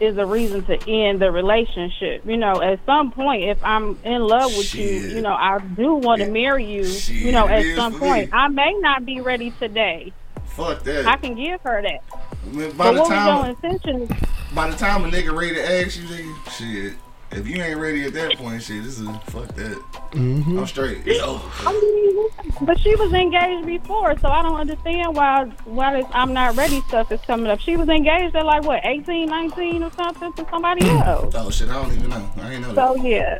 is 0.00 0.16
a 0.18 0.26
reason 0.26 0.64
to 0.66 0.90
end 0.90 1.20
the 1.20 1.30
relationship. 1.30 2.24
You 2.26 2.36
know, 2.36 2.60
at 2.62 2.78
some 2.86 3.12
point, 3.12 3.44
if 3.44 3.62
I'm 3.64 3.98
in 4.04 4.22
love 4.22 4.56
with 4.56 4.74
you, 4.74 5.00
Shit. 5.00 5.12
you 5.12 5.20
know, 5.22 5.32
I 5.34 5.58
do 5.58 5.94
want 5.94 6.20
to 6.22 6.30
marry 6.30 6.64
you. 6.64 6.84
you 6.84 7.32
know, 7.32 7.48
at 7.48 7.74
some 7.76 7.98
point, 7.98 8.26
me. 8.30 8.32
I 8.38 8.48
may 8.48 8.72
not 8.80 9.04
be 9.06 9.20
ready 9.20 9.50
today. 9.52 10.12
Fuck 10.46 10.82
that. 10.84 11.06
I 11.06 11.16
can 11.16 11.34
give 11.34 11.60
her 11.62 11.82
that. 11.82 12.00
I 12.12 12.46
mean, 12.50 12.70
by 12.72 12.92
But 12.92 12.92
the 12.92 13.00
what 13.00 13.08
was 13.08 13.08
time 13.08 13.44
your 13.44 13.56
intention? 13.72 14.16
by 14.54 14.70
the 14.70 14.76
time 14.76 15.04
a 15.04 15.08
nigga 15.08 15.36
ready 15.36 15.54
to 15.56 15.80
ask 15.84 15.98
you, 15.98 16.04
nigga, 16.04 16.50
shit. 16.50 16.92
If 17.36 17.46
you 17.46 17.62
ain't 17.62 17.78
ready 17.78 18.04
at 18.04 18.14
that 18.14 18.36
point, 18.38 18.62
shit, 18.62 18.82
this 18.82 18.98
is 18.98 19.06
fuck 19.26 19.48
that. 19.56 19.78
Mm-hmm. 20.12 20.58
I'm 20.58 20.66
straight. 20.66 21.06
It's 21.06 21.22
over. 21.22 21.42
I 21.68 21.72
mean, 21.72 22.28
but 22.66 22.78
she 22.80 22.94
was 22.96 23.12
engaged 23.12 23.66
before, 23.66 24.18
so 24.18 24.28
I 24.28 24.42
don't 24.42 24.58
understand 24.58 25.14
why 25.14 25.44
why 25.66 26.00
this 26.00 26.06
I'm 26.12 26.32
not 26.32 26.56
ready 26.56 26.80
stuff 26.88 27.12
is 27.12 27.20
coming 27.22 27.48
up. 27.48 27.60
She 27.60 27.76
was 27.76 27.88
engaged 27.90 28.34
at 28.34 28.46
like 28.46 28.64
what 28.64 28.80
18, 28.84 29.28
19 29.28 29.82
or 29.82 29.90
something 29.92 30.32
to 30.32 30.46
somebody 30.50 30.88
else. 30.88 31.34
Oh 31.36 31.50
shit, 31.50 31.68
I 31.68 31.74
don't 31.82 31.92
even 31.92 32.08
know. 32.10 32.30
I 32.38 32.52
ain't 32.54 32.62
know 32.62 32.72
that. 32.72 32.94
So 32.94 32.94
yeah. 33.04 33.38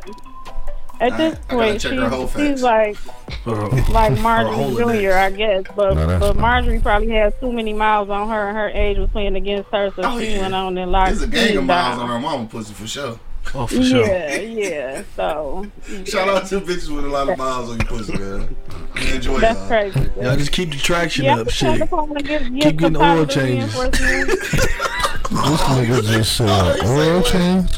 At 0.99 1.13
I- 1.13 1.17
this 1.17 1.39
I 1.49 1.53
point, 1.53 1.81
check 1.81 1.91
she, 1.91 2.37
she's 2.49 2.63
like 2.63 2.97
like 3.89 4.19
Marjorie 4.19 4.75
Jr. 5.05 5.11
I 5.13 5.29
guess, 5.31 5.63
but 5.75 5.93
No, 5.95 6.19
but. 6.19 6.35
Marjorie 6.37 6.79
probably 6.79 7.11
has 7.11 7.33
too 7.39 7.51
many 7.51 7.73
miles 7.73 8.09
on 8.09 8.29
her, 8.29 8.47
and 8.49 8.57
her 8.57 8.69
age 8.69 8.97
was 8.97 9.09
playing 9.11 9.35
against 9.35 9.69
her, 9.71 9.91
so 9.95 10.01
Oh, 10.03 10.19
she 10.19 10.31
yeah. 10.33 10.41
went 10.41 10.53
on 10.55 10.77
and 10.77 10.91
locked 10.91 11.09
There's 11.09 11.21
a 11.23 11.27
gang 11.27 11.57
of 11.57 11.63
miles 11.65 11.97
down. 11.97 12.09
on 12.09 12.09
her 12.09 12.19
mama 12.19 12.47
pussy 12.47 12.73
for 12.73 12.87
sure. 12.87 13.19
Oh, 13.55 13.65
for 13.67 13.83
sure. 13.83 14.05
Yeah, 14.05 14.35
yeah. 14.37 15.03
So 15.15 15.65
Shout 16.05 16.27
out 16.29 16.45
to 16.47 16.59
bitches 16.61 16.93
with 16.93 17.05
a 17.05 17.09
lot 17.09 17.29
of 17.29 17.37
miles 17.37 17.69
on 17.71 17.77
your 17.79 17.87
pussy, 17.87 18.17
man. 18.17 18.55
You 19.01 19.13
enjoy 19.15 19.39
that's 19.39 19.59
y'all. 19.59 19.67
crazy. 19.67 19.99
Y'all 20.21 20.35
just 20.35 20.51
keep 20.51 20.71
the 20.71 20.77
traction 20.77 21.25
Yeah, 21.25 21.35
up, 21.35 21.47
I'm 21.47 21.49
shit. 21.49 21.79
to 21.79 21.87
call 21.87 22.07
give, 22.07 22.25
give 22.25 22.51
Keep 22.53 22.77
getting 22.77 22.95
some 22.95 22.95
oil 23.17 23.25
changes. 23.25 23.73
This 23.73 25.61
nigga 25.61 26.03
just 26.03 26.35
said 26.37 26.85
oil 26.85 27.21
change. 27.23 27.71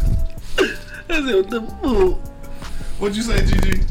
That's 1.07 1.28
it, 1.28 1.49
the 1.49 1.61
fool. 1.82 2.13
What'd 2.99 3.17
you 3.17 3.24
say, 3.24 3.45
Gigi? 3.45 3.82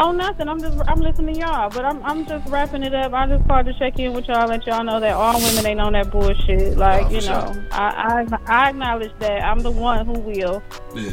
Oh, 0.00 0.12
nothing. 0.12 0.48
I'm 0.48 0.60
just 0.60 0.78
I'm 0.86 1.00
listening 1.00 1.34
to 1.34 1.40
y'all, 1.40 1.70
but 1.70 1.84
I'm 1.84 2.02
I'm 2.04 2.24
just 2.26 2.48
wrapping 2.48 2.82
it 2.84 2.94
up. 2.94 3.12
I 3.12 3.26
just 3.26 3.46
called 3.48 3.66
to 3.66 3.74
check 3.78 3.98
in 3.98 4.12
with 4.12 4.28
y'all, 4.28 4.46
let 4.48 4.64
y'all 4.66 4.84
know 4.84 5.00
that 5.00 5.12
all 5.12 5.40
women 5.40 5.66
ain't 5.66 5.80
on 5.80 5.94
that 5.94 6.10
bullshit. 6.10 6.76
Like 6.76 7.06
Oh, 7.06 7.08
for 7.08 7.14
you 7.14 7.20
sure. 7.20 7.30
know, 7.32 7.64
I, 7.72 8.24
I 8.46 8.66
I 8.66 8.70
acknowledge 8.70 9.12
that 9.18 9.42
I'm 9.42 9.60
the 9.60 9.70
one 9.72 10.06
who 10.06 10.12
will. 10.12 10.62
Yeah. 10.94 11.10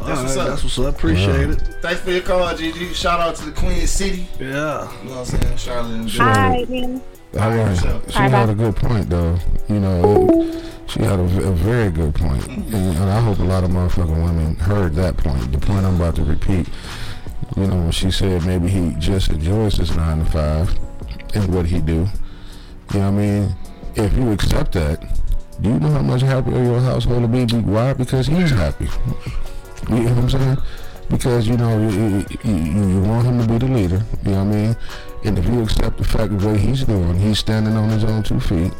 All 0.00 0.06
That's 0.08 0.18
right, 0.20 0.22
what's 0.24 0.36
up. 0.36 0.48
that's 0.48 0.62
what's 0.64 0.78
up. 0.78 0.94
Appreciate 0.94 1.50
it. 1.50 1.60
Thanks 1.82 2.00
for 2.00 2.10
your 2.10 2.22
call, 2.22 2.54
Gigi. 2.56 2.92
Shout 2.94 3.20
out 3.20 3.34
to 3.36 3.44
the 3.46 3.52
Queen 3.52 3.86
City. 3.86 4.26
Yeah. 4.38 4.90
You 5.02 5.08
know 5.10 5.16
what 5.16 5.18
I'm 5.18 5.24
saying? 5.24 5.56
Charlotte 5.56 5.90
and 5.94 6.10
Sure. 6.10 6.24
Hi, 6.24 6.64
then. 6.64 7.02
All 7.38 7.50
right. 7.50 7.78
She 7.78 8.12
Hi, 8.14 8.28
had 8.28 8.46
bye. 8.46 8.52
a 8.52 8.54
good 8.54 8.76
point, 8.76 9.08
though. 9.10 9.38
You 9.68 9.80
know, 9.80 10.28
it- 10.42 10.62
she 10.88 11.00
had 11.00 11.18
a, 11.18 11.22
a 11.22 11.52
very 11.52 11.90
good 11.90 12.14
point. 12.14 12.42
Mm-hmm. 12.44 12.74
And, 12.74 12.96
and 12.98 13.10
I 13.10 13.20
hope 13.20 13.40
a 13.40 13.42
lot 13.42 13.64
of 13.64 13.70
motherfucking 13.70 14.22
women 14.24 14.54
heard 14.56 14.94
that 14.94 15.16
point. 15.16 15.50
The 15.50 15.58
point 15.58 15.84
I'm 15.84 15.96
about 15.96 16.14
to 16.16 16.22
repeat. 16.24 16.68
You 17.56 17.66
know, 17.66 17.90
she 17.90 18.10
said 18.10 18.44
maybe 18.44 18.68
he 18.68 18.94
just 18.98 19.30
enjoys 19.30 19.76
his 19.76 19.96
nine 19.96 20.18
to 20.18 20.30
five 20.30 20.78
and 21.34 21.54
what 21.54 21.66
he 21.66 21.80
do. 21.80 22.06
You 22.92 23.00
know 23.00 23.00
what 23.00 23.02
I 23.02 23.10
mean? 23.10 23.54
If 23.94 24.16
you 24.16 24.32
accept 24.32 24.72
that, 24.72 25.00
do 25.60 25.70
you 25.70 25.78
know 25.78 25.90
how 25.90 26.02
much 26.02 26.22
happier 26.22 26.62
your 26.62 26.80
household 26.80 27.22
will 27.22 27.28
be? 27.28 27.44
Why? 27.56 27.94
Because 27.94 28.26
he's 28.26 28.50
happy. 28.50 28.88
You 29.88 30.00
know 30.00 30.14
what 30.14 30.18
I'm 30.18 30.30
saying? 30.30 30.58
Because 31.08 31.48
you 31.48 31.56
know 31.56 31.78
you, 31.78 31.88
you, 31.88 32.26
you 32.44 32.88
you 32.88 33.00
want 33.02 33.26
him 33.26 33.40
to 33.40 33.46
be 33.46 33.58
the 33.58 33.72
leader. 33.72 34.02
You 34.24 34.32
know 34.32 34.44
what 34.44 34.54
I 34.54 34.56
mean? 34.56 34.76
And 35.24 35.38
if 35.38 35.46
you 35.46 35.62
accept 35.62 35.98
the 35.98 36.04
fact 36.04 36.32
of 36.32 36.44
what 36.44 36.58
he's 36.58 36.84
doing, 36.84 37.16
he's 37.18 37.38
standing 37.38 37.74
on 37.74 37.88
his 37.88 38.04
own 38.04 38.22
two 38.22 38.40
feet. 38.40 38.72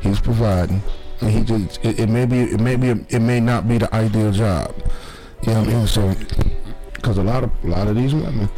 He's 0.00 0.20
providing, 0.20 0.82
and 1.20 1.30
he 1.30 1.42
just 1.42 1.84
it, 1.84 2.00
it 2.00 2.08
may 2.08 2.26
be 2.26 2.40
it 2.40 2.60
may 2.60 2.76
be 2.76 2.90
it 3.08 3.20
may 3.20 3.40
not 3.40 3.66
be 3.66 3.78
the 3.78 3.92
ideal 3.94 4.30
job. 4.30 4.74
You 5.42 5.54
know 5.54 5.60
what 5.60 5.68
I 5.68 5.72
mean? 5.72 5.86
So, 5.86 6.14
because 7.00 7.18
a 7.18 7.22
lot 7.22 7.44
of 7.44 7.50
a 7.64 7.68
lot 7.68 7.86
of 7.88 7.96
these 7.96 8.14
women 8.14 8.48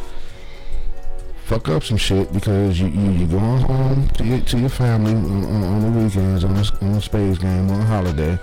fuck 1.45 1.69
up 1.69 1.83
some 1.83 1.97
shit 1.97 2.33
because 2.33 2.81
you 2.81 2.89
you 2.89 3.11
you 3.13 3.27
going 3.27 3.61
home 3.61 4.09
to 4.11 4.25
your 4.25 4.41
to 4.41 4.59
your 4.59 4.69
family 4.69 5.13
on, 5.13 5.45
on, 5.45 5.63
on 5.65 5.93
the 5.93 6.01
weekends 6.01 6.45
on 6.45 6.57
a, 6.57 6.65
on 6.85 6.97
a 6.97 7.01
spades 7.01 7.39
game 7.39 7.71
on 7.71 7.81
a 7.81 7.85
holiday, 7.85 8.39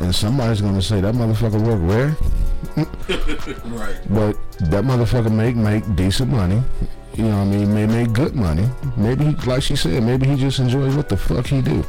and 0.00 0.14
somebody's 0.14 0.60
gonna 0.60 0.82
say 0.82 1.00
that 1.00 1.14
motherfucker 1.14 1.60
work 1.60 1.80
where? 1.90 2.16
Right. 3.66 3.96
But 4.10 4.36
that 4.70 4.84
motherfucker 4.84 5.32
make 5.32 5.56
make 5.56 5.84
decent 5.96 6.30
money. 6.30 6.62
You 7.14 7.24
know 7.24 7.38
what 7.38 7.54
I 7.54 7.56
mean? 7.56 7.74
May 7.74 7.86
make 7.86 8.12
good 8.12 8.34
money. 8.34 8.68
Maybe 8.96 9.26
he, 9.26 9.32
like 9.46 9.62
she 9.62 9.76
said, 9.76 10.02
maybe 10.02 10.26
he 10.26 10.36
just 10.36 10.58
enjoys 10.58 10.94
what 10.96 11.08
the 11.08 11.16
fuck 11.16 11.46
he 11.46 11.62
do. 11.62 11.84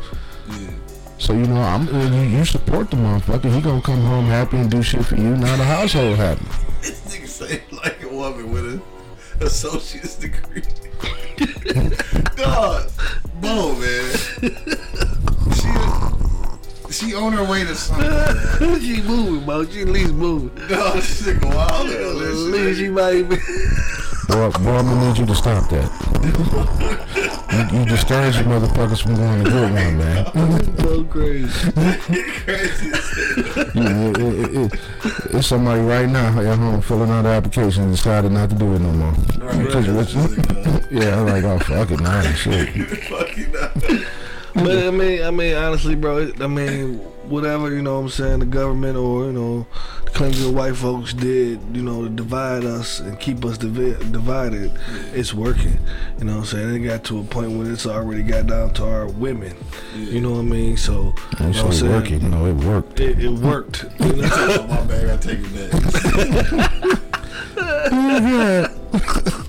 Yeah. 0.50 0.70
So 1.18 1.34
you 1.34 1.46
know, 1.48 1.62
I'm 1.62 1.88
you, 1.88 2.38
you 2.38 2.46
support 2.46 2.90
the 2.92 2.98
motherfucker. 2.98 3.54
He 3.54 3.60
gonna 3.60 3.82
come 3.82 4.02
home 4.02 4.26
happy 4.26 4.58
and 4.58 4.72
do 4.72 4.82
shit 4.82 5.06
for 5.06 5.16
you. 5.16 5.36
Now 5.36 5.56
the 5.58 5.66
household 5.66 6.18
happy. 6.18 6.46
Say 7.38 7.62
like 7.72 8.02
a 8.02 8.10
woman 8.10 8.52
with 8.52 8.66
an 8.66 8.82
associate's 9.42 10.16
degree. 10.16 10.64
Dog, 12.36 12.90
Bo, 13.40 13.74
man. 13.74 14.12
She, 15.54 16.92
she 16.92 17.14
on 17.14 17.34
her 17.34 17.44
way 17.44 17.64
to 17.64 17.76
something. 17.76 18.80
She 18.82 19.04
moving, 19.04 19.46
bro. 19.46 19.68
She 19.68 19.82
at 19.82 19.90
least 19.90 20.14
moving. 20.14 20.50
Dog, 20.68 20.96
this 20.96 21.22
nigga 21.22 21.54
wild. 21.54 21.88
At 21.92 22.16
least 22.16 22.80
she 22.80 22.90
might 22.90 23.30
be. 23.30 23.36
Boy, 24.28 24.50
boy, 24.50 24.72
I'm 24.72 24.86
gonna 24.86 25.08
need 25.08 25.18
you 25.20 25.26
to 25.26 25.36
stop 25.36 25.70
that. 25.70 25.90
you, 27.72 27.80
you 27.80 27.86
discourage 27.86 28.36
you 28.36 28.44
motherfuckers 28.44 29.02
from 29.02 29.16
going 29.16 29.44
to 29.44 29.50
good 29.50 29.72
one, 29.74 29.98
man. 29.98 30.78
so 30.80 31.04
crazy. 31.06 31.72
Crazy. 32.44 32.92
It, 33.80 34.18
it, 34.18 34.56
it, 34.74 34.80
it's 35.36 35.48
somebody 35.48 35.82
right 35.82 36.10
now 36.10 36.28
at 36.40 36.58
home 36.58 36.82
filling 36.82 37.10
out 37.10 37.22
the 37.24 37.30
application 37.30 37.84
and 37.84 37.92
decided 37.94 38.32
not 38.32 38.50
to 38.50 38.56
do 38.56 38.74
it 38.76 38.80
no 38.80 38.92
more. 38.92 39.12
Right, 39.40 39.66
Because 39.66 39.88
right. 39.88 39.96
what 39.96 40.92
you- 40.92 41.00
yeah, 41.00 41.20
I'm 41.20 41.28
like, 41.28 41.44
oh 41.46 41.60
fuck 41.60 41.92
it, 41.92 42.00
nah, 42.02 42.22
shit. 42.34 42.70
But 44.54 44.86
I 44.88 44.92
mean, 44.92 45.24
I 45.24 45.32
mean, 45.32 45.56
honestly, 45.56 45.96
bro. 45.96 46.32
I 46.42 46.48
mean, 46.48 47.00
whatever 47.28 47.74
you 47.74 47.82
know, 47.82 47.96
what 47.96 48.06
I'm 48.06 48.10
saying 48.10 48.40
the 48.40 48.46
government 48.46 48.98
or 48.98 49.26
you 49.26 49.32
know, 49.32 49.68
the 50.06 50.12
Clemson 50.12 50.54
white 50.54 50.76
folks 50.76 51.14
did, 51.14 51.60
you 51.74 51.82
know, 51.82 52.04
to 52.04 52.10
divide 52.10 52.64
us 52.64 53.00
and 53.00 53.20
keep 53.20 53.44
us 53.46 53.58
divi- 53.58 53.98
divided. 54.12 54.72
It's 55.14 55.34
working. 55.34 55.80
You 56.18 56.26
know, 56.26 56.38
what 56.38 56.40
I'm 56.40 56.46
saying 56.46 56.76
it 56.76 56.88
got 56.88 57.04
to 57.06 57.20
a 57.20 57.24
point 57.24 57.52
where 57.52 57.72
it's 57.72 57.86
already 57.86 58.24
got 58.24 58.48
down 58.48 58.74
to 58.76 58.86
our 58.86 59.08
women. 59.08 59.56
You 59.96 60.22
know 60.22 60.32
what 60.32 60.40
I 60.40 60.44
mean? 60.44 60.78
So, 60.78 60.94
you 60.94 61.46
know 61.46 61.50
what 61.50 61.58
I'm 61.58 61.74
saying? 61.74 61.92
working, 61.92 62.22
you 62.22 62.30
know, 62.30 62.46
it 62.46 62.54
worked. 62.54 63.00
It, 63.00 63.20
it 63.20 63.32
worked. 63.32 63.86
You 64.00 64.14
know? 64.16 64.30
Oh, 64.32 64.68
my 64.68 64.82
bad. 64.86 65.10
I 65.10 65.18
take 65.18 65.40
it 65.42 65.54
back. 65.54 67.04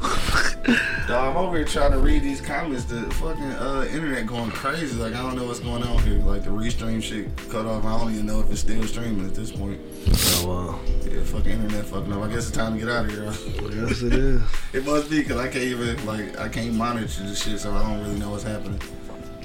Dog, 1.09 1.31
I'm 1.31 1.37
over 1.39 1.57
here 1.57 1.65
trying 1.65 1.93
to 1.93 1.99
read 1.99 2.23
these 2.23 2.43
comments. 2.43 2.85
The 2.85 3.01
fucking 3.15 3.43
uh, 3.43 3.89
internet 3.91 4.27
going 4.27 4.51
crazy. 4.51 4.95
Like 4.95 5.15
I 5.15 5.23
don't 5.23 5.37
know 5.37 5.47
what's 5.47 5.59
going 5.59 5.83
on 5.83 6.03
here. 6.03 6.19
Like 6.19 6.45
the 6.45 6.51
restream 6.51 7.03
shit 7.03 7.35
cut 7.49 7.65
off. 7.65 7.83
I 7.87 7.99
don't 7.99 8.13
even 8.13 8.27
know 8.27 8.41
if 8.41 8.51
it's 8.51 8.61
still 8.61 8.83
streaming 8.83 9.25
at 9.25 9.35
this 9.35 9.51
point. 9.51 9.81
oh, 10.07 10.47
wow. 10.47 10.81
Yeah, 11.11 11.23
fucking 11.23 11.51
internet 11.51 11.87
fucking 11.87 12.13
up. 12.13 12.25
I 12.25 12.29
guess 12.29 12.49
it's 12.49 12.51
time 12.51 12.75
to 12.75 12.79
get 12.79 12.91
out 12.91 13.07
of 13.07 13.11
here. 13.11 13.25
Yes, 13.25 14.03
it 14.03 14.13
is. 14.13 14.43
it 14.75 14.85
must 14.85 15.09
be 15.09 15.21
because 15.21 15.39
I 15.39 15.49
can't 15.49 15.65
even 15.65 16.05
like 16.05 16.39
I 16.39 16.47
can't 16.51 16.75
monitor 16.75 17.07
this 17.07 17.43
shit, 17.43 17.59
so 17.59 17.73
I 17.73 17.83
don't 17.85 18.03
really 18.03 18.19
know 18.19 18.33
what's 18.33 18.45
happening. 18.45 18.79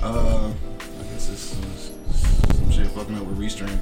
Uh, 0.01 0.49
I 0.49 1.03
guess 1.13 1.29
it's 1.29 1.53
uh, 1.57 2.55
some 2.55 2.71
shit 2.71 2.87
fucking 2.87 3.15
up 3.15 3.23
with 3.23 3.39
restream. 3.39 3.79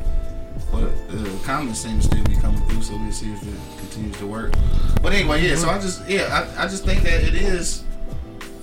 But 0.72 0.84
uh, 0.84 1.44
comments 1.44 1.80
seem 1.80 2.00
to 2.00 2.04
still 2.04 2.24
be 2.24 2.36
coming 2.36 2.62
through, 2.68 2.82
so 2.82 2.96
we'll 2.98 3.12
see 3.12 3.32
if 3.32 3.42
it 3.44 3.80
continues 3.80 4.18
to 4.18 4.28
work. 4.28 4.54
But 5.02 5.14
anyway, 5.14 5.42
yeah. 5.42 5.56
So 5.56 5.70
I 5.70 5.80
just 5.80 6.08
yeah, 6.08 6.48
I, 6.58 6.64
I 6.64 6.68
just 6.68 6.86
think 6.86 7.04
that 7.04 7.24
it 7.24 7.34
is. 7.34 7.84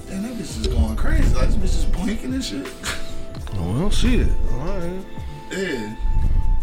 Damn, 0.08 0.22
that 0.22 0.32
bitch 0.32 0.60
is 0.60 0.66
going 0.66 0.96
crazy. 0.96 1.34
Like 1.34 1.48
this 1.48 1.56
bitch 1.56 1.64
is 1.64 1.84
blinking 1.84 2.32
and 2.32 2.44
shit. 2.44 2.66
Oh, 3.54 3.72
we 3.72 3.80
don't 3.80 3.92
see 3.92 4.16
it. 4.16 4.28
All 4.52 4.58
right. 4.58 5.04
yeah, 5.50 5.96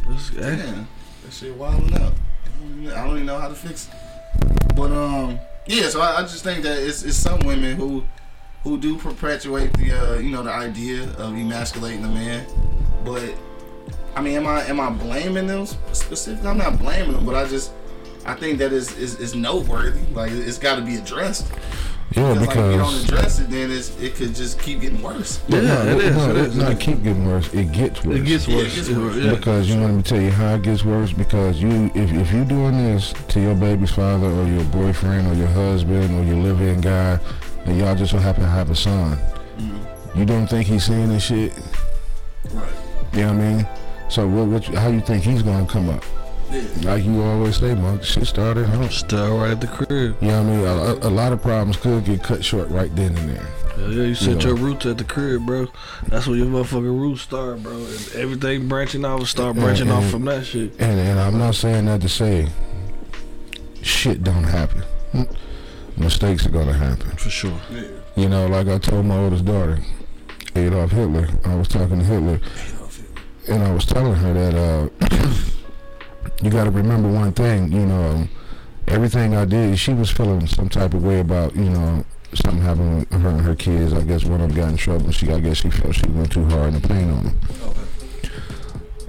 Let's, 0.08 0.30
damn, 0.32 0.88
that 1.24 1.32
shit 1.32 1.56
wilding 1.56 1.94
up. 1.96 2.14
I 2.14 2.60
don't, 2.60 2.84
even, 2.84 2.94
I 2.94 3.06
don't 3.06 3.16
even 3.16 3.26
know 3.26 3.40
how 3.40 3.50
to 3.50 3.56
fix 3.56 3.88
it. 3.88 4.76
But 4.76 4.92
um, 4.92 5.40
yeah. 5.68 5.90
So 5.90 6.02
I, 6.02 6.20
I 6.20 6.22
just 6.22 6.44
think 6.44 6.64
that 6.64 6.80
it's, 6.80 7.04
it's 7.04 7.18
some 7.18 7.40
women 7.40 7.76
who 7.76 8.04
who 8.64 8.80
do 8.80 8.98
perpetuate 8.98 9.74
the 9.74 9.92
uh, 9.92 10.20
you 10.20 10.32
know 10.32 10.42
the 10.42 10.52
idea 10.52 11.04
of 11.18 11.36
emasculating 11.36 12.04
a 12.04 12.10
man, 12.10 12.46
but 13.04 13.34
I 14.16 14.22
mean, 14.22 14.36
am 14.38 14.48
I 14.48 14.64
am 14.66 14.80
I 14.80 14.90
blaming 14.90 15.48
them 15.48 15.66
specifically? 15.94 16.48
I'm 16.50 16.58
not 16.58 16.80
blaming 16.80 17.14
them, 17.14 17.26
but 17.26 17.36
I 17.36 17.46
just 17.48 17.72
I 18.26 18.34
think 18.36 18.60
that 18.60 18.72
is 18.72 18.98
is, 18.98 19.20
is 19.20 19.36
noteworthy. 19.36 20.02
Like 20.14 20.32
it's 20.32 20.58
got 20.58 20.76
to 20.78 20.82
be 20.82 20.96
addressed. 20.96 21.52
Yeah, 22.12 22.34
Because, 22.34 22.48
like, 22.48 22.58
if 22.58 22.72
you 22.72 22.78
don't 22.78 23.04
address 23.04 23.40
it, 23.40 23.50
then 23.50 23.72
it's, 23.72 24.00
it 24.00 24.14
could 24.16 24.36
just 24.36 24.60
keep 24.60 24.80
getting 24.82 25.02
worse. 25.02 25.40
But 25.50 25.64
Yeah, 25.64 25.84
no, 25.84 25.98
it 25.98 26.04
is, 26.06 26.16
No, 26.16 26.30
it 26.30 26.38
it's 26.38 26.56
is. 26.56 26.62
not 26.62 26.80
keep 26.80 27.04
getting 27.04 27.26
worse. 27.26 27.52
It 27.52 27.72
gets 27.72 28.06
worse. 28.06 28.18
it 28.20 28.26
gets 28.26 28.48
Yeah, 28.48 28.56
it 28.56 28.64
worse. 28.64 28.76
gets 28.76 28.90
worse. 28.92 29.16
yeah. 29.18 29.36
Because 29.36 29.70
you 29.70 29.82
want 29.82 29.96
me 29.96 30.04
to 30.04 30.10
tell 30.10 30.22
you 30.22 30.30
how 30.30 30.54
it 30.54 30.62
gets 30.62 30.86
worse. 30.86 31.12
Because 31.12 31.62
you, 31.62 31.92
if 31.96 32.14
if 32.14 32.32
you're 32.32 32.46
doing 32.46 32.78
this 32.78 33.12
to 33.30 33.42
your 33.42 33.56
baby's 33.56 33.92
father 33.92 34.28
or 34.28 34.48
your 34.48 34.64
boyfriend 34.66 35.28
or 35.28 35.34
your 35.34 35.48
husband 35.48 36.14
or 36.18 36.24
your 36.24 36.38
live-in 36.38 36.80
guy, 36.82 37.20
and 37.66 37.78
y'all 37.78 37.96
just 37.96 38.12
so 38.12 38.20
happen 38.20 38.44
to 38.44 38.50
have 38.50 38.70
a 38.70 38.76
son, 38.76 39.18
mm-hmm. 39.58 40.20
you 40.20 40.26
don't 40.26 40.48
think 40.48 40.68
he's 40.68 40.86
seeing 40.86 41.10
this 41.10 41.24
shit? 41.24 41.54
Right. 42.54 42.70
You 43.14 43.22
know 43.22 43.34
what 43.34 43.42
I 43.42 43.54
mean? 43.56 43.68
So 44.16 44.26
what, 44.26 44.48
what 44.48 44.70
you- 44.70 44.78
how 44.78 44.88
you 44.88 45.02
think 45.02 45.26
he's 45.26 45.42
gonna 45.44 45.66
come 45.66 45.90
up? 45.90 46.02
Like 46.84 47.04
you 47.04 47.22
always 47.22 47.58
say, 47.58 47.76
Monk, 47.76 48.02
shit 48.02 48.26
started, 48.28 48.66
huh? 48.68 48.88
Still 48.88 49.40
right 49.40 49.52
at 49.52 49.60
the 49.60 49.68
crib. 49.68 50.16
You 50.22 50.28
know 50.30 50.42
what 50.42 50.50
I 50.54 50.56
mean? 50.56 50.66
A, 50.66 51.06
a, 51.08 51.10
a 51.10 51.12
lot 51.12 51.34
of 51.34 51.42
problems 51.42 51.76
could 51.76 52.06
get 52.06 52.24
cut 52.24 52.46
short 52.46 52.70
right 52.70 52.96
then 52.96 53.14
and 53.18 53.30
there. 53.32 53.48
Yeah, 53.78 53.88
yeah, 53.88 54.04
you 54.04 54.16
set 54.16 54.40
Yeah. 54.42 54.48
your 54.48 54.56
roots 54.56 54.86
at 54.86 54.98
the 54.98 55.04
crib, 55.04 55.46
bro. 55.46 55.68
That's 56.08 56.28
where 56.28 56.38
your 56.38 56.46
motherfucking 56.46 56.98
roots 57.02 57.24
start, 57.24 57.62
bro. 57.62 57.74
And 57.76 58.12
everything 58.16 58.70
branching 58.70 59.04
off 59.04 59.20
will 59.20 59.26
start 59.26 59.58
branching 59.58 59.92
off 59.92 60.04
and- 60.04 60.12
from 60.12 60.24
that 60.26 60.46
shit. 60.46 60.72
And 60.80 60.98
and 60.98 61.20
I'm 61.20 61.38
not 61.38 61.56
saying 61.56 61.86
that 61.88 62.00
to 62.00 62.08
say 62.08 62.48
shit 63.82 64.24
don't 64.24 64.46
happen. 64.46 64.84
Mistakes 65.98 66.46
are 66.46 66.52
gonna 66.52 66.72
happen. 66.72 67.10
For 67.18 67.30
sure. 67.30 67.60
Yeah. 67.70 67.82
You 68.16 68.30
know, 68.30 68.48
like 68.48 68.70
I 68.70 68.78
told 68.78 69.06
my 69.08 69.18
oldest 69.18 69.44
daughter, 69.44 69.80
Adolf 70.56 70.92
Hitler. 70.92 71.28
I 71.44 71.56
was 71.56 71.68
talking 71.68 72.00
to 72.00 72.06
Hitler, 72.06 72.40
and 73.48 73.64
I 73.64 73.72
was 73.72 73.86
telling 73.86 74.14
her 74.14 74.34
that 74.34 74.56
uh, 74.56 75.36
you 76.44 76.50
got 76.50 76.66
to 76.66 76.72
remember 76.72 77.12
one 77.12 77.32
thing. 77.34 77.72
You 77.72 77.86
know, 77.86 78.28
everything 78.88 79.36
I 79.36 79.46
did, 79.46 79.78
she 79.78 79.94
was 79.94 80.10
feeling 80.10 80.48
some 80.48 80.70
type 80.70 80.94
of 80.94 81.04
way 81.04 81.20
about 81.20 81.56
you 81.56 81.70
know 81.70 82.06
something 82.34 82.62
happened 82.62 83.00
with 83.00 83.22
her 83.22 83.30
and 83.30 83.42
her 83.42 83.56
kids. 83.56 83.94
I 83.94 84.02
guess 84.02 84.26
one 84.26 84.42
of 84.42 84.50
them 84.50 84.58
got 84.58 84.70
in 84.70 84.78
trouble. 84.78 85.12
She, 85.12 85.32
I 85.32 85.40
guess, 85.40 85.58
she 85.58 85.70
felt 85.70 85.96
she 85.96 86.08
went 86.08 86.32
too 86.32 86.46
hard 86.46 86.74
in 86.74 86.82
the 86.82 86.88
paint 86.88 87.12
on 87.12 87.24
them. 87.24 87.40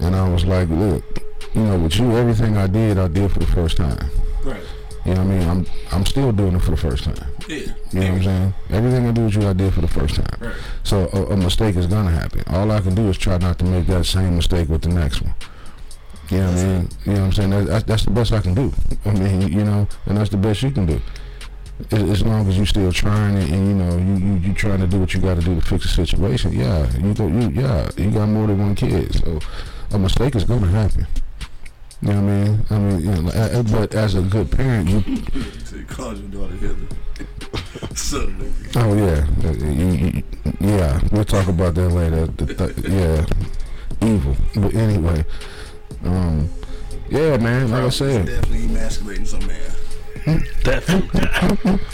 And 0.01 0.15
I 0.15 0.29
was 0.29 0.45
like, 0.45 0.69
look, 0.69 1.03
you 1.55 1.63
know, 1.63 1.79
with 1.79 1.97
you, 1.97 2.17
everything 2.17 2.57
I 2.57 2.67
did, 2.67 2.99
I 2.99 3.09
did 3.09 3.33
for 3.33 3.39
the 3.39 3.47
first 3.47 3.79
time. 3.79 4.11
Right. 4.45 4.61
You 5.05 5.15
know 5.15 5.25
what 5.25 5.31
I 5.33 5.39
mean? 5.39 5.49
I'm 5.49 5.67
I'm 5.93 6.07
still 6.07 6.33
doing 6.33 6.57
it 6.57 6.63
for 6.63 6.73
the 6.73 6.77
first 6.77 7.05
time. 7.05 7.36
Yeah. 7.49 7.57
You 7.57 7.65
know 7.67 8.01
what 8.01 8.05
I'm 8.11 8.23
saying? 8.23 8.55
Everything 8.71 9.07
I 9.07 9.13
do 9.13 9.25
with 9.25 9.35
you, 9.35 9.49
I 9.49 9.53
did 9.53 9.73
for 9.73 9.81
the 9.81 9.89
first 9.89 10.17
time. 10.17 10.39
Right. 10.41 10.57
So 10.83 11.09
a, 11.13 11.33
a 11.33 11.37
mistake 11.37 11.77
is 11.77 11.87
gonna 11.87 12.11
happen. 12.11 12.43
All 12.49 12.71
I 12.71 12.81
can 12.81 12.95
do 12.95 13.09
is 13.09 13.17
try 13.17 13.39
not 13.39 13.59
to 13.61 13.65
make 13.65 13.87
that 13.87 14.05
same 14.07 14.37
mistake 14.37 14.69
with 14.69 14.83
the 14.83 14.89
next 14.89 15.23
one. 15.23 15.35
You 16.31 16.39
know 16.39 16.47
what 16.47 16.59
I 16.59 16.65
mean? 16.65 16.89
You 17.05 17.13
know 17.13 17.19
what 17.21 17.27
I'm 17.27 17.33
saying? 17.33 17.51
That, 17.51 17.65
that's, 17.67 17.85
that's 17.85 18.05
the 18.05 18.11
best 18.11 18.33
I 18.33 18.41
can 18.41 18.55
do. 18.55 18.73
I 19.05 19.13
mean, 19.13 19.43
you 19.53 19.65
know, 19.65 19.87
and 20.07 20.17
that's 20.17 20.31
the 20.31 20.37
best 20.37 20.63
you 20.63 20.73
can 20.73 20.87
do. 20.87 21.01
As, 21.93 22.03
as 22.03 22.23
long 22.23 22.49
as 22.49 22.57
you're 22.57 22.67
still 22.67 22.91
trying 22.91 23.37
and, 23.37 23.53
and 23.53 23.69
you 23.69 23.75
know 23.75 23.97
you, 23.99 24.27
you 24.27 24.35
you 24.49 24.55
trying 24.55 24.81
to 24.81 24.87
do 24.87 24.99
what 24.99 25.13
you 25.13 25.21
got 25.21 25.35
to 25.35 25.43
do 25.43 25.55
to 25.55 25.61
fix 25.61 25.85
the 25.85 26.07
situation. 26.07 26.53
Yeah, 26.53 26.91
you 26.97 27.15
go. 27.15 27.27
You 27.29 27.51
yeah, 27.51 27.91
you 27.97 28.11
got 28.11 28.29
more 28.29 28.47
than 28.47 28.59
one 28.59 28.75
kid, 28.75 29.15
so 29.15 29.39
a 29.93 29.99
mistake 29.99 30.35
is 30.35 30.45
going 30.45 30.63
to 30.63 30.69
happen. 30.69 31.07
You 32.03 32.09
know 32.13 32.23
what 32.23 32.31
I 32.31 32.45
mean? 32.45 32.67
I 32.71 32.79
mean, 32.79 33.01
you 33.01 33.23
know, 33.23 33.31
a- 33.35 33.61
a- 33.61 33.63
but 33.63 33.95
as 33.95 34.15
a 34.15 34.23
good 34.23 34.51
parent, 34.51 34.89
you 34.89 35.03
So 35.65 35.77
you 35.77 35.85
called 35.85 36.19
your 36.19 36.29
daughter 36.49 36.57
Hitler. 36.57 37.95
so, 37.95 38.27
nigga. 38.27 38.77
Oh 38.77 38.95
yeah, 38.95 39.49
Uh, 39.49 39.53
you, 39.55 40.13
you, 40.15 40.23
yeah. 40.61 41.01
We'll 41.11 41.25
talk 41.25 41.49
about 41.49 41.75
that 41.75 41.89
later. 41.89 42.27
The, 42.27 42.47
th- 42.55 42.77
yeah, 42.89 44.07
evil. 44.07 44.37
But 44.57 44.75
anyway, 44.75 45.25
um, 46.05 46.49
yeah, 47.09 47.37
man. 47.39 47.71
Like 47.71 47.79
I 47.79 47.89
Probably 47.89 47.91
said, 47.91 48.27
definitely 48.27 48.67
emasculating 48.67 49.25
some 49.27 49.47
man. 49.47 49.63
Definitely. 50.65 51.21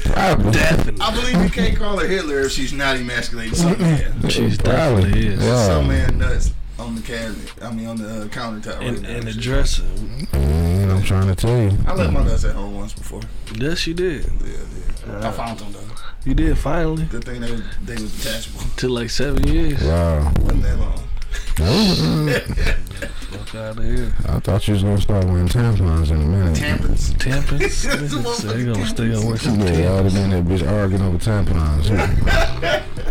probably, 0.05 0.51
Definitely. 0.53 1.01
I 1.01 1.15
believe 1.15 1.43
you 1.45 1.51
can't 1.51 1.77
call 1.79 1.99
her 1.99 2.07
Hitler 2.09 2.41
if 2.41 2.53
she's 2.53 2.73
not 2.73 2.97
emasculating 2.97 3.55
some 3.55 3.79
man. 3.79 4.29
She's 4.29 4.59
definitely 4.59 5.27
is. 5.29 5.43
yeah. 5.45 5.67
Some 5.67 5.89
man 5.89 6.19
nuts 6.19 6.53
on 6.87 6.95
the 6.97 7.03
cabinet. 7.03 7.53
I 7.63 7.73
mean, 7.73 7.87
on 7.87 7.97
the 7.97 8.23
uh, 8.23 8.29
countertop. 8.29 8.79
Right 8.79 8.89
In, 8.89 9.03
now. 9.03 9.09
in 9.11 9.25
the 9.25 9.33
dresser. 9.33 9.85
Man, 10.33 10.91
I'm 10.91 11.03
trying 11.03 11.29
to 11.29 11.35
tell 11.35 11.57
you. 11.57 11.77
I 11.87 11.95
left 11.95 12.13
my 12.13 12.23
nuts 12.25 12.45
at 12.45 12.55
home 12.55 12.75
once 12.77 12.93
before. 12.93 13.21
Yes, 13.57 13.87
you 13.87 13.95
did. 13.95 14.25
Yeah, 14.45 14.57
yeah. 15.07 15.29
I 15.29 15.33
found 15.33 15.59
them 15.59 15.73
though. 15.73 15.81
You 16.25 16.35
did 16.35 16.57
finally. 16.59 17.05
Good 17.07 17.25
thing 17.25 17.41
they 17.41 17.51
was, 17.51 17.63
they 17.85 17.95
was 17.95 18.13
detachable. 18.23 18.61
Took 18.77 18.91
like 18.91 19.11
seven 19.11 19.47
years. 19.49 19.83
Wow. 19.83 20.33
Wasn't 20.41 20.63
that 20.63 20.79
long. 20.79 20.99
Fuck 23.33 23.55
out 23.55 23.79
of 23.79 23.85
here. 23.85 24.13
I 24.29 24.39
thought 24.41 24.67
you 24.69 24.75
was 24.75 24.83
gonna 24.83 25.01
start 25.01 25.25
wearing 25.25 25.49
tampons 25.49 26.11
in 26.11 26.21
a 26.21 26.25
minute. 26.25 26.57
Tampons. 26.57 27.13
Tampons. 27.15 27.73
so 28.41 28.49
they 28.53 28.65
gonna 28.65 28.87
stay 28.87 29.11
gonna 29.11 29.27
wear 29.27 29.37
some 29.37 29.59
Yeah, 29.61 29.67
tampons. 29.67 29.83
y'all 29.85 30.03
have 30.05 30.13
been 30.15 30.31
that 30.31 30.45
bitch 30.45 30.71
arguing 30.71 31.03
over 31.03 31.19
tampons. 31.19 31.89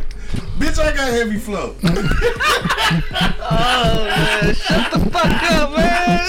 Bitch, 0.60 0.80
I 0.80 0.92
got 0.96 1.10
heavy 1.12 1.38
flow. 1.38 1.76
Oh 3.54 4.06
man, 4.06 4.54
shut 4.54 4.92
the 4.92 5.00
fuck 5.10 5.44
up, 5.52 5.72
man. 5.76 6.28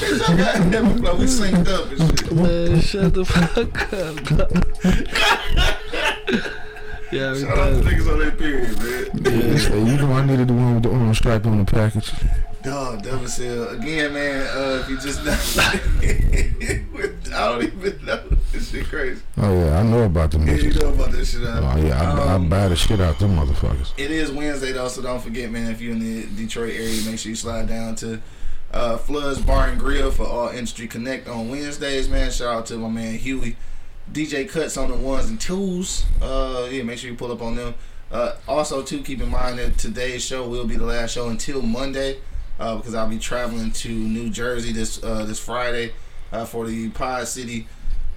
Bitch, 0.00 0.22
I 0.28 0.30
got 0.36 0.54
heavy 0.72 0.94
flow. 1.00 1.14
We 1.16 1.24
synced 1.24 1.68
up 1.68 1.90
and 1.90 1.98
shit. 2.18 2.32
Man, 2.32 2.80
shut 2.80 3.14
the 3.14 3.24
fuck 3.24 3.92
up. 3.92 4.16
dog. 4.24 4.52
yeah, 7.12 7.34
Shout 7.34 7.58
out 7.58 7.72
to 7.72 7.80
niggas 7.88 8.08
on 8.12 8.18
that 8.20 8.34
period, 8.38 8.76
man. 8.78 9.04
Hey, 9.24 9.80
you 9.90 9.96
know 9.98 10.12
I 10.12 10.14
needed 10.24 10.48
the 10.48 10.54
one 10.54 10.74
with 10.74 10.82
the 10.84 10.90
orange 10.90 11.18
stripe 11.18 11.46
on 11.46 11.58
the 11.64 11.70
package. 11.70 12.12
Dog, 12.62 13.02
Devil 13.02 13.28
Cell. 13.28 13.68
Again, 13.70 14.12
man, 14.12 14.46
uh, 14.48 14.80
if 14.82 14.90
you 14.90 14.98
just 14.98 15.24
not. 15.24 15.38
I 17.32 17.48
don't 17.48 17.62
even 17.62 18.04
know. 18.04 18.22
This 18.52 18.70
shit 18.70 18.86
crazy. 18.86 19.22
Oh 19.38 19.64
yeah, 19.64 19.78
I 19.78 19.82
know 19.82 20.02
about 20.02 20.30
them 20.32 20.46
Yeah, 20.46 20.54
you 20.54 20.72
know 20.74 20.88
about 20.88 21.12
this 21.12 21.32
shit. 21.32 21.42
Uh, 21.42 21.60
Oh 21.62 21.80
yeah, 21.80 22.00
I, 22.02 22.34
um, 22.34 22.46
I 22.46 22.48
buy 22.48 22.68
the 22.68 22.76
shit 22.76 23.00
out 23.00 23.18
them 23.18 23.36
motherfuckers. 23.36 23.92
It 23.96 24.10
is 24.10 24.30
Wednesday 24.30 24.72
though, 24.72 24.88
so 24.88 25.00
don't 25.00 25.20
forget, 25.22 25.50
man. 25.50 25.70
If 25.70 25.80
you're 25.80 25.92
in 25.92 26.00
the 26.00 26.26
Detroit 26.36 26.74
area, 26.74 27.00
make 27.06 27.18
sure 27.18 27.30
you 27.30 27.36
slide 27.36 27.68
down 27.68 27.94
to 27.96 28.20
uh, 28.72 28.98
Floods 28.98 29.40
Bar 29.40 29.68
and 29.68 29.78
Grill 29.80 30.10
for 30.10 30.26
all 30.26 30.48
Industry 30.48 30.86
Connect 30.86 31.28
on 31.28 31.48
Wednesdays, 31.48 32.08
man. 32.08 32.30
Shout 32.30 32.54
out 32.54 32.66
to 32.66 32.76
my 32.76 32.88
man 32.88 33.14
Huey, 33.16 33.56
DJ 34.12 34.48
Cuts 34.48 34.76
on 34.76 34.90
the 34.90 34.96
ones 34.96 35.30
and 35.30 35.40
twos. 35.40 36.04
Uh, 36.20 36.68
yeah, 36.70 36.82
make 36.82 36.98
sure 36.98 37.10
you 37.10 37.16
pull 37.16 37.32
up 37.32 37.42
on 37.42 37.54
them. 37.56 37.74
Uh, 38.10 38.34
also, 38.48 38.82
too, 38.82 39.02
keep 39.02 39.20
in 39.20 39.30
mind 39.30 39.58
that 39.58 39.78
today's 39.78 40.24
show 40.24 40.46
will 40.48 40.66
be 40.66 40.76
the 40.76 40.84
last 40.84 41.14
show 41.14 41.28
until 41.28 41.62
Monday, 41.62 42.18
uh, 42.60 42.76
because 42.76 42.94
I'll 42.94 43.08
be 43.08 43.18
traveling 43.18 43.72
to 43.72 43.88
New 43.88 44.30
Jersey 44.30 44.72
this 44.72 45.02
uh, 45.02 45.24
this 45.24 45.40
Friday 45.40 45.92
uh, 46.30 46.44
for 46.44 46.66
the 46.66 46.90
Pod 46.90 47.26
City 47.26 47.66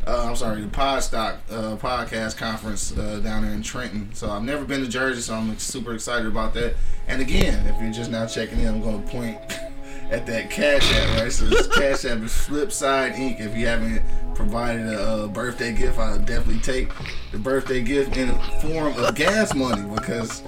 uh, 0.05 0.25
I'm 0.27 0.35
sorry, 0.35 0.61
the 0.61 0.67
Podstock 0.67 1.37
uh, 1.49 1.77
podcast 1.77 2.37
conference 2.37 2.95
uh, 2.97 3.19
down 3.19 3.43
there 3.43 3.53
in 3.53 3.61
Trenton. 3.61 4.13
So 4.13 4.29
I've 4.29 4.43
never 4.43 4.65
been 4.65 4.81
to 4.81 4.89
Jersey, 4.89 5.21
so 5.21 5.33
I'm 5.33 5.57
super 5.57 5.93
excited 5.93 6.27
about 6.27 6.53
that. 6.55 6.75
And 7.07 7.21
again, 7.21 7.65
if 7.67 7.81
you're 7.81 7.91
just 7.91 8.11
now 8.11 8.25
checking 8.25 8.59
in, 8.59 8.67
I'm 8.67 8.81
going 8.81 9.01
to 9.01 9.09
point 9.09 9.37
at 10.11 10.25
that 10.25 10.49
Cash 10.49 10.91
App, 10.93 11.21
right? 11.21 11.31
So 11.31 11.45
this 11.45 11.67
Cash 11.67 12.05
App 12.05 12.21
is 12.21 12.31
Flipside 12.31 13.13
Inc. 13.15 13.39
If 13.39 13.55
you 13.55 13.67
haven't 13.67 14.03
provided 14.35 14.87
a, 14.87 15.01
uh 15.01 15.27
birthday 15.27 15.73
gift, 15.73 15.97
I'll 15.97 16.19
definitely 16.19 16.59
take 16.59 16.91
the 17.31 17.37
birthday 17.37 17.81
gift 17.81 18.17
in 18.17 18.27
the 18.27 18.39
form 18.61 18.97
of 18.97 19.15
gas 19.15 19.53
money 19.53 19.87
because 19.95 20.43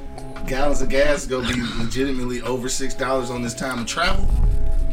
gallons 0.47 0.81
of 0.81 0.89
gas 0.89 1.25
to 1.27 1.41
be 1.41 1.61
legitimately 1.77 2.41
over 2.41 2.67
$6 2.67 3.29
on 3.29 3.41
this 3.41 3.53
time 3.53 3.79
of 3.79 3.87
travel. 3.87 4.29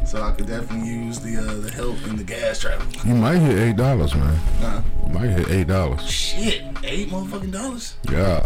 So 0.05 0.21
I 0.21 0.33
could 0.33 0.47
definitely 0.47 0.89
use 0.89 1.21
the 1.21 1.39
uh, 1.39 1.55
the 1.61 1.71
help 1.71 1.97
in 2.07 2.17
the 2.17 2.25
gas 2.25 2.59
travel. 2.59 2.87
You 3.07 3.15
might 3.15 3.39
hit 3.39 3.57
eight 3.57 3.77
dollars, 3.77 4.15
man. 4.15 4.39
Nah. 4.61 4.83
You 5.07 5.13
might 5.15 5.29
hit 5.29 5.49
eight 5.49 5.69
dollars. 5.69 6.03
Shit, 6.11 6.65
eight 6.83 7.09
motherfucking 7.09 7.53
dollars. 7.53 7.95
Yeah. 8.11 8.45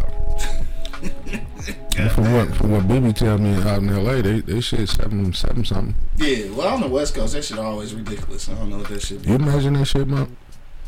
And 1.98 2.10
from 2.12 2.32
what 2.32 2.54
from 2.54 2.72
what 2.72 2.86
Bibi 2.86 3.12
tell 3.14 3.38
me 3.38 3.54
out 3.62 3.78
in 3.78 3.88
L.A., 3.88 4.22
they 4.22 4.40
they 4.40 4.60
shit 4.60 4.88
seven 4.88 5.32
seven 5.32 5.64
something. 5.64 5.94
Yeah, 6.16 6.50
well, 6.50 6.68
on 6.68 6.82
the 6.82 6.88
West 6.88 7.14
Coast, 7.14 7.32
that 7.32 7.44
shit 7.44 7.58
always 7.58 7.94
ridiculous. 7.94 8.48
I 8.48 8.54
don't 8.54 8.70
know 8.70 8.78
what 8.78 8.88
that 8.88 9.02
shit. 9.02 9.22
Be. 9.22 9.30
You 9.30 9.36
imagine 9.36 9.72
that 9.74 9.86
shit, 9.86 10.06
man? 10.06 10.36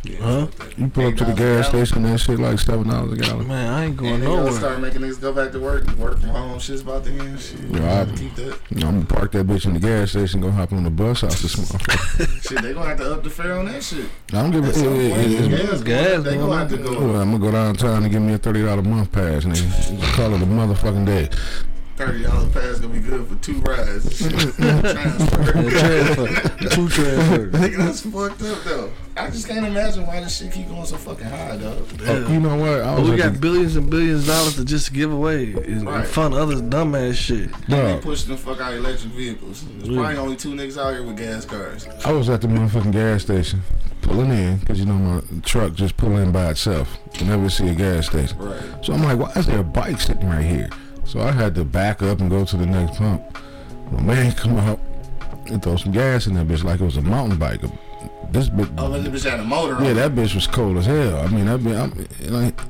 Yeah, 0.08 0.16
Huh? 0.22 0.46
You 0.76 0.88
pull 0.88 1.06
up 1.08 1.16
to 1.16 1.24
the 1.24 1.32
gas 1.32 1.68
station, 1.68 2.02
that 2.04 2.18
shit 2.18 2.38
like 2.38 2.58
seven 2.58 2.88
dollars 2.88 3.12
a 3.12 3.16
gallon. 3.16 3.46
Man, 3.48 3.72
I 3.72 3.84
ain't 3.86 3.96
going 3.96 4.14
And 4.14 4.22
they 4.22 4.26
gonna 4.26 4.38
nowhere. 4.44 4.52
start 4.58 4.80
making 4.80 5.00
niggas 5.02 5.20
go 5.20 5.32
back 5.32 5.52
to 5.52 5.60
work. 5.60 5.86
Work 5.96 6.20
from 6.20 6.30
home. 6.30 6.58
Shit's 6.58 6.80
about 6.80 7.04
to 7.04 7.10
end. 7.10 7.38
Shit, 7.40 7.60
you 7.60 7.78
Yeah, 7.80 8.00
I, 8.08 8.16
keep 8.16 8.34
that. 8.36 8.58
I'm 8.72 8.80
gonna 8.80 9.04
park 9.04 9.32
that 9.32 9.46
bitch 9.46 9.66
in 9.66 9.74
the 9.74 9.80
gas 9.80 10.10
station, 10.10 10.40
go 10.40 10.50
hop 10.50 10.72
on 10.72 10.84
the 10.84 10.90
bus 10.90 11.24
out 11.24 11.30
this 11.32 11.56
motherfucker. 11.56 12.42
Shit, 12.48 12.62
they 12.62 12.72
gonna 12.72 12.88
have 12.88 12.98
to 12.98 13.12
up 13.14 13.22
the 13.22 13.30
fare 13.30 13.58
on 13.58 13.66
that 13.66 13.82
shit. 13.82 14.06
I 14.32 14.42
don't 14.42 14.50
give 14.50 14.64
a 14.64 14.68
At 14.68 14.74
some 14.76 14.86
it- 15.00 15.10
point, 15.10 15.22
it- 15.26 15.30
it- 15.44 15.50
gas, 15.50 15.60
gas, 15.60 15.82
gas, 15.82 16.22
they 16.24 16.36
gonna 16.36 16.56
have 16.56 16.68
to 16.70 16.76
Well, 16.76 16.94
go 16.94 17.16
I'm 17.20 17.30
gonna 17.32 17.38
go 17.38 17.50
downtown 17.50 18.02
and 18.04 18.12
give 18.12 18.22
me 18.22 18.32
a 18.34 18.38
thirty 18.38 18.62
dollar 18.62 18.82
month 18.82 19.12
pass, 19.12 19.44
nigga. 19.44 19.98
Just 20.00 20.12
call 20.14 20.32
it 20.34 20.40
a 20.42 20.46
motherfucking 20.46 21.04
day. 21.06 21.28
Thirty 21.98 22.22
dollars 22.22 22.52
pass. 22.52 22.78
Gonna 22.78 22.94
be 22.94 23.00
good 23.00 23.26
for 23.26 23.34
two 23.36 23.58
rides. 23.60 24.18
Transfer. 24.28 25.70
Transfer. 25.70 26.58
Two 26.70 26.88
transfers. 26.88 27.52
Nigga, 27.54 27.76
that's 27.76 28.00
fucked 28.02 28.42
up 28.42 28.62
though. 28.64 28.90
I 29.16 29.30
just 29.30 29.48
can't 29.48 29.66
imagine 29.66 30.06
why 30.06 30.20
this 30.20 30.38
shit 30.38 30.52
keep 30.52 30.68
going 30.68 30.86
so 30.86 30.96
fucking 30.96 31.26
high, 31.26 31.56
dog. 31.56 31.84
Oh, 32.06 32.28
you 32.32 32.38
know 32.38 32.54
what? 32.56 32.80
I 32.82 32.94
But 32.94 33.00
was 33.02 33.10
we 33.10 33.16
got 33.16 33.40
billions 33.40 33.74
and 33.74 33.90
billions 33.90 34.22
of 34.22 34.26
dollars 34.28 34.54
to 34.56 34.64
just 34.64 34.92
give 34.92 35.12
away 35.12 35.54
and, 35.54 35.84
Right. 35.86 36.00
and 36.00 36.06
fund 36.08 36.34
others 36.34 36.62
dumbass 36.62 37.14
shit. 37.16 37.52
They 37.66 37.76
Dog, 37.76 38.02
pushing 38.02 38.30
the 38.30 38.36
fuck 38.36 38.60
out 38.60 38.74
electric 38.74 39.12
vehicles. 39.12 39.64
There's 39.78 39.88
probably 39.96 40.16
only 40.16 40.36
two 40.36 40.50
niggas 40.54 40.78
out 40.78 40.92
here 40.94 41.02
with 41.02 41.16
gas 41.16 41.44
cars. 41.44 41.88
I 42.04 42.12
was 42.12 42.28
at 42.30 42.40
the 42.42 42.46
motherfucking 42.48 42.92
gas 42.92 43.22
station 43.22 43.62
pulling 44.02 44.30
in 44.30 44.58
because 44.58 44.78
you 44.78 44.86
know 44.86 44.94
my 44.94 45.20
truck 45.42 45.74
just 45.74 45.96
pull 45.96 46.16
in 46.16 46.30
by 46.30 46.50
itself. 46.50 46.96
You 47.18 47.26
never 47.26 47.50
see 47.50 47.66
a 47.68 47.74
gas 47.74 48.06
station. 48.06 48.38
Right. 48.38 48.62
So 48.84 48.92
I'm 48.92 49.02
like, 49.02 49.18
why 49.18 49.32
is 49.38 49.46
there 49.46 49.58
a 49.58 49.64
bike 49.64 50.00
sitting 50.00 50.28
right 50.28 50.44
here? 50.44 50.70
So 51.08 51.20
I 51.20 51.32
had 51.32 51.54
to 51.54 51.64
back 51.64 52.02
up 52.02 52.20
and 52.20 52.28
go 52.28 52.44
to 52.44 52.56
the 52.58 52.66
next 52.66 52.98
pump. 52.98 53.22
My 53.90 54.02
man 54.02 54.32
come 54.32 54.58
out 54.58 54.78
and 55.46 55.62
throw 55.62 55.76
some 55.76 55.90
gas 55.90 56.26
in 56.26 56.34
that 56.34 56.46
bitch 56.46 56.62
like 56.62 56.80
it 56.80 56.84
was 56.84 56.98
a 56.98 57.02
mountain 57.02 57.38
bike. 57.38 57.62
This 58.30 58.50
bitch, 58.50 58.70
Oh, 58.76 58.90
the 58.90 59.08
bitch 59.08 59.28
had 59.28 59.40
a 59.40 59.44
motor 59.44 59.82
yeah, 59.82 59.94
that 59.94 60.12
bitch 60.12 60.34
was 60.34 60.46
cold 60.46 60.76
as 60.76 60.84
hell. 60.84 61.16
I 61.16 61.28
mean, 61.28 61.46
that 61.46 61.60
bitch, 61.60 62.28
I'm, 62.28 62.30
like, 62.30 62.60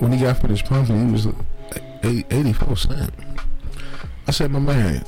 when 0.00 0.10
he 0.10 0.18
got 0.20 0.38
finished 0.38 0.64
pumping, 0.64 1.06
he 1.08 1.12
was 1.12 1.26
eight- 2.02 2.26
84 2.30 2.76
cent. 2.78 3.10
I 4.26 4.30
said, 4.30 4.50
my 4.50 4.58
man, 4.58 5.04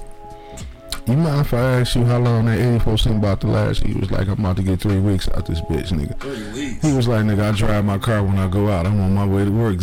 you 1.07 1.17
mind 1.17 1.41
if 1.43 1.53
I 1.55 1.81
ask 1.81 1.95
you 1.97 2.05
how 2.05 2.19
long 2.19 2.47
that 2.47 2.59
84 2.59 2.99
cent 2.99 3.17
about 3.17 3.41
to 3.43 3.47
last? 3.47 3.83
He 3.83 3.93
was 3.95 4.11
like, 4.11 4.27
I'm 4.29 4.39
about 4.41 4.57
to 4.57 4.63
get 4.63 4.81
three 4.81 5.01
weeks 5.01 5.29
out 5.29 5.47
this 5.47 5.61
bitch, 5.63 5.89
nigga. 5.91 6.19
Three 6.21 6.53
weeks. 6.71 6.83
He 6.87 6.93
was 6.95 7.07
like, 7.09 7.25
nigga, 7.25 7.53
I 7.53 7.57
drive 7.57 7.85
my 7.85 7.99
car 7.99 8.23
when 8.23 8.39
I 8.39 8.49
go 8.49 8.69
out. 8.71 8.87
I'm 8.87 9.01
on 9.01 9.15
my 9.15 9.27
way 9.27 9.45
to 9.45 9.51
work. 9.51 9.79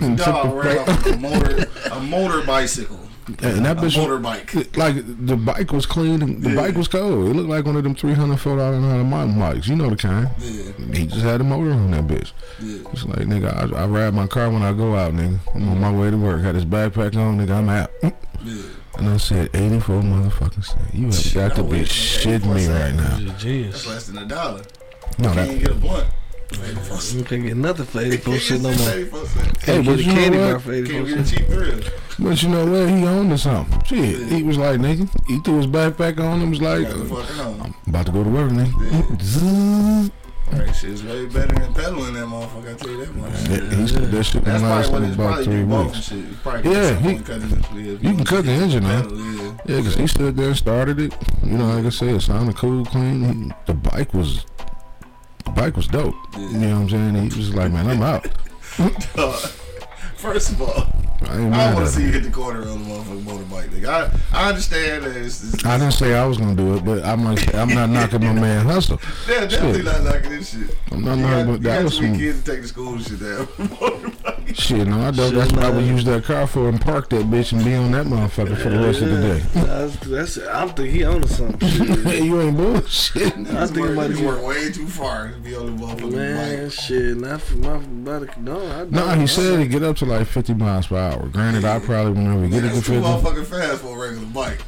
And, 0.00 0.18
Dog 0.18 0.54
ran 0.64 0.78
off 0.88 1.06
a 1.06 1.16
motor, 1.18 1.66
a 1.92 2.00
motor 2.00 2.42
bicycle, 2.46 2.98
and 3.42 3.64
that 3.64 3.76
a 3.78 3.80
bitch, 3.80 3.96
motorbike. 3.96 4.76
like 4.76 4.96
the 5.26 5.36
bike 5.36 5.72
was 5.72 5.86
clean. 5.86 6.22
and 6.22 6.42
The 6.42 6.50
Yeah. 6.50 6.56
bike 6.56 6.74
was 6.76 6.88
cold. 6.88 7.28
It 7.28 7.34
looked 7.34 7.48
like 7.50 7.64
one 7.66 7.76
of 7.76 7.84
them 7.84 7.94
three 7.94 8.14
hundred 8.14 8.38
four 8.38 8.56
dollar 8.56 8.80
mountain 8.80 9.38
bikes. 9.38 9.68
You 9.68 9.76
know 9.76 9.90
the 9.90 9.96
kind. 9.96 10.30
Yeah, 10.38 10.72
He 10.94 11.06
just 11.06 11.20
had 11.22 11.40
a 11.40 11.44
motor 11.44 11.72
on 11.72 11.90
that 11.92 12.06
bitch. 12.06 12.32
yeah. 12.60 12.78
It's 12.92 13.04
like 13.04 13.20
nigga, 13.26 13.52
I, 13.74 13.82
I 13.82 13.86
ride 13.86 14.14
my 14.14 14.26
car 14.26 14.50
when 14.50 14.62
I 14.62 14.72
go 14.72 14.96
out, 14.96 15.12
nigga. 15.14 15.38
I'm 15.54 15.68
on 15.68 15.80
my 15.80 15.92
way 15.92 16.10
to 16.10 16.16
work. 16.16 16.42
Had 16.42 16.54
his 16.54 16.64
backpack 16.64 17.16
on, 17.16 17.38
nigga. 17.38 17.50
I'm 17.58 17.68
out. 17.68 17.90
yeah. 18.44 18.62
And 18.98 19.08
I 19.08 19.16
said, 19.16 19.50
84 19.54 20.02
motherfucking 20.02 20.64
cent. 20.64 20.94
You 20.94 21.06
have 21.06 21.34
got 21.34 21.56
to 21.56 21.64
I 21.64 21.70
be 21.70 21.80
shitting 21.84 22.52
me 22.54 22.66
right 22.66 22.94
now. 22.94 23.16
He's 23.16 23.26
a 23.26 23.30
That's 23.30 23.42
genius. 23.42 23.86
less 23.86 24.06
than 24.08 24.18
a 24.18 24.24
dollar. 24.26 24.62
No, 25.18 25.32
Can't 25.32 25.36
that. 25.36 25.46
even 25.48 25.58
get 25.60 25.70
a 25.70 25.74
blunt. 25.74 26.06
You 27.14 27.24
can't 27.24 27.42
get 27.44 27.56
nothing 27.58 27.84
for 27.84 28.00
84 28.00 28.36
shit 28.38 28.60
no 28.62 28.72
more. 28.74 28.90
Eighty-four 28.90 29.26
cents. 29.26 29.64
Hey, 29.64 29.72
Can't 29.74 29.86
but 29.86 29.96
get 29.96 30.00
a 30.00 30.02
you 30.02 30.12
candy 30.12 30.38
know 30.38 30.44
bar 30.46 30.52
what? 30.54 30.62
for 30.62 30.72
84 30.72 30.92
Can't 30.94 31.06
get 31.08 31.18
a 31.18 31.24
cents. 31.26 31.30
cheap 31.38 31.46
thrill. 31.48 31.80
But 32.18 32.42
you 32.42 32.48
know 32.48 32.66
what? 32.66 32.88
He 32.88 33.04
owned 33.06 33.30
to 33.30 33.38
something. 33.38 33.84
Shit. 33.84 34.32
He 34.32 34.42
was 34.42 34.56
like, 34.58 34.80
nigga, 34.80 35.26
he 35.28 35.38
threw 35.40 35.56
his 35.58 35.66
backpack 35.66 36.18
on 36.18 36.40
and 36.40 36.50
was 36.50 36.60
like, 36.60 36.86
uh. 36.86 37.64
I'm 37.64 37.74
about 37.86 38.06
to 38.06 38.12
go 38.12 38.24
to 38.24 38.30
work, 38.30 38.50
nigga. 38.50 39.22
Zzz. 39.22 40.10
Alright, 40.52 40.74
shit's 40.74 41.02
way 41.04 41.26
better 41.26 41.54
than 41.54 41.74
pedaling 41.74 42.14
that 42.14 42.26
motherfucker. 42.26 42.74
I 42.74 42.76
tell 42.78 42.90
you 42.90 43.04
that 43.04 43.14
much. 43.14 43.32
That, 43.32 43.72
he's, 43.72 43.92
that 43.94 44.24
shit 44.24 44.44
That's 44.44 44.62
probably 44.62 44.90
what 44.92 45.02
it's 45.02 45.14
about 45.14 45.44
three 45.44 45.64
weeks. 45.64 45.98
shit. 46.02 46.18
You 46.18 46.36
probably 46.42 46.72
Yeah, 46.72 46.94
he- 46.96 47.18
cut 47.18 47.26
the 47.26 47.32
engine 47.46 47.62
if 47.96 48.02
You 48.02 48.14
can 48.14 48.24
cut 48.24 48.44
the 48.44 48.50
engine 48.52 48.84
out. 48.86 49.02
pedal, 49.04 49.18
Yeah. 49.18 49.42
Yeah, 49.66 49.76
because 49.78 49.94
he 49.96 50.06
stood 50.06 50.36
there 50.36 50.48
and 50.48 50.56
started 50.56 51.00
it. 51.00 51.14
You 51.44 51.58
know, 51.58 51.66
like 51.66 51.84
I 51.84 51.90
said, 51.90 52.08
it 52.14 52.20
sounded 52.22 52.56
cool, 52.56 52.84
clean. 52.86 53.22
He, 53.48 53.52
the 53.66 53.74
bike 53.74 54.14
was, 54.14 54.46
the 55.44 55.50
bike 55.50 55.76
was 55.76 55.86
dope. 55.86 56.14
You 56.36 56.48
know 56.58 56.80
what 56.80 56.92
I'm 56.94 57.12
saying? 57.14 57.30
He 57.30 57.38
was 57.38 57.54
like, 57.54 57.70
man, 57.72 57.86
I'm 57.88 58.02
out. 58.02 58.26
Dog. 60.22 60.32
First 60.34 60.50
of 60.52 60.62
all, 60.62 60.86
I 61.22 61.34
I 61.36 61.74
want 61.74 61.86
to 61.86 61.92
see 61.92 62.02
you 62.02 62.12
hit 62.12 62.22
the 62.22 62.30
corner 62.30 62.60
on 62.62 62.66
the 62.66 62.90
motherfucking 62.90 63.22
motorbike. 63.22 63.68
Nigga. 63.70 63.88
I 64.32 64.44
I 64.44 64.48
understand 64.50 65.04
that 65.04 65.16
it's, 65.16 65.42
it's 65.54 65.64
I 65.64 65.76
didn't 65.78 65.94
say 65.94 66.14
I 66.14 66.24
was 66.26 66.38
gonna 66.38 66.54
do 66.54 66.74
it, 66.76 66.84
but 66.84 67.04
I'm 67.04 67.24
like, 67.24 67.54
I'm 67.54 67.68
not 67.68 67.90
knocking 67.90 68.20
my 68.20 68.32
man 68.32 68.64
hustle. 68.66 69.00
yeah, 69.28 69.46
definitely 69.46 69.82
Shit. 69.82 69.84
not 69.84 70.02
knocking 70.04 70.30
this 70.30 70.50
shit. 70.50 70.76
I'm 70.92 71.04
not 71.04 71.16
You 71.18 71.22
knocking, 71.22 71.46
got, 71.46 71.52
you 71.52 71.58
that 71.58 71.74
got 71.76 71.84
was 71.84 71.98
too 71.98 72.06
some 72.06 72.16
kids 72.18 72.42
to 72.42 72.50
take 72.52 72.62
to 72.62 72.68
school 72.68 72.94
and 72.94 73.02
shit 73.04 73.20
down. 73.20 73.48
shit. 74.54 74.86
No, 74.88 75.00
I 75.00 75.10
don't. 75.10 75.34
That's 75.34 75.52
what 75.52 75.64
I 75.64 75.70
would 75.70 75.84
use 75.84 76.04
that 76.04 76.24
car 76.24 76.46
for 76.46 76.68
and 76.68 76.80
park 76.80 77.08
that 77.10 77.24
bitch 77.26 77.52
and 77.52 77.64
be 77.64 77.74
on 77.74 77.90
that 77.92 78.06
motherfucker 78.06 78.56
for 78.56 78.70
the 78.70 78.78
rest 78.78 79.02
of 79.02 79.10
the 79.10 79.20
day. 79.20 79.38
That's, 79.54 79.96
that's 80.36 80.38
I'm 80.48 80.68
think 80.70 80.90
he 80.90 81.04
on 81.04 81.22
to 81.22 81.28
something. 81.28 81.68
Shit. 81.68 82.22
You 82.24 82.40
ain't 82.42 82.56
bullshit. 82.56 83.26
I 83.26 83.66
think 83.66 83.78
work, 83.78 83.90
about 83.90 84.10
niggas 84.12 84.20
it. 84.20 84.26
work 84.26 84.46
way 84.46 84.70
too 84.72 84.86
far 84.86 85.32
to 85.32 85.36
be 85.38 85.54
on 85.56 85.66
the 85.66 85.84
motherfucking 85.84 86.12
Man, 86.12 86.64
bike. 86.64 86.72
shit, 86.72 87.16
not 87.16 87.40
for 87.42 87.56
my 87.56 87.76
body. 87.78 88.28
No, 88.40 88.56
I 88.66 88.78
don't. 88.78 88.92
No, 88.92 89.08
he 89.10 89.26
said 89.26 89.58
he 89.58 89.66
get 89.66 89.82
up 89.82 89.96
to 89.96 90.06
like 90.08 90.26
50 90.26 90.54
miles 90.54 90.86
per 90.88 90.96
hour. 90.96 91.28
Granted, 91.28 91.64
I 91.64 91.78
probably 91.78 92.12
will 92.12 92.28
never 92.30 92.48
get 92.48 92.64
it 92.64 92.68
to 92.68 92.74
That's 92.74 92.86
too 92.86 93.00
50. 93.00 93.08
motherfucking 93.08 93.46
fast 93.46 93.82
for 93.82 93.96
a 93.96 94.08
regular 94.08 94.26
bike. 94.28 94.58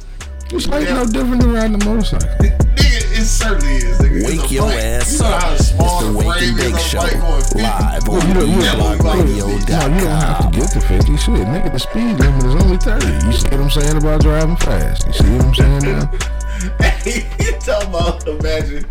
It's 0.53 0.67
like 0.67 0.85
Yeah. 0.85 0.95
no 0.95 1.05
different 1.05 1.41
than 1.41 1.53
riding 1.53 1.81
a 1.81 1.85
motorcycle. 1.85 2.27
Nigga, 2.27 3.17
it 3.17 3.25
certainly 3.25 3.75
is. 3.77 3.97
Nigga. 3.99 4.15
It's 4.19 4.27
Wake 4.41 4.51
a 4.51 4.53
your 4.53 4.65
bike. 4.67 4.79
ass 4.83 5.13
you 5.13 5.19
know 5.19 5.25
up. 5.27 5.53
It's 5.53 5.71
the 5.71 5.77
the 5.77 6.17
Wake 6.17 6.27
and 6.41 6.59
is 6.59 6.71
Bake 6.71 6.79
Show 6.81 6.99
bike 6.99 7.11
going 7.21 7.41
50. 7.41 7.61
live 7.61 8.07
Well, 8.07 8.21
on 8.21 8.27
you 8.27 8.33
don't, 8.33 8.49
you 8.49 8.59
Yeah, 8.61 8.71
don't, 8.75 9.03
well, 9.03 9.15
no, 9.15 9.23
you 9.23 9.39
don't 9.39 10.11
have 10.11 10.51
to 10.51 10.59
get 10.59 10.71
to 10.71 10.81
50. 10.81 11.17
Shit, 11.17 11.35
nigga, 11.47 11.71
the 11.71 11.79
speed 11.79 12.19
limit 12.19 12.43
is 12.43 12.55
only 12.55 12.77
30. 12.77 13.07
You 13.25 13.31
see 13.31 13.47
what 13.47 13.53
I'm 13.61 13.69
saying 13.69 13.97
about 13.97 14.21
driving 14.21 14.55
fast? 14.57 15.07
You 15.07 15.13
see 15.13 15.29
what 15.31 15.45
I'm 15.45 15.55
saying 15.55 15.83
now? 15.83 16.11
you 17.05 17.51
talking 17.59 17.89
about 17.89 18.27
imagine 18.27 18.85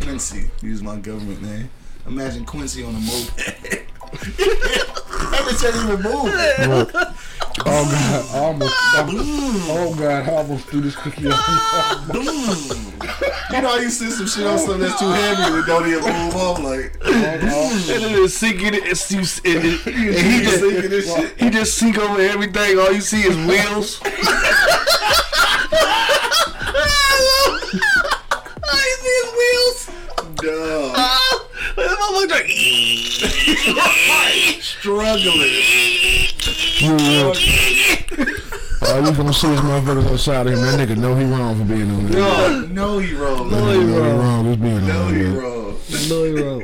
Quincy. 0.00 0.50
Use 0.62 0.82
my 0.82 0.96
government 0.96 1.42
name. 1.42 1.68
Imagine 2.06 2.44
Quincy 2.46 2.82
on 2.84 2.94
a 2.94 2.98
moped. 2.98 3.82
Every 5.32 5.54
time 5.54 5.74
you 5.74 5.92
even 5.92 6.02
move. 6.02 6.24
Look. 6.68 6.92
Oh, 7.64 7.84
God. 7.90 8.24
Oh, 8.30 8.36
I 8.36 8.44
Almost. 8.46 8.74
Oh, 9.70 9.94
God. 9.98 10.28
I 10.28 10.32
almost 10.36 10.66
threw 10.66 10.80
this 10.80 10.96
cookie 10.96 11.28
off. 11.28 12.08
You 12.12 13.60
know 13.60 13.68
how 13.68 13.76
you 13.76 13.90
see 13.90 14.10
some 14.10 14.26
shit 14.26 14.46
on 14.46 14.58
something 14.58 14.80
that's 14.80 14.98
too 14.98 15.10
heavy 15.10 15.42
and 15.42 15.56
it 15.56 15.66
don't 15.66 15.86
even 15.86 16.02
move 16.02 16.34
off 16.36 16.58
like 16.60 16.96
And 17.04 17.42
then 17.42 18.24
it's 18.24 18.34
sinking 18.34 18.74
it, 18.74 18.84
it's, 18.84 19.10
you, 19.10 19.18
and, 19.20 19.64
it, 19.64 19.86
and 19.86 20.26
he 20.26 20.42
just 20.42 20.60
sinking 20.60 20.90
this 20.90 21.14
shit. 21.14 21.40
he 21.40 21.50
just 21.50 21.76
sink 21.78 21.98
over 21.98 22.20
everything. 22.20 22.78
All 22.78 22.92
you 22.92 23.00
see 23.00 23.22
is 23.22 23.36
wheels. 23.36 24.00
All 24.04 24.10
you 28.78 28.96
see 29.00 29.16
is 29.20 29.32
wheels. 29.36 29.90
Duh. 30.36 31.31
That 31.76 31.96
motherfucker 31.98 33.76
like, 33.76 34.62
Struggling. 34.62 35.62
All 38.82 39.00
you 39.00 39.12
gonna 39.16 39.32
see 39.32 39.48
is 39.48 39.60
motherfuckers 39.60 40.06
on 40.06 40.12
the 40.12 40.18
side 40.18 40.46
of 40.48 40.52
him. 40.54 40.60
That 40.60 40.78
nigga 40.88 40.96
know 40.98 41.14
he 41.14 41.24
wrong 41.24 41.56
for 41.58 41.64
being 41.64 41.90
on 41.90 42.06
there. 42.10 42.20
No, 42.20 42.60
no, 42.66 42.98
he 42.98 43.14
wrong. 43.14 43.50
No, 43.50 43.58
No, 43.58 43.70
he 43.72 43.86
he 43.86 43.92
wrong. 43.98 44.18
wrong. 44.18 44.44
Just 44.44 44.60
being 44.60 44.86
no, 44.86 45.02
on 45.02 45.14
he 45.14 45.22
there. 45.22 45.32
wrong. 45.40 45.76
no, 46.08 46.24
he 46.24 46.32
wrong. 46.42 46.62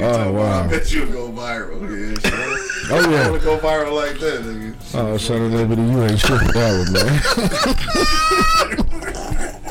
Oh, 0.00 0.32
wow! 0.32 0.62
I 0.62 0.66
bet 0.68 0.92
you'll 0.92 1.06
go 1.10 1.28
viral. 1.32 1.78
Oh, 1.88 1.94
yeah, 1.94 2.14
sure. 2.20 2.56
Oh, 2.90 2.98
I 3.04 3.10
yeah. 3.10 3.28
want 3.30 3.40
to 3.42 3.46
go 3.46 3.58
viral 3.58 3.92
like 3.96 4.18
that, 4.20 4.42
nigga. 4.44 4.74
Oh, 4.94 5.16
son 5.18 5.42
of 5.42 5.52
a 5.52 5.56
bitch, 5.66 5.90
you 5.92 6.02
ain't 6.04 6.20
shit 6.20 6.38
for 6.40 6.52
that 6.52 6.72
one, 6.78 6.92
man. 9.58 9.64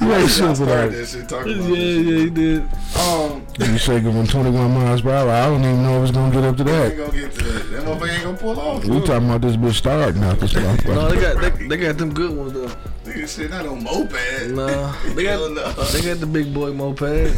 you 0.00 0.12
ain't 0.12 0.24
I 0.24 0.26
shit 0.26 0.56
started 0.56 0.66
that. 0.66 0.90
that 0.92 1.06
shit 1.06 1.28
talking 1.28 1.52
Yeah, 1.52 1.58
about 1.58 1.68
yeah, 1.68 1.76
this 1.76 2.04
shit. 2.06 2.18
he 2.20 2.30
did. 2.30 2.62
Um, 2.96 3.46
You 3.58 3.78
say 3.78 4.00
going 4.00 4.26
21 4.26 4.70
miles 4.74 5.02
per 5.02 5.10
hour. 5.14 5.30
I 5.30 5.46
don't 5.46 5.60
even 5.60 5.82
know 5.82 5.98
if 6.02 6.08
it's 6.08 6.16
gonna 6.16 6.32
get 6.34 6.44
up 6.44 6.56
to 6.56 6.64
I 6.64 6.66
ain't 6.84 6.96
that. 6.96 7.06
gonna 7.06 7.20
get 7.20 7.32
to 7.32 7.42
that. 7.44 7.70
That 7.70 7.84
motherfucker 7.84 8.12
ain't 8.14 8.24
gonna 8.24 8.36
pull 8.38 8.60
off. 8.60 8.84
We 8.84 9.00
talking 9.00 9.28
about 9.28 9.40
this 9.42 9.56
bitch 9.56 9.74
starting 9.74 10.22
out 10.24 10.38
this 10.40 10.54
No, 10.86 11.08
they 11.10 11.20
got 11.20 11.40
they, 11.40 11.66
they 11.66 11.76
got 11.76 11.98
them 11.98 12.12
good 12.14 12.36
ones 12.36 12.52
though. 12.52 12.68
Nigga, 13.04 13.28
shit, 13.28 13.50
not 13.50 13.66
on 13.66 13.82
moped. 13.82 14.50
Nah, 14.50 14.92
they 15.14 15.24
got 15.30 15.50
no. 15.52 15.72
they 15.72 16.02
got 16.02 16.18
the 16.20 16.26
big 16.26 16.52
boy 16.54 16.70
mopeds, 16.70 17.34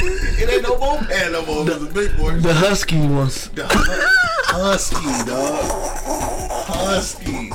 It 0.40 0.48
ain't 0.50 0.62
no 0.62 0.78
moped 0.78 1.10
no 1.32 1.44
more. 1.46 1.68
It's 1.70 1.82
a 1.82 1.86
big 1.94 2.16
boy. 2.16 2.32
the 2.38 2.54
husky 2.54 2.98
ones. 3.00 3.48
The 3.50 3.66
Husky, 4.52 4.96
dog. 5.30 5.64
Husky. 6.66 7.50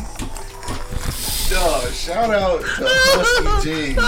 Dog, 1.50 1.92
shout 1.94 2.34
out 2.34 2.62
to 2.62 2.88
Husky 2.88 3.70
jeans. 3.70 3.98
I 3.98 4.00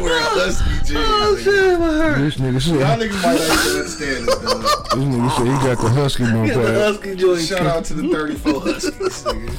wear 0.00 0.20
Husky 0.20 0.70
jeans. 0.84 0.90
Oh, 0.96 1.36
nigga. 1.38 2.16
This 2.18 2.36
nigga 2.36 2.60
said, 2.60 2.80
Y'all 2.80 2.98
niggas 2.98 3.22
might 3.22 3.38
not 3.38 3.40
even 3.40 3.76
understand 3.76 4.28
this, 4.28 4.38
dog. 4.40 4.62
this 4.62 5.04
nigga 5.04 5.30
said 5.36 5.46
he 5.46 5.52
got 5.66 5.78
the 5.82 5.88
husky 5.88 6.24
The 6.24 6.30
moped. 6.32 6.54
husky 6.54 7.14
joint. 7.16 7.40
Shout 7.42 7.66
out 7.66 7.84
to 7.86 7.94
the 7.94 8.08
34 8.08 8.60
Huskies, 8.60 9.24
nigga. 9.24 9.52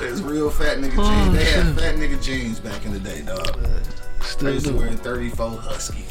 There's 0.00 0.20
real 0.22 0.50
fat 0.50 0.78
nigga 0.78 0.96
jeans. 0.96 1.32
They 1.36 1.44
had 1.44 1.66
oh, 1.66 1.74
fat 1.74 1.94
nigga 1.96 2.18
jeans 2.22 2.60
back 2.60 2.84
in 2.84 2.92
the 2.92 3.00
day, 3.00 3.22
dog. 3.22 3.56
They 3.60 3.82
Still 4.26 4.52
used 4.54 4.66
to 4.66 4.72
wear 4.74 4.92
34 4.92 5.50
Husky. 5.50 6.04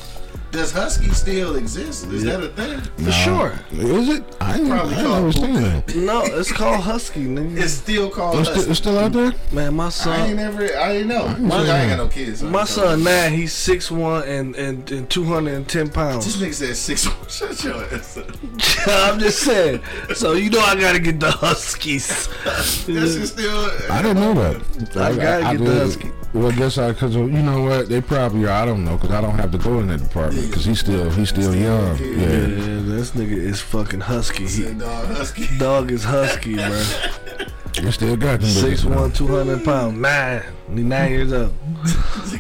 Does 0.53 0.71
Husky 0.71 1.09
still 1.09 1.55
exist? 1.55 2.05
Is 2.11 2.23
that 2.25 2.43
a 2.43 2.49
thing? 2.49 2.79
For 3.03 3.11
sure. 3.11 3.59
Is 3.71 4.07
it? 4.09 4.23
I 4.39 4.59
ain't, 4.59 4.71
I 4.71 4.77
Probably 4.77 4.95
ain't 4.95 5.03
called 5.07 5.23
never 5.23 5.31
seen 5.31 5.53
that. 5.55 5.95
No, 5.95 6.21
it's 6.25 6.51
called 6.51 6.81
husky, 6.83 7.21
nigga. 7.25 7.57
It's 7.59 7.73
still 7.73 8.07
called 8.11 8.37
It's 8.39 8.49
Husky. 8.49 8.61
still, 8.61 8.71
it's 8.71 8.79
still 8.79 8.99
out 8.99 9.11
there? 9.13 9.33
Man, 9.51 9.73
my 9.73 9.89
son. 9.89 10.13
I 10.13 10.27
ain't 10.27 10.27
son, 10.27 10.35
never, 10.37 10.77
I 10.77 10.91
ain't 10.97 11.07
know. 11.07 11.27
My, 11.39 11.55
I 11.55 11.79
ain't 11.79 11.89
got 11.89 11.97
no 11.97 12.07
kids. 12.07 12.41
so 12.41 12.45
my 12.45 12.59
don't 12.59 12.67
son 12.67 13.03
now 13.03 13.29
he's 13.29 13.51
six 13.51 13.89
one 13.89 14.27
and, 14.27 14.55
and 14.55 14.91
and 14.91 15.09
two 15.09 15.23
hundred 15.23 15.55
and 15.55 15.67
ten 15.67 15.87
This 15.87 15.95
pounds. 15.95 16.37
nigga 16.37 16.53
said 16.53 16.77
six. 16.77 17.07
Shut 17.27 17.63
your 17.63 17.83
ass 17.85 18.17
up. 18.17 18.27
I'm 18.87 19.19
just 19.19 19.39
saying. 19.39 19.81
So 20.13 20.33
you 20.33 20.51
know 20.51 20.59
I 20.59 20.79
gotta 20.79 20.99
get 20.99 21.19
the 21.19 21.31
huskies. 21.31 22.27
This 22.85 23.15
is 23.15 23.31
still. 23.31 23.71
I 23.89 24.03
didn't 24.03 24.19
know 24.19 24.35
that. 24.35 24.97
I 24.97 25.15
gotta 25.15 25.57
get 25.57 25.65
the 25.65 25.73
husky. 25.79 26.11
Well, 26.33 26.51
I 26.51 26.55
guess 26.55 26.79
I, 26.79 26.91
cause 26.93 27.15
you 27.15 27.27
know 27.27 27.61
what, 27.61 27.89
they 27.89 28.01
probably 28.01 28.45
are. 28.45 28.49
I 28.49 28.65
don't 28.65 28.83
know, 28.83 28.97
cause 28.97 29.11
I 29.11 29.21
don't 29.21 29.35
have 29.37 29.51
to 29.51 29.59
go 29.59 29.79
in 29.81 29.87
that 29.89 30.01
department, 30.01 30.42
cause 30.51 30.65
he's 30.65 30.79
still, 30.79 31.09
he's 31.11 31.29
still 31.29 31.55
young. 31.55 31.97
Yeah, 31.97 32.05
Yeah. 32.05 32.45
this 32.85 33.11
nigga 33.11 33.31
is 33.37 33.61
fucking 33.61 34.01
husky. 34.01 34.47
He, 34.47 34.73
dog 34.73 35.05
husky. 35.07 35.57
dog 35.57 35.91
is 35.91 36.03
husky, 36.03 36.55
bro. 36.55 36.83
He 37.75 37.91
still 37.91 38.15
got 38.15 38.39
them. 38.39 38.49
Six 38.49 38.81
bitches, 38.81 38.85
one, 38.85 38.97
man. 38.99 39.11
two 39.11 39.27
hundred 39.27 39.63
pounds, 39.65 39.97
nine. 39.97 40.43
He 40.75 40.83
nine 40.83 41.11
years 41.11 41.33
old. 41.33 41.53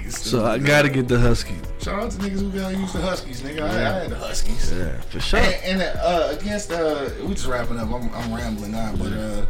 So 0.09 0.45
I 0.45 0.57
gotta 0.57 0.89
get 0.89 1.07
the 1.07 1.19
husky. 1.19 1.55
Shout 1.81 2.01
out 2.03 2.11
to 2.11 2.17
niggas 2.17 2.39
who 2.39 2.49
got 2.57 2.75
used 2.75 2.93
to 2.93 3.01
huskies, 3.01 3.41
nigga. 3.41 3.63
I, 3.63 3.67
I 3.67 3.73
had 4.01 4.09
the 4.09 4.15
huskies. 4.15 4.71
Yeah, 4.71 4.99
for 5.01 5.19
sure. 5.19 5.39
And, 5.39 5.81
and 5.81 5.97
uh, 5.99 6.29
against 6.31 6.71
uh, 6.71 7.09
we 7.23 7.33
just 7.33 7.45
wrapping 7.47 7.77
up. 7.77 7.91
I'm, 7.91 8.09
I'm 8.13 8.33
rambling 8.33 8.71
now, 8.71 8.95
but 8.95 9.11
uh, 9.11 9.45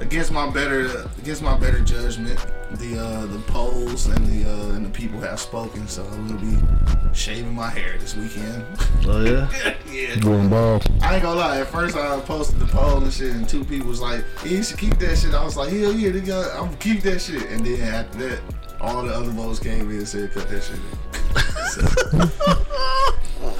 against 0.00 0.32
my 0.32 0.48
better 0.50 1.04
against 1.18 1.42
my 1.42 1.56
better 1.58 1.80
judgment, 1.80 2.38
the 2.72 2.98
uh, 2.98 3.26
the 3.26 3.38
polls 3.46 4.06
and 4.06 4.26
the 4.26 4.50
uh, 4.50 4.74
and 4.74 4.86
the 4.86 4.90
people 4.90 5.20
have 5.20 5.38
spoken. 5.40 5.86
So 5.86 6.04
I'm 6.04 6.26
gonna 6.28 6.40
be 6.40 7.14
shaving 7.14 7.54
my 7.54 7.68
hair 7.68 7.98
this 7.98 8.16
weekend. 8.16 8.64
Oh 9.06 9.22
yeah. 9.24 9.74
yeah. 9.90 10.16
Going 10.16 10.48
bald. 10.48 10.86
I 11.02 11.14
ain't 11.14 11.22
gonna 11.22 11.38
lie. 11.38 11.60
At 11.60 11.68
first, 11.68 11.96
I 11.96 12.18
posted 12.20 12.58
the 12.58 12.66
poll 12.66 13.02
and 13.02 13.12
shit, 13.12 13.34
and 13.34 13.48
two 13.48 13.64
people 13.64 13.88
was 13.88 14.00
like, 14.00 14.24
"Yeah, 14.44 14.52
you 14.52 14.62
should 14.62 14.78
keep 14.78 14.98
that 14.98 15.16
shit." 15.16 15.34
I 15.34 15.44
was 15.44 15.56
like, 15.56 15.70
"Hell 15.70 15.92
yeah, 15.92 16.10
nigga, 16.10 16.54
I'm 16.54 16.66
gonna 16.66 16.76
keep 16.78 17.02
that 17.02 17.20
shit." 17.20 17.42
And 17.50 17.64
then 17.64 17.80
after 17.82 18.18
that, 18.28 18.40
all 18.80 19.02
the 19.02 19.12
other 19.14 19.30
votes 19.30 19.58
came 19.60 19.90
in 19.90 19.98
and 19.98 20.08
said, 20.08 20.32
"Cut 20.32 20.48
that 20.48 20.62
shit." 20.62 20.80
So, 21.70 21.82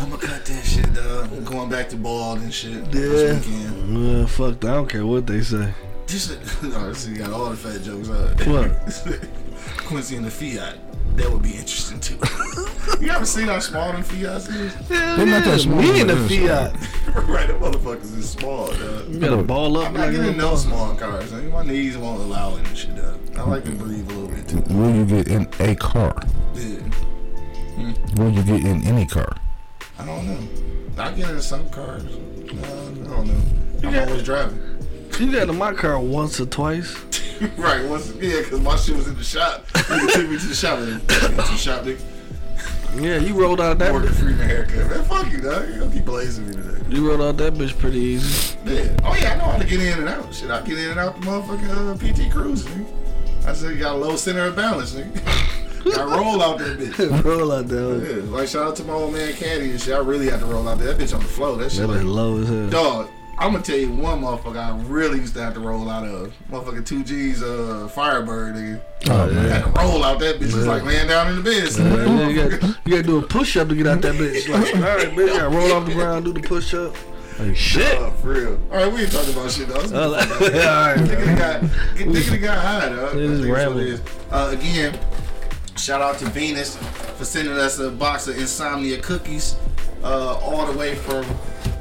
I'm 0.01 0.11
gonna 0.11 0.19
cut 0.19 0.45
that 0.45 0.65
shit, 0.65 0.93
dog. 0.93 1.31
I'm 1.33 1.45
going 1.45 1.71
back 1.71 1.89
to 1.91 1.97
bald 1.97 2.41
and 2.41 2.53
shit 2.53 2.73
Yeah. 2.73 2.83
this 2.91 3.47
weekend. 3.47 3.99
Yeah, 4.21 4.27
fuck. 4.27 4.65
I 4.65 4.75
don't 4.75 4.89
care 4.89 5.07
what 5.07 5.29
they 5.29 5.43
say. 5.43 5.73
Just, 6.11 6.37
oh, 6.65 6.93
so 6.93 7.09
you 7.09 7.19
got 7.19 7.31
all 7.31 7.51
the 7.51 7.57
fat 7.57 7.83
jokes. 7.85 8.09
Huh? 8.09 8.35
What? 8.51 9.29
Quincy 9.87 10.17
and 10.17 10.27
the 10.27 10.31
Fiat. 10.31 10.77
That 11.15 11.31
would 11.31 11.43
be 11.43 11.51
interesting 11.51 12.01
too. 12.01 12.19
you 13.01 13.13
ever 13.13 13.25
seen 13.25 13.47
how 13.47 13.61
small 13.61 13.93
them 13.93 14.03
Fiats 14.03 14.49
is? 14.49 14.75
They're 14.89 15.25
not 15.25 15.45
that 15.45 15.61
small. 15.61 15.81
Me 15.81 16.01
and 16.01 16.11
the 16.11 16.17
Fiat. 16.17 16.73
right, 17.29 17.47
the 17.47 17.55
motherfuckers 17.55 18.19
is 18.19 18.29
small, 18.29 18.67
dog. 18.67 19.09
You 19.09 19.21
gotta 19.21 19.41
ball 19.45 19.77
up 19.77 19.87
I'm 19.87 19.95
not 19.95 20.11
getting 20.11 20.27
that. 20.27 20.37
no 20.37 20.57
small 20.57 20.97
cars. 20.97 21.33
I 21.33 21.43
mean, 21.43 21.53
my 21.53 21.63
knees 21.63 21.97
won't 21.97 22.21
allow 22.21 22.57
it 22.57 22.67
and 22.67 22.77
shit. 22.77 22.99
Up. 22.99 23.21
I 23.37 23.45
like 23.45 23.65
to 23.67 23.71
breathe 23.71 24.11
a 24.11 24.15
little 24.15 24.29
bit 24.35 24.49
too. 24.49 24.63
Will 24.75 24.93
you 24.93 25.05
get 25.05 25.29
in 25.29 25.49
a 25.61 25.77
car? 25.77 26.21
Yeah. 26.55 26.81
Will 28.17 28.31
you 28.33 28.43
get 28.43 28.65
in 28.65 28.83
any 28.83 29.07
car? 29.07 29.33
I 29.97 30.07
don't 30.07 30.27
know. 30.27 31.03
I 31.05 31.13
get 31.13 31.31
in 31.31 31.41
some 31.41 31.71
cars. 31.71 32.03
No, 32.03 32.63
I 32.65 33.17
don't 33.17 33.27
know. 33.29 33.89
I'm 33.89 34.09
always 34.09 34.25
driving. 34.25 34.70
You 35.21 35.31
got 35.31 35.51
in 35.51 35.59
my 35.59 35.75
car 35.75 36.01
once 36.01 36.41
or 36.41 36.47
twice. 36.47 36.97
right. 37.59 37.87
Once, 37.87 38.15
yeah, 38.15 38.39
because 38.39 38.59
my 38.63 38.75
shit 38.75 38.97
was 38.97 39.07
in 39.07 39.17
the 39.17 39.23
shop. 39.23 39.67
Nigga 39.69 40.13
took 40.15 40.31
me 40.31 40.39
to 40.39 40.47
the 40.47 40.55
shop. 40.55 40.79
And, 40.79 41.01
to 41.07 41.29
the 41.29 41.57
shop, 41.59 41.85
nigga. 41.85 42.01
Yeah, 42.97 43.19
you 43.19 43.39
rolled 43.39 43.61
out 43.61 43.79
that. 43.81 43.93
Morgan 43.93 44.09
bitch. 44.09 44.19
Freeman 44.19 44.49
haircut. 44.49 44.89
Man, 44.89 45.05
fuck 45.05 45.31
you, 45.31 45.43
dog. 45.43 45.69
You 45.69 45.81
gonna 45.81 45.93
keep 45.93 46.07
blazing 46.07 46.47
me 46.47 46.55
today. 46.55 46.83
You 46.89 47.07
rolled 47.07 47.21
out 47.21 47.37
that 47.37 47.53
bitch 47.53 47.79
pretty 47.79 47.99
easy. 47.99 48.57
Yeah. 48.65 48.97
Oh 49.05 49.15
yeah, 49.15 49.35
I 49.35 49.37
know 49.37 49.45
how 49.45 49.59
to 49.59 49.67
get 49.67 49.81
in 49.81 49.99
and 49.99 50.09
out. 50.09 50.35
Shit, 50.35 50.51
I 50.51 50.63
get 50.63 50.79
in 50.79 50.91
and 50.91 50.99
out 50.99 51.21
the 51.21 51.27
motherfucking 51.27 51.69
uh, 51.69 52.29
PT 52.29 52.33
Cruise. 52.33 52.65
Nigga. 52.65 53.47
I 53.47 53.53
said 53.53 53.73
you 53.75 53.79
got 53.79 53.97
a 53.97 53.99
low 53.99 54.17
center 54.17 54.47
of 54.47 54.57
balance, 54.57 54.95
nigga. 54.95 55.99
I 55.99 56.05
roll 56.05 56.43
out 56.43 56.59
that 56.61 56.79
bitch. 56.79 57.25
roll 57.25 57.53
out 57.53 57.69
that. 57.69 58.25
Yeah, 58.25 58.37
like 58.37 58.49
shout 58.49 58.69
out 58.69 58.77
to 58.77 58.85
my 58.85 58.95
old 58.95 59.13
man 59.13 59.35
Caddy 59.35 59.71
and 59.71 59.81
shit. 59.81 59.93
I 59.95 59.99
really 59.99 60.31
had 60.31 60.41
to 60.41 60.47
roll 60.47 60.67
out 60.67 60.79
that 60.79 60.97
bitch 60.97 61.13
on 61.13 61.21
the 61.21 61.29
floor. 61.29 61.59
That 61.59 61.71
shit, 61.71 61.83
That 61.83 61.89
like, 61.89 62.05
low 62.05 62.39
as 62.39 62.49
hell. 62.49 62.71
dog. 62.71 63.11
I'm 63.41 63.53
gonna 63.53 63.65
tell 63.65 63.77
you 63.79 63.91
one 63.91 64.21
motherfucker 64.21 64.57
I 64.59 64.79
really 64.87 65.19
used 65.19 65.33
to 65.35 65.43
have 65.43 65.55
to 65.55 65.61
roll 65.61 65.89
out 65.89 66.05
of. 66.07 66.33
Motherfucking 66.51 66.85
two 66.87 67.03
G's 67.03 67.43
uh 67.43 67.89
Firebird 67.95 68.55
nigga. 68.55 68.81
Oh, 69.09 69.23
I 69.23 69.27
man. 69.31 69.51
had 69.51 69.65
to 69.65 69.71
roll 69.81 70.05
out 70.05 70.19
that 70.21 70.37
bitch. 70.37 70.43
It's 70.55 70.67
like 70.67 70.85
laying 70.85 71.09
down 71.09 71.29
in 71.29 71.37
the 71.37 71.43
bed. 71.43 71.69
So 71.73 71.83
Yeah, 71.83 71.91
you, 71.91 71.97
motherfucker- 72.41 72.61
got, 72.61 72.69
you 72.87 72.91
gotta 72.93 73.03
do 73.03 73.19
a 73.19 73.23
push 73.23 73.57
up 73.57 73.69
to 73.71 73.75
get 73.75 73.87
out 73.87 74.03
that 74.03 74.15
bitch. 74.17 74.49
Like, 74.49 74.75
all 74.77 74.83
right, 74.83 75.09
bitch, 75.09 75.17
you 75.17 75.27
gotta 75.29 75.49
roll 75.57 75.73
off 75.73 75.87
the 75.87 75.95
ground, 75.95 76.27
do 76.27 76.33
the 76.35 76.41
push 76.41 76.75
up. 76.75 76.95
Like, 77.39 77.57
shit. 77.57 77.97
Oh, 77.99 78.11
for 78.21 78.29
real. 78.29 78.61
All 78.71 78.77
right, 78.77 78.93
we 78.93 79.01
ain't 79.01 79.11
talking 79.13 79.33
about 79.33 79.51
shit 79.51 79.69
though. 79.69 79.77
Let's 79.81 79.91
get 80.27 80.39
the 80.39 80.45
fuck 80.51 80.55
out. 80.57 80.67
all 80.69 80.95
right, 80.95 80.99
Nigga 80.99 81.39
got, 81.39 81.63
nigga 81.97 82.41
got 82.43 82.59
high, 82.59 82.89
dog. 82.91 83.15
It 83.17 83.23
is 83.23 83.41
That's 83.41 83.51
rambling. 83.51 84.01
Uh, 84.31 84.51
again, 84.53 84.99
shout 85.79 86.03
out 86.03 86.19
to 86.19 86.27
Venus 86.27 86.77
for 86.77 87.25
sending 87.25 87.55
us 87.55 87.79
a 87.79 87.91
box 87.91 88.29
of 88.29 88.37
insomnia 88.39 89.01
cookies, 89.01 89.57
uh, 90.05 90.35
all 90.43 90.67
the 90.71 90.77
way 90.77 90.95
from, 90.95 91.25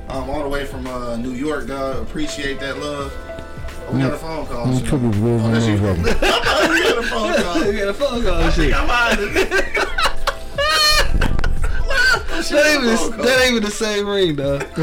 um, 0.10 0.30
all 0.30 0.44
the 0.44 0.50
way 0.50 0.66
from 0.66 0.86
uh, 0.88 1.16
New 1.18 1.32
York, 1.34 1.68
dog. 1.68 2.02
Appreciate 2.04 2.60
that 2.60 2.78
love. 2.80 3.14
Oh, 3.88 3.92
we 3.94 4.00
got 4.02 4.14
a 4.14 4.18
phone 4.18 4.46
call. 4.48 4.66
Them 4.66 4.78
shit. 4.80 4.88
cookies 4.90 5.18
live 5.20 5.42
Oh, 5.42 5.46
on 5.46 5.54
that's 5.54 5.66
you. 5.68 5.78
those 5.78 5.98
levels. 6.00 6.06
We 6.70 6.82
got 6.84 6.98
a 6.98 7.04
phone 7.04 7.34
call. 7.44 7.66
You 7.66 7.80
got 7.80 7.88
a 7.88 7.94
phone 7.94 8.24
call 8.24 8.42
and 8.42 8.54
shit. 8.54 8.74
I'm 8.74 8.90
out 8.90 9.14
of 9.20 9.36
it. 9.36 9.50
That 12.50 12.66
ain't, 12.66 12.84
even, 12.84 13.18
that 13.22 13.42
ain't 13.42 13.52
even 13.52 13.64
the 13.64 13.70
same 13.72 14.08
ring, 14.08 14.36
dog. 14.36 14.64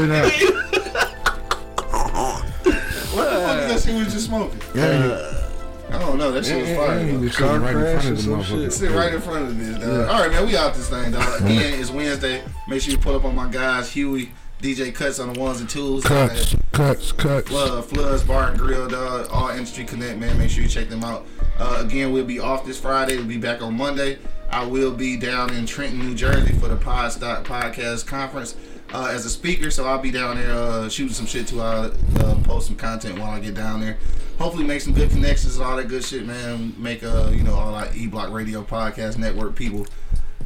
What 3.17 3.31
the 3.31 3.39
fuck 3.41 3.59
is 3.59 3.67
that 3.67 3.81
shit 3.83 3.95
we 3.95 4.03
was 4.03 4.13
just 4.13 4.25
smoking? 4.27 4.61
Yeah, 4.75 5.33
I 5.89 5.97
don't 5.99 6.17
know. 6.19 6.31
That 6.31 6.45
shit 6.45 6.61
was 6.61 6.69
fire. 6.77 6.99
He 7.03 7.11
though. 7.15 7.29
Car 7.29 7.31
sitting 7.31 7.61
right 7.61 7.75
in 7.75 7.81
crash 7.81 8.01
front 8.03 8.05
or 8.05 8.11
of 8.11 8.17
the 8.17 8.21
some 8.23 8.33
motherfucker. 8.33 8.63
shit. 8.63 8.73
Sit 8.73 8.91
right 8.91 9.13
in 9.13 9.21
front 9.21 9.45
of 9.47 9.57
this, 9.57 9.77
dog. 9.79 10.09
All 10.09 10.19
right, 10.21 10.31
man, 10.31 10.45
we 10.45 10.55
out 10.55 10.73
this 10.75 10.89
thing, 10.89 11.11
dog. 11.11 11.41
Again, 11.41 11.79
it's 11.79 11.89
Wednesday. 11.89 12.43
Make 12.67 12.81
sure 12.81 12.91
you 12.91 12.97
pull 12.99 13.15
up 13.15 13.25
on 13.25 13.33
my 13.35 13.49
guys, 13.49 13.91
Huey, 13.91 14.31
DJ 14.61 14.93
Cuts 14.93 15.19
on 15.19 15.33
the 15.33 15.39
ones 15.39 15.59
and 15.59 15.69
twos. 15.69 16.03
Cuts, 16.03 16.55
cuts, 16.71 17.11
cuts. 17.11 17.47
Flood, 17.49 17.85
Floods 17.85 18.23
Bar 18.23 18.49
and 18.49 18.57
Grill, 18.57 18.87
dog. 18.87 19.27
All 19.31 19.49
Industry 19.49 19.85
Connect, 19.85 20.17
man. 20.17 20.37
Make 20.37 20.49
sure 20.49 20.63
you 20.63 20.69
check 20.69 20.89
them 20.89 21.03
out. 21.03 21.27
Uh, 21.59 21.83
again, 21.85 22.11
we'll 22.11 22.25
be 22.25 22.39
off 22.39 22.65
this 22.65 22.79
Friday. 22.79 23.17
We'll 23.17 23.27
be 23.27 23.37
back 23.37 23.61
on 23.61 23.75
Monday. 23.77 24.17
I 24.49 24.65
will 24.65 24.91
be 24.91 25.17
down 25.17 25.53
in 25.53 25.65
Trenton, 25.67 25.99
New 25.99 26.15
Jersey 26.15 26.53
for 26.53 26.69
the 26.69 26.77
Podstock 26.77 27.43
Podcast 27.43 28.07
Conference 28.07 28.55
uh, 28.93 29.09
as 29.11 29.25
a 29.25 29.29
speaker. 29.29 29.69
So 29.69 29.85
I'll 29.85 29.99
be 29.99 30.11
down 30.11 30.37
there 30.37 30.51
uh, 30.51 30.89
shooting 30.89 31.13
some 31.13 31.27
shit 31.27 31.47
too. 31.47 31.61
I'll 31.61 31.91
uh, 32.19 32.35
post 32.43 32.67
some 32.67 32.77
content 32.77 33.19
while 33.19 33.31
I 33.31 33.39
get 33.39 33.53
down 33.53 33.81
there. 33.81 33.97
Hopefully, 34.39 34.65
make 34.65 34.81
some 34.81 34.93
good 34.93 35.09
connections 35.09 35.57
and 35.57 35.65
all 35.65 35.75
that 35.77 35.87
good 35.87 36.03
shit, 36.03 36.25
man. 36.25 36.73
Make 36.77 37.03
uh, 37.03 37.29
you 37.31 37.43
know, 37.43 37.55
all 37.55 37.75
our 37.75 37.93
E 37.93 38.07
Block 38.07 38.31
Radio 38.31 38.63
Podcast 38.63 39.17
Network 39.17 39.55
people 39.55 39.85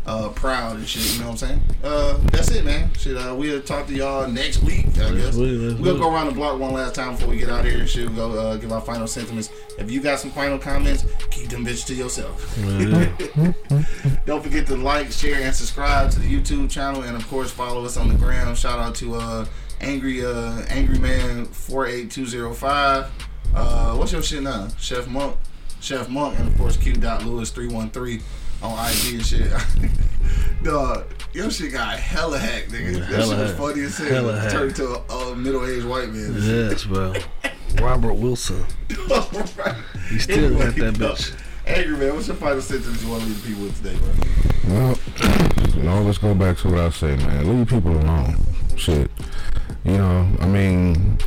uh, 0.06 0.30
proud 0.30 0.78
and 0.78 0.88
shit. 0.88 1.14
You 1.14 1.20
know 1.20 1.32
what 1.32 1.44
I'm 1.44 1.50
saying? 1.50 1.62
Uh, 1.84 2.18
that's 2.32 2.50
it, 2.52 2.66
man. 2.66 2.94
Shit, 2.94 3.18
uh, 3.18 3.36
we'll 3.36 3.62
talk 3.62 3.88
to 3.88 3.94
y'all 3.94 4.28
next 4.28 4.64
week. 4.64 4.88
I 4.98 5.14
guess 5.14 5.36
we'll 5.36 5.98
go 5.98 6.14
around 6.14 6.28
the 6.28 6.34
block 6.34 6.60
one 6.60 6.74
last 6.74 6.96
time 6.96 7.16
before 7.16 7.30
we 7.30 7.38
get 7.38 7.50
out 7.50 7.66
of 7.66 7.72
here 7.72 7.82
and 7.82 7.90
shit. 7.90 8.10
We'll 8.10 8.32
go 8.32 8.40
uh, 8.40 8.58
give 8.58 8.72
our 8.72 8.82
final 8.82 9.08
sentiments. 9.08 9.50
If 9.78 9.92
you 9.92 10.02
got 10.02 10.20
some 10.20 10.32
final 10.32 10.58
comments, 10.58 11.06
keep 11.30 11.50
them 11.50 11.66
bitches 11.66 11.86
to 11.88 11.94
yourself. 11.94 12.56
Don't 14.26 14.44
forget 14.44 14.68
to 14.68 14.76
like, 14.76 15.12
share, 15.12 15.42
and 15.42 15.56
subscribe 15.56 16.12
to 16.12 16.20
the 16.20 16.28
YouTube 16.28 16.70
channel, 16.70 17.04
and 17.04 17.16
of 17.16 17.28
course 17.28 17.52
follow 17.52 17.86
us 17.86 17.98
on 17.98 18.10
the 18.10 18.16
gram. 18.16 18.56
Shout 18.56 18.80
out 18.80 18.96
to 18.96 19.16
uh, 19.16 19.46
Angry 19.82 20.26
uh, 20.26 20.62
Angry 20.70 21.00
Man 21.00 21.46
four 21.46 21.86
eight 21.86 22.12
two 22.12 22.26
zero 22.26 22.54
five. 22.54 23.12
Uh, 23.54 23.96
what's 23.96 24.12
your 24.12 24.24
shit 24.24 24.44
now? 24.44 24.68
Chef 24.80 25.08
Monk, 25.08 25.36
Chef 25.80 26.10
Monk, 26.10 26.40
and 26.40 26.48
of 26.48 26.58
course 26.58 26.78
Q. 26.78 26.94
Lewis 26.94 27.52
three 27.52 27.68
one 27.68 27.90
three 27.90 28.22
on 28.62 28.90
IG 28.90 29.16
and 29.16 29.26
shit. 29.26 29.52
Dog, 30.64 31.06
your 31.34 31.50
shit 31.50 31.74
got 31.74 31.98
hella 31.98 32.38
hack, 32.38 32.66
nigga. 32.66 33.00
that 33.00 33.06
hella 33.06 33.24
shit 33.24 33.38
was 33.40 33.50
hack. 33.50 33.60
funny 33.60 33.82
as 33.82 33.98
hell. 33.98 34.08
Hella 34.08 34.40
hack. 34.40 34.52
Turned 34.52 34.76
to 34.76 34.88
a, 34.88 35.32
a 35.32 35.36
middle 35.36 35.66
aged 35.66 35.86
white 35.86 36.10
man. 36.10 36.36
Yes, 36.38 36.86
bro. 36.86 37.14
Robert 37.82 38.14
Wilson. 38.14 38.66
He 38.90 40.20
still 40.20 40.58
got 40.58 40.76
that 40.76 40.94
bitch. 40.96 41.36
Angry 41.66 41.98
man, 41.98 42.16
what's 42.16 42.28
your 42.28 42.36
final 42.36 42.62
sentence 42.62 43.04
you 43.04 43.10
want 43.10 43.22
to 43.22 43.30
leave 43.30 43.42
the 43.42 43.48
people 43.48 43.64
with 43.64 43.78
today, 43.78 43.98
bro? 43.98 44.76
Well, 44.76 45.00
you 45.76 45.84
know, 45.84 46.02
let's 46.02 46.18
go 46.18 46.34
back 46.34 46.58
to 46.58 46.70
what 46.70 46.80
I 46.80 46.90
say, 46.90 47.16
man. 47.16 47.48
Leave 47.48 47.68
people 47.70 47.92
alone. 47.98 48.38
Shit. 48.76 49.10
You 49.84 49.98
know, 49.98 50.28
I 50.40 50.48
mean, 50.48 51.18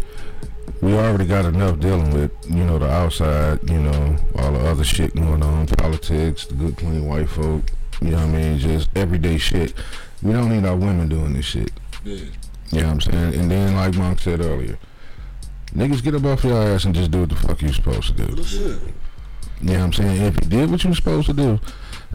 we 0.84 0.92
already 0.98 1.24
got 1.24 1.46
enough 1.46 1.80
dealing 1.80 2.12
with, 2.12 2.30
you 2.46 2.62
know, 2.62 2.78
the 2.78 2.86
outside, 2.86 3.58
you 3.70 3.78
know, 3.78 4.18
all 4.36 4.52
the 4.52 4.58
other 4.68 4.84
shit 4.84 5.14
going 5.14 5.42
on, 5.42 5.66
politics, 5.66 6.44
the 6.44 6.54
good, 6.54 6.76
clean 6.76 7.06
white 7.06 7.26
folk. 7.26 7.62
You 8.02 8.10
know 8.10 8.18
what 8.18 8.26
I 8.26 8.32
mean? 8.32 8.58
Just 8.58 8.90
everyday 8.94 9.38
shit. 9.38 9.72
We 10.22 10.32
don't 10.32 10.50
need 10.50 10.68
our 10.68 10.76
women 10.76 11.08
doing 11.08 11.32
this 11.32 11.46
shit. 11.46 11.72
Yeah. 12.04 12.16
You 12.70 12.80
know 12.80 12.88
what 12.88 12.92
I'm 12.92 13.00
saying? 13.00 13.34
And 13.34 13.50
then, 13.50 13.76
like 13.76 13.94
Monk 13.94 14.18
said 14.18 14.42
earlier, 14.42 14.78
niggas 15.74 16.02
get 16.02 16.16
up 16.16 16.24
off 16.24 16.44
your 16.44 16.62
ass 16.62 16.84
and 16.84 16.94
just 16.94 17.10
do 17.10 17.20
what 17.20 17.30
the 17.30 17.36
fuck 17.36 17.62
you 17.62 17.72
supposed 17.72 18.14
to 18.14 18.26
do. 18.26 18.42
You 18.42 18.78
know 19.62 19.72
what 19.72 19.80
I'm 19.80 19.92
saying? 19.94 20.20
If 20.20 20.34
you 20.34 20.50
did 20.50 20.70
what 20.70 20.84
you 20.84 20.90
were 20.90 20.96
supposed 20.96 21.28
to 21.28 21.32
do, 21.32 21.60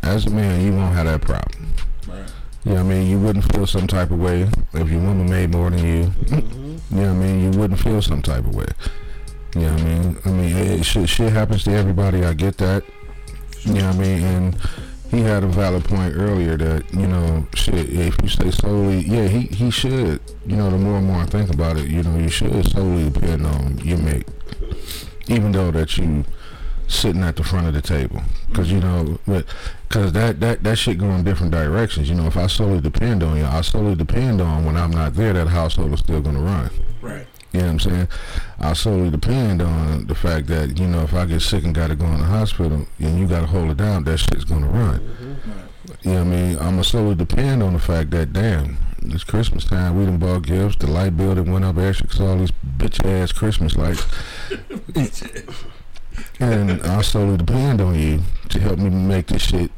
as 0.04 0.28
a 0.28 0.30
man, 0.30 0.64
you 0.64 0.76
won't 0.76 0.94
have 0.94 1.08
that 1.08 1.22
problem. 1.22 1.74
Right. 2.08 2.32
You 2.66 2.72
know 2.72 2.84
what 2.84 2.92
I 2.92 2.96
mean? 2.96 3.10
You 3.10 3.20
wouldn't 3.20 3.52
feel 3.54 3.66
some 3.66 3.88
type 3.88 4.12
of 4.12 4.20
way 4.20 4.42
if 4.74 4.90
your 4.90 5.02
woman 5.02 5.30
made 5.30 5.52
more 5.52 5.70
than 5.70 5.80
you. 5.80 6.06
Mm-hmm. 6.06 6.96
You 6.98 7.04
know 7.04 7.14
what 7.14 7.24
I 7.24 7.28
mean? 7.28 7.54
You 7.54 7.60
wouldn't 7.60 7.80
feel 7.80 8.02
some 8.02 8.22
type 8.22 8.46
of 8.46 8.54
way. 8.54 8.68
You 9.56 9.62
know 9.62 9.72
what 9.72 9.82
I 9.82 9.86
mean? 9.86 10.18
I 10.26 10.30
mean, 10.30 10.58
it, 10.58 10.84
shit, 10.84 11.08
shit 11.08 11.32
happens 11.32 11.64
to 11.64 11.72
everybody. 11.72 12.24
I 12.24 12.34
get 12.34 12.58
that. 12.58 12.84
You 13.62 13.74
know 13.76 13.88
what 13.88 13.96
I 13.96 14.00
mean? 14.00 14.24
And 14.24 14.58
he 15.10 15.22
had 15.22 15.44
a 15.44 15.48
valid 15.48 15.86
point 15.86 16.16
earlier 16.16 16.58
that, 16.58 16.94
you 16.94 17.08
know, 17.08 17.48
shit, 17.56 17.90
if 17.90 18.16
you 18.22 18.28
stay 18.28 18.52
solely, 18.52 19.00
yeah, 19.00 19.28
he, 19.28 19.48
he 19.48 19.72
should. 19.72 20.22
You 20.46 20.58
know, 20.58 20.70
the 20.70 20.78
more 20.78 20.98
and 20.98 21.08
more 21.08 21.22
I 21.22 21.26
think 21.26 21.52
about 21.52 21.78
it, 21.78 21.90
you 21.90 22.04
know, 22.04 22.18
you 22.18 22.30
should 22.30 22.70
solely 22.72 23.10
depend 23.10 23.46
on 23.46 23.80
your 23.80 23.98
mate. 23.98 24.28
Even 25.28 25.52
though 25.52 25.72
that 25.72 25.98
you 25.98 26.26
sitting 26.90 27.24
at 27.24 27.36
the 27.36 27.44
front 27.44 27.68
of 27.68 27.74
the 27.74 27.82
table. 27.82 28.22
Because, 28.48 28.72
you 28.72 28.80
know, 28.80 29.20
but 29.28 29.46
because 29.88 30.12
that, 30.14 30.40
that, 30.40 30.64
that 30.64 30.78
shit 30.78 30.98
go 30.98 31.10
in 31.12 31.24
different 31.24 31.52
directions. 31.52 32.10
You 32.10 32.16
know, 32.16 32.28
if 32.28 32.36
I 32.36 32.48
solely 32.48 32.82
depend 32.82 33.24
on 33.24 33.38
you, 33.38 33.46
I 33.46 33.62
solely 33.62 33.96
depend 33.96 34.42
on 34.42 34.66
when 34.66 34.76
I'm 34.76 34.92
not 34.92 35.14
there, 35.14 35.34
that 35.34 35.48
household 35.48 35.94
is 35.94 36.00
still 36.00 36.22
going 36.22 36.36
to 36.36 36.42
run. 36.42 36.70
Right. 37.02 37.28
You 37.54 37.62
know 37.62 37.66
what 37.66 37.72
I'm 37.72 37.80
saying? 37.80 38.08
I 38.60 38.74
solely 38.74 39.10
depend 39.10 39.62
on 39.62 40.08
the 40.08 40.16
fact 40.16 40.48
that, 40.48 40.78
you 40.78 40.88
know, 40.88 41.02
if 41.02 41.14
I 41.14 41.26
get 41.26 41.42
sick 41.42 41.64
and 41.64 41.74
got 41.74 41.88
to 41.88 41.96
go 41.96 42.06
in 42.06 42.20
the 42.20 42.26
hospital 42.26 42.86
and 43.00 43.20
you 43.20 43.28
got 43.28 43.42
to 43.42 43.48
hold 43.48 43.72
it 43.72 43.78
down, 43.78 44.04
that 44.04 44.18
shit's 44.18 44.44
going 44.44 44.62
to 44.62 44.68
run. 44.68 45.00
Mm-hmm. 45.00 45.60
You 46.04 46.12
know 46.14 46.24
what 46.24 46.28
I 46.28 46.30
mean? 46.30 46.60
I'm 46.60 46.78
to 46.78 46.84
solely 46.84 47.16
depend 47.16 47.64
on 47.64 47.74
the 47.74 47.80
fact 47.80 48.12
that, 48.12 48.34
damn, 48.34 48.78
it's 49.04 49.24
Christmas 49.24 49.66
time. 49.66 49.98
We 49.98 50.06
done 50.06 50.18
bought 50.18 50.44
gifts. 50.44 50.76
The 50.76 50.88
light 50.88 51.18
bill 51.18 51.36
that 51.36 51.44
went 51.44 51.66
up 51.66 51.78
extra 51.78 52.08
because 52.08 52.22
all 52.22 52.38
these 52.38 52.52
bitch 52.78 53.04
ass 53.06 53.32
Christmas 53.32 53.76
lights. 53.76 54.06
and 56.40 56.82
I 56.84 57.02
solely 57.02 57.38
depend 57.38 57.82
on 57.82 57.98
you 57.98 58.22
to 58.50 58.60
help 58.60 58.80
me 58.80 58.90
make 58.90 59.28
this 59.28 59.42
shit 59.44 59.72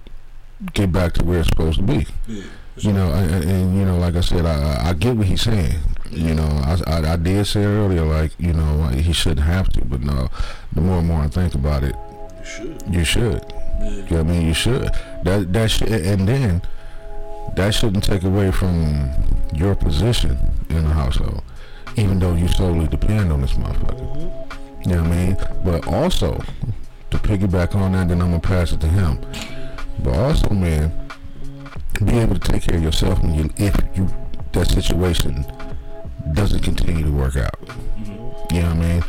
get 0.73 0.91
back 0.91 1.13
to 1.13 1.23
where 1.23 1.39
it's 1.39 1.49
supposed 1.49 1.77
to 1.77 1.83
be. 1.83 2.05
Yeah. 2.27 2.43
You 2.77 2.93
know, 2.93 3.11
and, 3.11 3.77
you 3.77 3.83
know, 3.85 3.97
like 3.97 4.15
I 4.15 4.21
said, 4.21 4.45
I 4.45 4.89
I 4.89 4.93
get 4.93 5.15
what 5.15 5.27
he's 5.27 5.41
saying. 5.41 5.77
You 6.09 6.33
know, 6.35 6.47
I, 6.63 6.77
I, 6.87 7.13
I 7.13 7.15
did 7.17 7.45
say 7.45 7.63
earlier, 7.63 8.03
like 8.05 8.31
you 8.39 8.53
know, 8.53 8.87
he 8.87 9.13
shouldn't 9.13 9.45
have 9.45 9.69
to, 9.73 9.85
but 9.85 10.01
no, 10.01 10.29
the 10.73 10.81
more 10.81 10.99
and 10.99 11.07
more 11.07 11.21
I 11.21 11.27
think 11.27 11.53
about 11.53 11.83
it, 11.83 11.95
You 12.39 12.45
should. 12.45 12.83
you 12.89 13.03
should. 13.03 13.43
You 13.81 13.89
know 13.89 14.01
what 14.09 14.19
I 14.19 14.23
mean? 14.23 14.47
You 14.47 14.53
should. 14.53 14.89
That 15.23 15.51
that 15.53 15.71
sh- 15.71 15.81
and 15.81 16.27
then 16.27 16.61
that 17.55 17.73
shouldn't 17.73 18.03
take 18.03 18.23
away 18.23 18.51
from 18.51 19.09
your 19.53 19.75
position 19.75 20.37
in 20.69 20.83
the 20.85 20.93
household, 20.93 21.43
even 21.97 22.19
though 22.19 22.35
you 22.35 22.47
solely 22.47 22.87
depend 22.87 23.31
on 23.31 23.41
this 23.41 23.53
motherfucker. 23.53 23.99
Mm-hmm. 23.99 24.50
You 24.85 24.95
know 24.95 25.03
what 25.03 25.11
I 25.11 25.25
mean? 25.25 25.37
But 25.63 25.87
also, 25.87 26.41
to 27.11 27.17
piggyback 27.17 27.75
on 27.75 27.91
that, 27.91 28.07
then 28.07 28.21
I'm 28.21 28.29
gonna 28.29 28.39
pass 28.39 28.71
it 28.71 28.81
to 28.81 28.87
him. 28.87 29.19
But 29.99 30.15
also, 30.15 30.49
man, 30.49 30.91
be 32.03 32.17
able 32.17 32.35
to 32.35 32.51
take 32.51 32.63
care 32.63 32.77
of 32.77 32.83
yourself 32.83 33.21
when 33.21 33.35
you 33.35 33.49
if 33.57 33.75
you 33.95 34.09
that 34.53 34.67
situation 34.69 35.45
doesn't 36.33 36.61
continue 36.61 37.03
to 37.03 37.11
work 37.11 37.35
out. 37.35 37.61
Mm-hmm. 37.61 38.55
You 38.55 38.61
know 38.61 38.67
what 38.69 38.77
I 38.77 38.93
mean? 38.93 39.03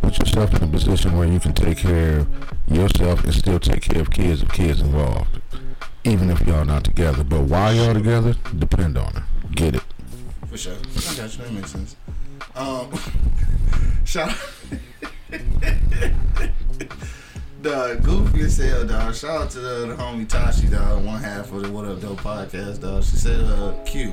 Put 0.00 0.18
yourself 0.18 0.54
in 0.54 0.62
a 0.62 0.66
position 0.66 1.16
where 1.16 1.28
you 1.28 1.40
can 1.40 1.52
take 1.52 1.78
care 1.78 2.18
of 2.18 2.28
yourself 2.68 3.24
and 3.24 3.34
still 3.34 3.58
take 3.58 3.82
care 3.82 4.02
of 4.02 4.10
kids 4.10 4.42
if 4.42 4.52
kids 4.52 4.80
involved. 4.80 5.40
Even 6.04 6.30
if 6.30 6.40
y'all 6.46 6.64
not 6.64 6.84
together. 6.84 7.22
But 7.22 7.42
while 7.42 7.72
y'all 7.72 7.94
together, 7.94 8.34
depend 8.58 8.98
on 8.98 9.12
her. 9.14 9.24
Get 9.52 9.76
it. 9.76 9.82
For 10.48 10.56
sure. 10.56 10.74
I 10.74 11.14
got 11.16 11.38
you. 11.38 11.44
That 11.44 11.52
makes 11.52 11.70
sense. 11.72 11.96
Um, 12.54 12.92
shout 14.04 14.36
Dog, 17.62 18.02
goofy 18.02 18.42
as 18.42 18.58
hell, 18.58 18.86
dog. 18.86 19.14
Shout 19.14 19.42
out 19.42 19.50
to 19.50 19.60
the, 19.60 19.86
the 19.86 19.94
homie 19.94 20.28
Tashi, 20.28 20.66
dog. 20.66 21.04
One 21.04 21.22
half 21.22 21.50
of 21.52 21.62
the 21.62 21.70
What 21.70 21.86
Up 21.86 22.00
Dope 22.00 22.20
podcast, 22.20 22.82
dog. 22.82 23.04
She 23.04 23.16
said, 23.16 23.40
uh, 23.40 23.72
Q, 23.86 24.10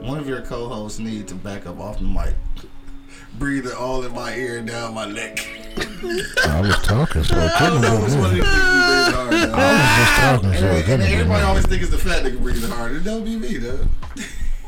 one 0.00 0.18
of 0.18 0.26
your 0.26 0.40
co-hosts 0.40 0.98
need 0.98 1.28
to 1.28 1.34
back 1.34 1.66
up 1.66 1.78
off 1.78 1.98
the 1.98 2.04
mic. 2.04 2.34
Breathing 3.38 3.72
all 3.72 4.02
in 4.04 4.14
my 4.14 4.34
ear 4.34 4.58
and 4.58 4.66
down 4.66 4.94
my 4.94 5.04
neck. 5.06 5.46
I 5.76 6.60
was 6.62 6.76
talking, 6.82 7.22
so 7.24 7.36
I 7.36 7.48
couldn't 7.58 7.82
don't 7.82 7.82
know 7.82 8.00
which 8.02 8.14
one 8.14 8.24
of 8.24 8.30
be. 8.30 8.40
these 8.40 8.48
niggas 8.48 9.30
be 9.30 9.36
breathing 9.36 9.50
hard. 9.50 9.60
I 9.60 9.72
was 9.72 9.96
just 9.98 10.12
talking, 10.20 10.54
so 10.54 10.66
and 10.66 10.84
couldn't 10.84 11.06
everybody 11.06 11.42
always 11.44 11.66
think 11.66 11.82
it's 11.82 11.90
the 11.90 11.98
fat 11.98 12.22
nigga 12.24 12.40
breathing 12.40 12.70
hard. 12.70 12.92
It 12.92 13.04
don't 13.04 13.24
be 13.24 13.36
me, 13.36 13.58
though. 13.58 13.86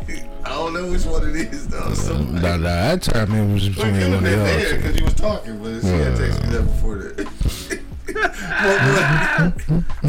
I 0.45 0.49
don't 0.51 0.73
know 0.75 0.91
which 0.91 1.05
one 1.05 1.29
it 1.29 1.37
is, 1.53 1.69
though. 1.69 1.93
Somebody. 1.95 2.41
That, 2.41 2.61
that 2.63 3.03
time 3.03 3.33
it 3.35 3.53
was 3.53 3.65
Well, 3.77 3.87
between 3.87 3.95
it 3.97 3.99
could 4.03 4.13
one 4.15 4.25
have 4.25 4.39
of 4.41 4.47
been 4.47 4.59
there 4.59 4.77
because 4.77 4.97
you 4.99 5.05
was 5.05 5.15
talking, 5.15 5.59
but 5.63 5.81
she 5.83 5.87
had 5.89 6.15
texted 6.15 6.45
me 6.47 6.51
that 6.57 6.63
before 6.65 6.97
that. 6.99 7.29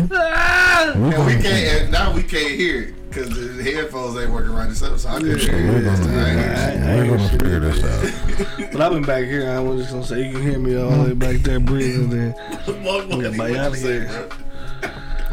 Well, 0.09 0.95
We 0.95 1.13
and 1.15 1.25
we 1.25 1.33
can't. 1.33 1.45
And 1.83 1.91
now 1.91 2.13
we 2.13 2.23
can't 2.23 2.51
hear 2.51 2.83
it 2.83 3.09
because 3.09 3.29
the 3.29 3.61
headphones 3.63 4.17
ain't 4.17 4.31
working 4.31 4.51
right. 4.53 4.71
So 4.71 4.95
so 4.97 5.09
I 5.09 5.17
couldn't 5.19 5.39
so 5.39 5.51
hear 5.51 5.67
we're 5.71 5.79
it. 5.79 5.83
gonna, 5.83 5.97
last 5.97 6.05
time. 6.05 6.83
I 6.83 6.91
ain't 6.93 7.09
gonna 7.09 7.29
figure 7.29 7.59
this 7.59 7.83
out. 7.83 8.69
But 8.71 8.81
I've 8.81 8.91
been 8.93 9.03
back 9.03 9.25
here. 9.25 9.49
I 9.51 9.59
was 9.59 9.81
just 9.81 9.91
gonna 9.91 10.05
say 10.05 10.25
you 10.27 10.31
can 10.31 10.41
hear 10.41 10.59
me 10.59 10.77
all 10.77 10.91
the 10.91 11.03
way 11.09 11.13
back 11.13 11.37
there 11.37 11.59
breathing. 11.59 12.09
Then, 12.09 12.33
Motherfucker, 12.33 13.21
Yeah, 13.23 13.37
what 13.37 13.49
you 13.51 13.57
outta 13.57 13.75
say, 13.75 13.87
here. 13.99 14.07
bro? 14.07 14.29
We're 14.29 14.48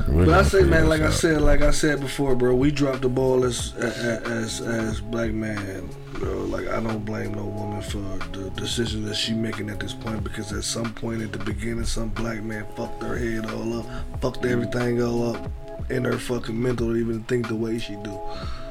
but 0.09 0.28
I 0.28 0.42
say, 0.42 0.62
man, 0.62 0.88
like 0.88 1.00
I 1.00 1.11
said, 1.11 1.40
like 1.42 1.62
I 1.62 1.70
said 1.70 2.00
before, 2.00 2.34
bro, 2.34 2.54
we 2.54 2.70
dropped 2.70 3.02
the 3.02 3.09
ball 3.09 3.44
as 3.44 3.74
as 3.74 4.61
as 4.61 5.00
black 5.00 5.32
man, 5.32 5.88
bro. 6.14 6.44
Like 6.44 6.68
I 6.68 6.80
don't 6.80 7.04
blame 7.04 7.34
no 7.34 7.44
woman 7.44 7.82
for 7.82 7.98
the 8.32 8.50
decision 8.50 9.04
that 9.07 9.16
she 9.16 9.32
making 9.32 9.70
at 9.70 9.80
this 9.80 9.94
point 9.94 10.22
because 10.24 10.52
at 10.52 10.64
some 10.64 10.92
point 10.92 11.22
at 11.22 11.32
the 11.32 11.38
beginning, 11.38 11.84
some 11.84 12.09
black 12.11 12.42
man 12.42 12.66
fucked 12.76 13.02
her 13.02 13.16
head 13.16 13.50
all 13.50 13.80
up, 13.80 13.86
fucked 14.20 14.44
everything 14.44 15.02
all 15.02 15.34
up 15.34 15.50
in 15.90 16.04
her 16.04 16.18
fucking 16.18 16.61
mental 16.61 16.88
to 16.88 16.96
even 16.96 17.22
think 17.24 17.48
the 17.48 17.57
way 17.57 17.78
she 17.78 17.96
do. 17.96 18.20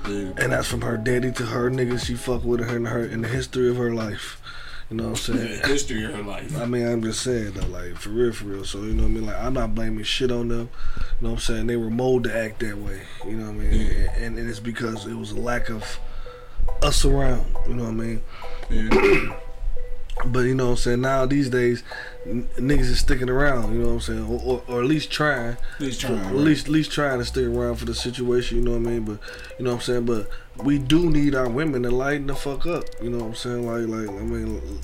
And 0.05 0.53
that's 0.53 0.67
from 0.67 0.81
her 0.81 0.97
daddy 0.97 1.31
to 1.31 1.45
her 1.45 1.71
niggas 1.71 2.05
she 2.05 2.15
fuck 2.15 2.43
with 2.43 2.59
her 2.59 2.75
in 2.75 2.85
her 2.85 3.03
in 3.03 3.21
the 3.21 3.27
history 3.27 3.69
of 3.69 3.77
her 3.77 3.93
life. 3.93 4.39
You 4.89 4.97
know 4.97 5.09
what 5.09 5.29
I'm 5.29 5.35
saying? 5.35 5.61
History 5.65 6.05
of 6.05 6.13
her 6.13 6.21
life. 6.21 6.55
I 6.59 6.65
mean, 6.65 6.85
I'm 6.87 7.01
just 7.01 7.21
saying 7.21 7.53
though, 7.53 7.65
like 7.67 7.95
for 7.97 8.09
real, 8.09 8.31
for 8.31 8.45
real. 8.45 8.65
So 8.65 8.83
you 8.83 8.93
know 8.93 9.03
what 9.03 9.09
I 9.09 9.13
mean? 9.13 9.25
Like 9.25 9.37
I'm 9.37 9.53
not 9.53 9.73
blaming 9.73 10.03
shit 10.03 10.31
on 10.31 10.49
them. 10.49 10.69
You 10.95 11.03
know 11.21 11.29
what 11.29 11.31
I'm 11.31 11.39
saying? 11.39 11.67
They 11.67 11.75
were 11.75 11.89
molded 11.89 12.31
to 12.31 12.37
act 12.37 12.59
that 12.59 12.77
way. 12.77 13.01
You 13.25 13.31
know 13.31 13.45
what 13.45 13.55
I 13.55 13.69
mean? 13.69 13.91
And, 14.15 14.37
and 14.37 14.49
it's 14.49 14.59
because 14.59 15.07
it 15.07 15.15
was 15.15 15.31
a 15.31 15.39
lack 15.39 15.69
of 15.69 15.99
us 16.83 17.03
around. 17.03 17.45
You 17.67 17.73
know 17.73 17.85
what 17.85 17.89
I 17.89 17.93
mean? 17.93 18.21
Yeah. 18.69 19.37
But 20.27 20.41
you 20.41 20.55
know 20.55 20.67
what 20.67 20.71
I'm 20.71 20.77
saying? 20.77 21.01
Now 21.01 21.25
these 21.25 21.49
days, 21.49 21.83
n- 22.25 22.47
niggas 22.57 22.81
is 22.81 22.99
sticking 22.99 23.29
around. 23.29 23.73
You 23.73 23.79
know 23.79 23.87
what 23.87 23.93
I'm 23.93 24.01
saying? 24.01 24.25
Or, 24.25 24.41
or, 24.43 24.63
or 24.67 24.79
at 24.81 24.87
least 24.87 25.11
trying. 25.11 25.57
Please 25.77 25.99
For- 26.01 26.07
try. 26.07 26.17
at 26.17 26.35
least, 26.35 26.65
at 26.67 26.71
least 26.71 26.91
trying 26.91 27.19
to 27.19 27.25
stick 27.25 27.45
around 27.45 27.75
for 27.75 27.85
the 27.85 27.95
situation. 27.95 28.57
You 28.57 28.63
know 28.63 28.71
what 28.71 28.77
I 28.87 28.91
mean? 28.91 29.03
But 29.03 29.19
you 29.57 29.65
know 29.65 29.71
what 29.71 29.77
I'm 29.77 29.81
saying? 29.81 30.05
But 30.05 30.29
we 30.63 30.77
do 30.79 31.09
need 31.09 31.35
our 31.35 31.49
women 31.49 31.83
to 31.83 31.91
lighten 31.91 32.27
the 32.27 32.35
fuck 32.35 32.65
up. 32.65 32.85
You 33.01 33.09
know 33.09 33.17
what 33.17 33.25
I'm 33.27 33.35
saying? 33.35 33.65
Like, 33.67 33.87
like 33.87 34.09
I 34.09 34.23
mean, 34.23 34.79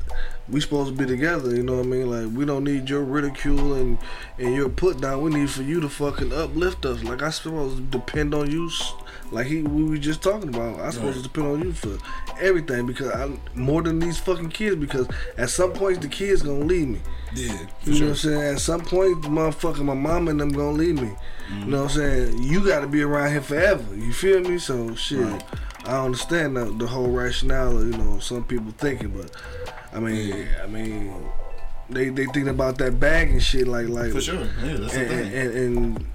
we 0.49 0.59
supposed 0.59 0.89
to 0.95 0.95
be 1.01 1.05
together. 1.09 1.55
You 1.55 1.63
know 1.63 1.77
what 1.77 1.85
I 1.85 1.89
mean? 1.89 2.09
Like, 2.09 2.37
we 2.37 2.45
don't 2.45 2.63
need 2.65 2.89
your 2.89 3.03
ridicule 3.03 3.73
and 3.73 3.97
and 4.37 4.53
your 4.53 4.69
put 4.69 4.99
down. 5.01 5.21
We 5.21 5.31
need 5.31 5.49
for 5.49 5.63
you 5.63 5.79
to 5.81 5.89
fucking 5.89 6.33
uplift 6.33 6.85
us. 6.85 7.03
Like, 7.03 7.21
I 7.21 7.29
supposed 7.29 7.77
to 7.77 7.83
depend 7.83 8.33
on 8.33 8.51
you. 8.51 8.69
Like 9.31 9.47
he, 9.47 9.61
we 9.63 9.83
were 9.85 9.97
just 9.97 10.21
talking 10.21 10.49
about. 10.49 10.79
I 10.79 10.89
supposed 10.89 11.17
to 11.17 11.23
depend 11.23 11.47
on 11.47 11.61
you 11.61 11.71
for 11.71 11.97
everything 12.39 12.85
because 12.85 13.09
I'm 13.11 13.39
more 13.55 13.81
than 13.81 13.99
these 13.99 14.17
fucking 14.19 14.49
kids. 14.49 14.75
Because 14.75 15.07
at 15.37 15.49
some 15.49 15.71
point 15.71 16.01
the 16.01 16.09
kids 16.09 16.41
gonna 16.41 16.65
leave 16.65 16.89
me. 16.89 16.99
Yeah, 17.33 17.57
You 17.83 17.93
know 17.93 17.99
what 17.99 18.09
I'm 18.09 18.15
saying? 18.15 18.55
At 18.55 18.59
some 18.59 18.81
point, 18.81 19.21
motherfucker, 19.21 19.85
my 19.85 19.93
mom 19.93 20.27
and 20.27 20.39
them 20.39 20.49
gonna 20.49 20.77
leave 20.77 20.95
me. 20.95 21.03
You 21.03 21.07
mm-hmm. 21.07 21.69
know 21.69 21.83
what 21.83 21.91
I'm 21.91 21.97
saying? 21.97 22.43
You 22.43 22.65
gotta 22.65 22.87
be 22.87 23.01
around 23.01 23.31
here 23.31 23.41
forever. 23.41 23.95
You 23.95 24.11
feel 24.11 24.41
me? 24.41 24.57
So 24.57 24.93
shit, 24.95 25.19
Right. 25.19 25.43
I 25.85 26.03
understand 26.03 26.57
the, 26.57 26.65
the 26.65 26.87
whole 26.87 27.09
rationale. 27.09 27.77
Of, 27.77 27.85
you 27.85 27.97
know, 27.97 28.19
some 28.19 28.43
people 28.43 28.71
thinking, 28.77 29.09
but 29.09 29.31
I 29.93 29.99
mean, 29.99 30.47
I 30.61 30.67
mean, 30.67 31.13
they 31.89 32.09
they 32.09 32.25
thinking 32.25 32.49
about 32.49 32.77
that 32.79 32.99
bag 32.99 33.29
and 33.29 33.41
shit 33.41 33.67
like 33.67 33.87
like 33.87 34.11
For 34.11 34.21
sure. 34.21 34.47
Yeah, 34.63 34.77
that's 34.77 34.93
the 34.93 34.99
and, 34.99 35.09
thing. 35.09 35.33
and, 35.33 35.55
and 35.55 36.05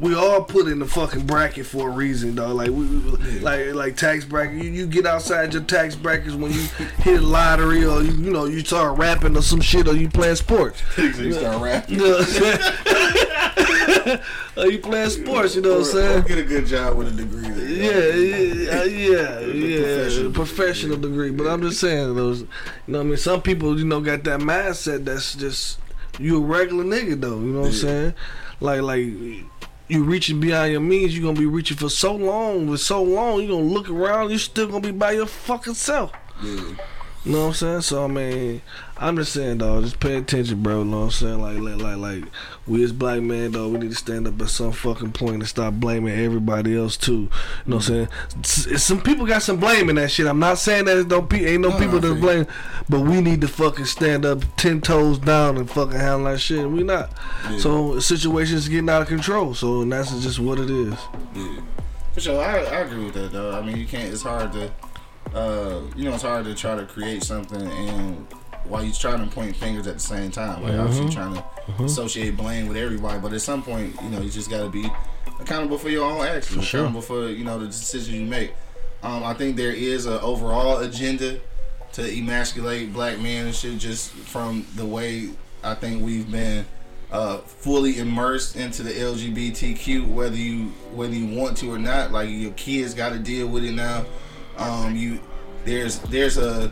we 0.00 0.14
all 0.14 0.42
put 0.42 0.66
in 0.66 0.78
the 0.78 0.86
fucking 0.86 1.26
bracket 1.26 1.66
for 1.66 1.88
a 1.88 1.92
reason, 1.92 2.34
dog. 2.34 2.54
Like 2.56 2.70
we, 2.70 2.86
we- 2.86 3.40
like 3.40 3.74
like 3.74 3.96
tax 3.96 4.24
bracket. 4.24 4.62
You, 4.62 4.70
you 4.70 4.86
get 4.86 5.06
outside 5.06 5.52
your 5.52 5.62
tax 5.62 5.94
brackets 5.94 6.34
when 6.34 6.52
you 6.52 6.60
hit 6.98 7.20
lottery 7.20 7.84
or 7.84 8.02
you, 8.02 8.12
you 8.12 8.30
know 8.30 8.46
you 8.46 8.60
start 8.60 8.98
rapping 8.98 9.36
or 9.36 9.42
some 9.42 9.60
shit 9.60 9.86
or 9.86 9.94
you 9.94 10.08
playing 10.08 10.36
sports. 10.36 10.82
you 10.98 11.32
start 11.32 11.62
rapping. 11.62 11.96
You 11.98 12.04
know 12.04 12.10
what 12.18 12.20
I'm 12.20 12.26
saying? 12.26 14.18
or 14.56 14.66
you 14.66 14.78
playing 14.78 15.10
sports. 15.10 15.54
You 15.54 15.62
know 15.62 15.70
what 15.70 15.78
I'm 15.80 15.84
saying? 15.84 16.24
Get 16.24 16.38
a 16.38 16.44
good 16.44 16.66
job 16.66 16.96
with 16.96 17.08
a 17.08 17.12
degree. 17.12 17.48
Yeah, 17.70 18.14
yeah, 18.14 18.84
yeah, 18.84 19.40
yeah, 19.40 20.30
professional 20.32 20.32
professional, 20.32 20.96
degree. 20.96 21.30
But 21.30 21.46
I'm 21.46 21.60
just 21.62 21.78
saying 21.80 22.14
those. 22.16 22.40
You 22.40 22.48
know, 22.88 22.98
what 22.98 23.04
I 23.04 23.08
mean, 23.08 23.16
some 23.18 23.42
people, 23.42 23.78
you 23.78 23.84
know, 23.84 24.00
got 24.00 24.24
that 24.24 24.40
mindset 24.40 25.04
that's 25.04 25.34
just 25.34 25.78
you 26.18 26.38
a 26.38 26.40
regular 26.40 26.84
nigga 26.84 27.20
though. 27.20 27.38
You 27.38 27.52
know 27.52 27.60
what 27.60 27.66
I'm 27.68 27.72
saying? 27.74 28.14
Like, 28.60 28.82
like 28.82 29.04
you 29.90 30.04
reaching 30.04 30.40
beyond 30.40 30.72
your 30.72 30.80
means. 30.80 31.16
you're 31.16 31.26
gonna 31.26 31.38
be 31.38 31.46
reaching 31.46 31.76
for 31.76 31.88
so 31.88 32.14
long. 32.14 32.68
for 32.68 32.76
so 32.76 33.02
long, 33.02 33.40
you're 33.40 33.48
gonna 33.56 33.64
look 33.64 33.90
around. 33.90 34.30
you're 34.30 34.38
still 34.38 34.66
gonna 34.66 34.80
be 34.80 34.90
by 34.90 35.12
your 35.12 35.26
fucking 35.26 35.74
self. 35.74 36.12
Yeah. 36.42 36.74
You 37.24 37.32
know 37.32 37.40
what 37.40 37.46
I'm 37.48 37.54
saying? 37.54 37.80
So 37.82 38.04
I 38.04 38.06
mean, 38.06 38.62
I'm 38.96 39.16
just 39.16 39.32
saying, 39.34 39.58
dog, 39.58 39.84
just 39.84 40.00
pay 40.00 40.16
attention, 40.16 40.62
bro. 40.62 40.78
You 40.78 40.84
know 40.86 41.00
what 41.00 41.04
I'm 41.04 41.10
saying? 41.10 41.40
Like, 41.40 41.58
like, 41.58 41.82
like, 41.82 41.96
like, 41.98 42.32
we 42.66 42.82
as 42.82 42.92
black 42.92 43.20
men, 43.20 43.52
dog, 43.52 43.72
we 43.72 43.78
need 43.78 43.90
to 43.90 43.96
stand 43.96 44.26
up 44.26 44.40
at 44.40 44.48
some 44.48 44.72
fucking 44.72 45.12
point 45.12 45.36
and 45.36 45.48
stop 45.48 45.74
blaming 45.74 46.18
everybody 46.18 46.74
else 46.76 46.96
too. 46.96 47.12
You 47.12 47.28
know 47.66 47.76
what 47.76 47.90
I'm 47.90 48.08
saying? 48.42 48.78
Some 48.78 49.02
people 49.02 49.26
got 49.26 49.42
some 49.42 49.58
blame 49.58 49.90
in 49.90 49.96
that 49.96 50.10
shit. 50.10 50.26
I'm 50.26 50.38
not 50.38 50.58
saying 50.58 50.86
that 50.86 51.26
pe- 51.28 51.44
ain't 51.44 51.62
no 51.62 51.78
people 51.78 52.00
that 52.00 52.20
blame, 52.20 52.46
but 52.88 53.00
we 53.00 53.20
need 53.20 53.42
to 53.42 53.48
fucking 53.48 53.84
stand 53.84 54.24
up 54.24 54.42
ten 54.56 54.80
toes 54.80 55.18
down 55.18 55.58
and 55.58 55.70
fucking 55.70 55.98
handle 55.98 56.24
that 56.32 56.40
shit. 56.40 56.60
And 56.60 56.72
we 56.72 56.84
not. 56.84 57.10
Yeah. 57.50 57.58
So 57.58 58.00
situation's 58.00 58.66
getting 58.66 58.88
out 58.88 59.02
of 59.02 59.08
control. 59.08 59.54
So 59.54 59.82
and 59.82 59.92
that's 59.92 60.10
just 60.22 60.38
what 60.38 60.58
it 60.58 60.70
is. 60.70 60.94
Yeah. 61.34 61.60
For 62.14 62.20
sure, 62.20 62.42
I, 62.42 62.58
I 62.58 62.80
agree 62.80 63.04
with 63.04 63.14
that 63.14 63.32
though. 63.32 63.52
I 63.52 63.62
mean, 63.62 63.76
you 63.76 63.86
can't. 63.86 64.12
It's 64.12 64.22
hard 64.22 64.52
to, 64.52 64.72
uh, 65.34 65.80
you 65.96 66.04
know, 66.04 66.14
it's 66.14 66.22
hard 66.22 66.44
to 66.44 66.54
try 66.54 66.76
to 66.76 66.84
create 66.86 67.22
something 67.22 67.62
and 67.62 68.26
while 68.64 68.84
you're 68.84 68.94
trying 68.94 69.26
to 69.26 69.34
point 69.34 69.56
fingers 69.56 69.86
at 69.86 69.94
the 69.94 70.00
same 70.00 70.30
time. 70.30 70.62
Like 70.62 70.74
obviously 70.74 71.04
you're 71.04 71.12
trying 71.12 71.34
to 71.34 71.84
associate 71.84 72.36
blame 72.36 72.68
with 72.68 72.76
everybody, 72.76 73.18
but 73.18 73.32
at 73.32 73.40
some 73.40 73.62
point, 73.62 73.94
you 74.02 74.10
know, 74.10 74.20
you 74.20 74.30
just 74.30 74.50
got 74.50 74.62
to 74.62 74.70
be 74.70 74.88
accountable 75.40 75.78
for 75.78 75.88
your 75.88 76.04
own 76.04 76.24
actions, 76.24 76.64
sure. 76.64 76.80
accountable 76.80 77.02
for 77.02 77.28
you 77.28 77.44
know 77.44 77.58
the 77.58 77.66
decisions 77.66 78.10
you 78.10 78.24
make. 78.24 78.54
Um, 79.02 79.24
I 79.24 79.34
think 79.34 79.56
there 79.56 79.72
is 79.72 80.06
an 80.06 80.18
overall 80.20 80.78
agenda 80.78 81.40
to 81.92 82.02
emasculate 82.02 82.92
black 82.92 83.18
men 83.18 83.46
and 83.46 83.54
shit, 83.54 83.78
just 83.78 84.10
from 84.10 84.66
the 84.76 84.86
way 84.86 85.30
I 85.64 85.74
think 85.74 86.04
we've 86.04 86.30
been 86.30 86.66
uh, 87.10 87.38
fully 87.38 87.98
immersed 87.98 88.56
into 88.56 88.82
the 88.82 88.90
LGBTQ, 88.90 90.06
whether 90.12 90.36
you 90.36 90.66
whether 90.94 91.14
you 91.14 91.36
want 91.36 91.56
to 91.58 91.72
or 91.72 91.78
not. 91.78 92.12
Like 92.12 92.28
your 92.28 92.52
kids 92.52 92.94
got 92.94 93.12
to 93.12 93.18
deal 93.18 93.48
with 93.48 93.64
it 93.64 93.72
now. 93.72 94.04
Um, 94.60 94.94
you 94.94 95.20
there's 95.64 95.98
there's 96.00 96.38
a 96.38 96.70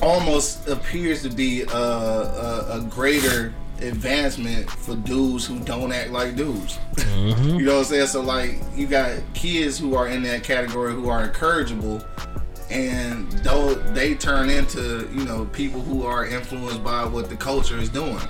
almost 0.00 0.68
appears 0.68 1.22
to 1.22 1.28
be 1.28 1.62
a, 1.62 1.76
a, 1.76 2.78
a 2.78 2.86
greater 2.90 3.52
advancement 3.80 4.68
for 4.68 4.96
dudes 4.96 5.46
who 5.46 5.60
don't 5.60 5.92
act 5.92 6.10
like 6.10 6.36
dudes. 6.36 6.78
you 6.98 7.64
know 7.64 7.74
what 7.74 7.78
I'm 7.78 7.84
saying? 7.84 8.06
So 8.08 8.20
like 8.20 8.60
you 8.74 8.86
got 8.86 9.20
kids 9.34 9.78
who 9.78 9.94
are 9.94 10.08
in 10.08 10.22
that 10.24 10.42
category 10.42 10.94
who 10.94 11.08
are 11.08 11.28
encourageable 11.28 12.04
and 12.70 13.30
though 13.32 13.74
they 13.74 14.14
turn 14.14 14.50
into, 14.50 15.08
you 15.12 15.24
know, 15.24 15.46
people 15.46 15.80
who 15.80 16.04
are 16.04 16.26
influenced 16.26 16.84
by 16.84 17.04
what 17.04 17.30
the 17.30 17.36
culture 17.36 17.78
is 17.78 17.88
doing. 17.88 18.20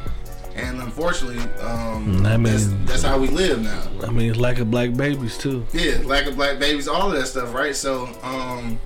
And 0.59 0.80
unfortunately, 0.82 1.38
um, 1.61 2.26
I 2.26 2.36
mean- 2.36 2.42
that's, 2.44 2.66
that's 2.90 3.02
how 3.02 3.18
we 3.18 3.28
live 3.28 3.62
now. 3.62 3.82
I 4.06 4.11
mean, 4.11 4.34
lack 4.34 4.59
of 4.59 4.70
black 4.70 4.94
babies 4.94 5.38
too. 5.38 5.66
Yeah, 5.72 5.98
lack 6.04 6.26
of 6.26 6.36
black 6.36 6.59
babies, 6.59 6.88
all 6.88 7.12
of 7.12 7.18
that 7.18 7.26
stuff, 7.26 7.54
right? 7.54 7.76
So, 7.76 8.09
um, 8.22 8.78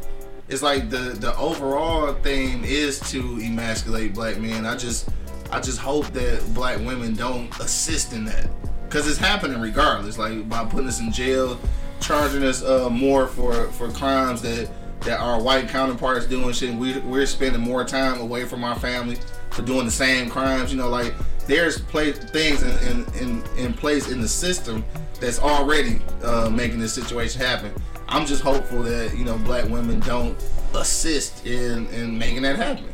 it's 0.49 0.63
like 0.63 0.91
the 0.91 1.17
the 1.19 1.35
overall 1.39 2.13
theme 2.15 2.63
is 2.65 3.01
to 3.11 3.19
emasculate 3.43 4.13
black 4.13 4.39
men. 4.39 4.67
I 4.67 4.77
just 4.77 5.09
I 5.51 5.61
just 5.61 5.79
hope 5.79 6.07
that 6.09 6.43
black 6.53 6.79
women 6.79 7.15
don't 7.15 7.49
assist 7.59 8.13
in 8.13 8.27
that 8.27 8.49
because 8.85 9.09
it's 9.09 9.19
happening 9.19 9.61
regardless. 9.61 10.19
Like 10.19 10.49
by 10.51 10.65
putting 10.67 10.89
us 10.89 11.01
in 11.01 11.11
jail, 11.11 11.59
charging 12.01 12.43
us 12.43 12.63
uh, 12.63 12.91
more 12.91 13.29
for 13.29 13.69
for 13.73 13.91
crimes 13.93 14.43
that 14.43 14.69
that 15.03 15.21
our 15.21 15.41
white 15.41 15.69
counterparts 15.69 16.27
doing 16.27 16.53
shit. 16.53 16.75
We 16.75 16.99
we're 17.01 17.25
spending 17.27 17.63
more 17.63 17.85
time 17.85 18.21
away 18.21 18.45
from 18.45 18.63
our 18.63 18.79
family 18.79 19.17
for 19.51 19.63
doing 19.63 19.87
the 19.87 19.91
same 19.91 20.29
crimes. 20.29 20.71
You 20.71 20.79
know, 20.79 20.89
like 20.91 21.15
there's 21.47 21.81
play 21.81 22.13
things 22.13 22.63
in 22.63 22.89
in, 22.89 23.15
in, 23.15 23.45
in 23.57 23.75
place 23.75 24.11
in 24.11 24.21
the 24.21 24.29
system 24.29 24.85
that's 25.21 25.39
already 25.39 26.01
uh, 26.23 26.51
making 26.51 26.79
this 26.79 26.93
situation 26.93 27.41
happen. 27.41 27.73
I'm 28.09 28.27
just 28.27 28.43
hopeful 28.43 28.83
that 28.83 29.17
you 29.17 29.25
know 29.25 29.39
black 29.39 29.69
women 29.69 30.01
don't 30.01 30.37
assist 30.75 31.47
in 31.47 31.87
in 31.89 32.17
making 32.19 32.43
that 32.43 32.57
happen. 32.57 32.89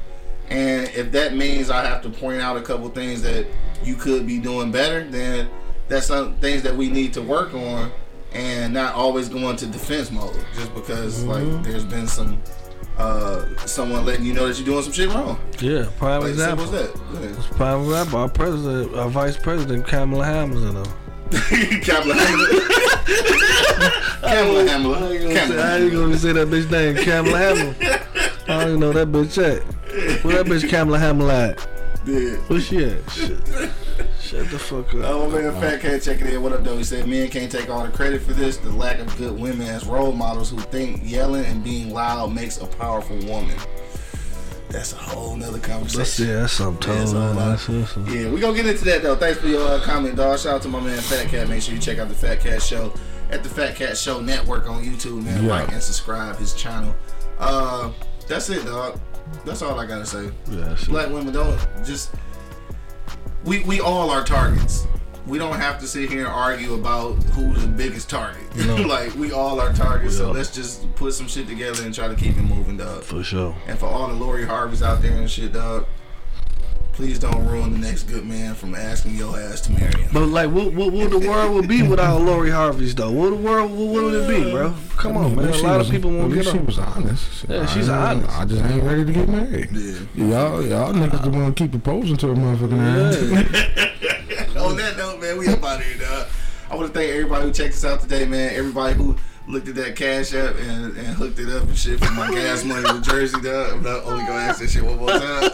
And 0.50 0.88
if 0.94 1.12
that 1.12 1.34
means 1.34 1.68
I 1.70 1.84
have 1.84 2.00
to 2.02 2.10
point 2.10 2.40
out 2.40 2.56
a 2.56 2.62
couple 2.62 2.88
things 2.88 3.20
that 3.22 3.46
you 3.84 3.94
could 3.96 4.26
be 4.26 4.38
doing 4.38 4.72
better, 4.72 5.04
then 5.04 5.48
that's 5.88 6.06
some 6.06 6.36
things 6.36 6.62
that 6.62 6.74
we 6.74 6.88
need 6.88 7.12
to 7.14 7.22
work 7.22 7.52
on 7.54 7.90
and 8.32 8.74
not 8.74 8.94
always 8.94 9.28
go 9.28 9.50
into 9.50 9.66
defense 9.66 10.10
mode 10.10 10.36
just 10.54 10.74
because 10.74 11.24
Mm-hmm. 11.24 11.54
like 11.54 11.64
there's 11.64 11.84
been 11.84 12.06
some 12.06 12.42
uh 12.98 13.44
someone 13.66 14.04
letting 14.04 14.24
you 14.26 14.32
know 14.34 14.48
that 14.48 14.56
you're 14.58 14.66
doing 14.66 14.82
some 14.82 14.92
shit 14.92 15.08
wrong. 15.08 15.38
Yeah, 15.60 15.86
prime 15.98 16.20
Like 16.22 16.30
example. 16.30 16.64
as 16.64 16.70
that. 16.72 17.00
Yeah. 17.22 17.56
Prime 17.56 17.82
example. 17.84 18.18
Our 18.18 18.28
president, 18.28 18.94
our 18.96 19.08
vice 19.08 19.36
president, 19.36 19.86
Kamala 19.86 20.24
Harris, 20.24 20.54
know. 20.60 20.82
Kamala 21.30 22.14
Hamler. 22.14 22.48
Kamala 24.20 24.64
Hamler. 24.64 25.58
I 25.58 25.76
ain't 25.78 25.92
gonna 25.92 26.16
say 26.18 26.32
that 26.32 26.48
bitch 26.48 26.70
name, 26.70 26.96
Kamala 26.96 27.38
Hammer. 27.54 27.74
I 28.48 28.58
don't 28.60 28.68
even 28.68 28.80
know 28.80 28.92
that 28.92 29.08
bitch 29.08 29.38
at. 29.38 29.62
Where 30.24 30.42
that 30.42 30.46
bitch 30.46 30.68
Kamala 30.68 30.98
Hammer 30.98 31.30
at? 31.30 31.68
Yeah. 32.06 32.36
Where 32.48 32.60
she 32.60 32.84
at? 32.84 33.10
Shit. 33.10 33.38
Shut 34.20 34.50
the 34.50 34.58
fuck 34.58 34.94
up. 34.94 35.00
Oh 35.04 35.30
man, 35.30 35.52
Fat 35.60 35.80
Cat 35.80 36.02
checking 36.02 36.26
in. 36.26 36.42
What 36.42 36.52
up, 36.52 36.64
though? 36.64 36.76
He 36.76 36.84
said 36.84 37.08
men 37.08 37.28
can't 37.28 37.50
take 37.50 37.68
all 37.70 37.84
the 37.84 37.90
credit 37.92 38.22
for 38.22 38.32
this. 38.32 38.56
The 38.58 38.70
lack 38.70 38.98
of 38.98 39.16
good 39.16 39.38
women 39.38 39.66
as 39.66 39.86
role 39.86 40.12
models 40.12 40.50
who 40.50 40.58
think 40.58 41.00
yelling 41.04 41.44
and 41.46 41.62
being 41.64 41.90
loud 41.92 42.34
makes 42.34 42.58
a 42.60 42.66
powerful 42.66 43.16
woman. 43.26 43.56
That's 44.68 44.92
a 44.92 44.96
whole 44.96 45.34
nother 45.34 45.58
conversation. 45.58 45.98
That's, 45.98 46.20
yeah, 46.20 46.40
that's 46.40 46.52
something 46.52 46.90
Yeah, 46.92 47.04
total. 47.06 47.34
That's, 47.34 47.66
that's, 47.66 47.96
Yeah, 48.12 48.30
we 48.30 48.38
gonna 48.38 48.54
get 48.54 48.66
into 48.66 48.84
that 48.84 49.02
though. 49.02 49.16
Thanks 49.16 49.38
for 49.40 49.48
your 49.48 49.66
uh, 49.66 49.80
comment, 49.80 50.16
dog. 50.16 50.38
Shout 50.38 50.56
out 50.56 50.62
to 50.62 50.68
my 50.68 50.80
man 50.80 51.00
Fat 51.00 51.28
Cat. 51.28 51.48
Make 51.48 51.62
sure 51.62 51.74
you 51.74 51.80
check 51.80 51.98
out 51.98 52.08
the 52.08 52.14
Fat 52.14 52.40
Cat 52.40 52.60
Show 52.62 52.92
at 53.30 53.42
the 53.42 53.48
Fat 53.48 53.76
Cat 53.76 53.96
Show 53.96 54.20
Network 54.20 54.68
on 54.68 54.84
YouTube, 54.84 55.24
man. 55.24 55.44
Yeah. 55.44 55.50
Like 55.50 55.72
and 55.72 55.82
subscribe 55.82 56.36
his 56.36 56.52
channel. 56.54 56.94
Uh, 57.38 57.92
that's 58.26 58.50
it, 58.50 58.64
dog. 58.66 59.00
That's 59.46 59.62
all 59.62 59.78
I 59.80 59.86
gotta 59.86 60.04
say. 60.06 60.30
yeah. 60.50 60.76
Black 60.88 61.08
women 61.08 61.32
don't 61.32 61.58
just. 61.84 62.10
We 63.48 63.60
we 63.60 63.80
all 63.80 64.10
are 64.10 64.22
targets. 64.22 64.86
We 65.26 65.38
don't 65.38 65.56
have 65.56 65.80
to 65.80 65.86
sit 65.86 66.10
here 66.10 66.26
and 66.26 66.28
argue 66.28 66.74
about 66.74 67.14
who's 67.32 67.62
the 67.62 67.66
biggest 67.66 68.10
target. 68.10 68.54
No. 68.54 68.76
like 68.86 69.14
we 69.14 69.32
all 69.32 69.58
are 69.58 69.72
targets. 69.72 70.18
So 70.18 70.30
let's 70.30 70.54
just 70.54 70.94
put 70.96 71.14
some 71.14 71.26
shit 71.26 71.48
together 71.48 71.82
and 71.82 71.94
try 71.94 72.08
to 72.08 72.14
keep 72.14 72.36
it 72.36 72.42
moving, 72.42 72.76
dog. 72.76 73.04
For 73.04 73.22
sure. 73.22 73.56
And 73.66 73.78
for 73.78 73.86
all 73.86 74.08
the 74.08 74.12
Lori 74.12 74.44
Harveys 74.44 74.82
out 74.82 75.00
there 75.00 75.12
and 75.12 75.30
shit, 75.30 75.54
dog, 75.54 75.86
please 76.98 77.16
don't 77.20 77.46
ruin 77.46 77.70
the 77.70 77.78
next 77.78 78.02
good 78.08 78.26
man 78.26 78.56
from 78.56 78.74
asking 78.74 79.14
your 79.14 79.38
ass 79.38 79.60
to 79.60 79.70
marry 79.70 79.96
him. 80.02 80.10
But 80.12 80.26
like, 80.26 80.50
what, 80.50 80.72
what, 80.72 80.92
what 80.92 81.10
the 81.10 81.20
world 81.20 81.54
would 81.54 81.68
be 81.68 81.80
without 81.84 82.20
Lori 82.22 82.50
Harvey's 82.50 82.92
though? 82.92 83.12
What 83.12 83.30
the 83.30 83.36
world, 83.36 83.70
what, 83.70 83.86
what 83.86 84.02
would 84.02 84.14
it 84.14 84.28
be, 84.28 84.50
bro? 84.50 84.74
Come 84.96 85.16
on, 85.16 85.36
man. 85.36 85.46
A 85.48 85.56
lot 85.58 85.78
was- 85.78 85.86
of 85.86 85.92
people 85.94 86.10
won't 86.10 86.34
get 86.34 86.46
She 86.46 86.58
on. 86.58 86.66
was 86.66 86.76
honest. 86.76 87.44
Yeah, 87.48 87.66
she's 87.66 87.88
I, 87.88 88.10
honest. 88.14 88.36
I 88.36 88.44
just 88.46 88.64
ain't 88.64 88.82
ready 88.82 89.04
to 89.04 89.12
get 89.12 89.28
married. 89.28 89.70
Yeah. 89.70 89.98
Y'all, 90.26 90.66
y'all 90.66 90.92
niggas 90.92 91.22
the 91.22 91.30
one 91.30 91.54
keep 91.54 91.70
proposing 91.70 92.16
to 92.16 92.30
a 92.32 92.34
motherfucking 92.34 92.80
ass. 92.80 94.56
On 94.56 94.76
that 94.76 94.96
note, 94.96 95.20
man, 95.20 95.38
we 95.38 95.46
up 95.46 95.62
out 95.62 95.78
of 95.78 95.86
here, 95.86 95.98
dog. 95.98 96.26
I 96.68 96.74
want 96.74 96.88
to 96.92 96.98
thank 96.98 97.12
everybody 97.12 97.44
who 97.44 97.52
checked 97.52 97.74
us 97.74 97.84
out 97.84 98.00
today, 98.00 98.26
man. 98.26 98.52
Everybody 98.56 98.94
who 98.94 99.14
looked 99.46 99.68
at 99.68 99.76
that 99.76 99.94
cash 99.94 100.34
app 100.34 100.56
and, 100.56 100.96
and 100.96 101.06
hooked 101.06 101.38
it 101.38 101.48
up 101.48 101.62
and 101.62 101.78
shit 101.78 102.00
for 102.00 102.10
my 102.14 102.28
gas 102.34 102.64
money 102.64 102.82
to 102.88 103.00
Jersey, 103.00 103.40
dog. 103.40 103.74
I'm 103.74 103.82
not 103.84 104.02
only 104.02 104.24
gonna 104.26 104.40
ask 104.40 104.58
that 104.60 104.68
shit 104.70 104.82
one 104.82 104.96
more 104.98 105.10
time. 105.10 105.48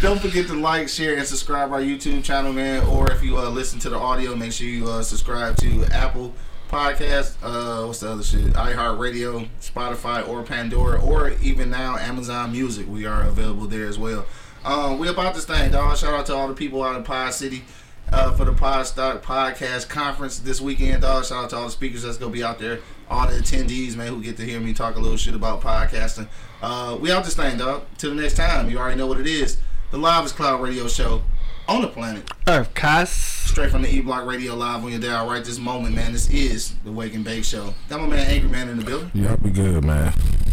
Don't 0.00 0.18
forget 0.18 0.46
to 0.46 0.54
like, 0.54 0.88
share, 0.88 1.18
and 1.18 1.26
subscribe 1.26 1.72
our 1.72 1.80
YouTube 1.82 2.24
channel, 2.24 2.54
man. 2.54 2.82
Or 2.86 3.10
if 3.12 3.22
you 3.22 3.36
uh, 3.36 3.50
listen 3.50 3.78
to 3.80 3.90
the 3.90 3.98
audio, 3.98 4.34
make 4.34 4.50
sure 4.50 4.66
you 4.66 4.88
uh, 4.88 5.02
subscribe 5.02 5.58
to 5.58 5.84
Apple 5.92 6.32
Podcast. 6.70 7.36
Uh, 7.42 7.86
what's 7.86 8.00
the 8.00 8.10
other 8.10 8.22
shit? 8.22 8.46
iHeartRadio, 8.54 9.46
Spotify, 9.60 10.26
or 10.26 10.42
Pandora, 10.42 11.02
or 11.02 11.32
even 11.42 11.68
now 11.68 11.98
Amazon 11.98 12.50
Music. 12.50 12.88
We 12.88 13.04
are 13.04 13.24
available 13.24 13.66
there 13.66 13.86
as 13.86 13.98
well. 13.98 14.24
Um, 14.64 14.98
we 14.98 15.08
about 15.08 15.34
this 15.34 15.44
thing, 15.44 15.70
dog. 15.70 15.98
Shout 15.98 16.14
out 16.14 16.24
to 16.26 16.34
all 16.34 16.48
the 16.48 16.54
people 16.54 16.82
out 16.82 16.96
in 16.96 17.02
Pod 17.02 17.34
City 17.34 17.62
uh, 18.10 18.32
for 18.32 18.46
the 18.46 18.52
Podstock 18.52 19.20
Podcast 19.20 19.90
Conference 19.90 20.38
this 20.38 20.62
weekend, 20.62 21.02
dog. 21.02 21.26
Shout 21.26 21.44
out 21.44 21.50
to 21.50 21.56
all 21.56 21.66
the 21.66 21.70
speakers 21.70 22.04
that's 22.04 22.16
gonna 22.16 22.32
be 22.32 22.42
out 22.42 22.58
there, 22.58 22.80
all 23.10 23.28
the 23.28 23.34
attendees, 23.34 23.96
man, 23.96 24.08
who 24.08 24.22
get 24.22 24.38
to 24.38 24.46
hear 24.46 24.60
me 24.60 24.72
talk 24.72 24.96
a 24.96 24.98
little 24.98 25.18
shit 25.18 25.34
about 25.34 25.60
podcasting. 25.60 26.26
Uh, 26.62 26.96
we 26.98 27.12
out 27.12 27.22
this 27.22 27.36
thing, 27.36 27.58
dog. 27.58 27.84
Till 27.98 28.14
the 28.14 28.22
next 28.22 28.38
time, 28.38 28.70
you 28.70 28.78
already 28.78 28.96
know 28.96 29.06
what 29.06 29.20
it 29.20 29.26
is. 29.26 29.58
The 29.90 29.98
Live 29.98 30.32
Cloud 30.36 30.62
Radio 30.62 30.86
Show 30.86 31.22
on 31.68 31.82
the 31.82 31.88
planet, 31.88 32.22
Earth, 32.46 32.72
Cas. 32.74 33.10
straight 33.10 33.70
from 33.72 33.82
the 33.82 33.92
E 33.92 34.00
Block 34.00 34.24
Radio 34.24 34.54
Live 34.54 34.84
on 34.84 34.92
your 34.92 35.00
dial 35.00 35.28
right 35.28 35.44
this 35.44 35.58
moment, 35.58 35.96
man. 35.96 36.12
This 36.12 36.30
is 36.30 36.74
the 36.84 36.92
Wake 36.92 37.14
and 37.14 37.24
Bake 37.24 37.42
Show. 37.44 37.74
Got 37.88 38.00
my 38.00 38.06
man 38.06 38.30
Angry 38.30 38.48
Man 38.48 38.68
in 38.68 38.78
the 38.78 38.84
building. 38.84 39.10
Y'all 39.14 39.36
be 39.36 39.50
good, 39.50 39.84
man. 39.84 40.12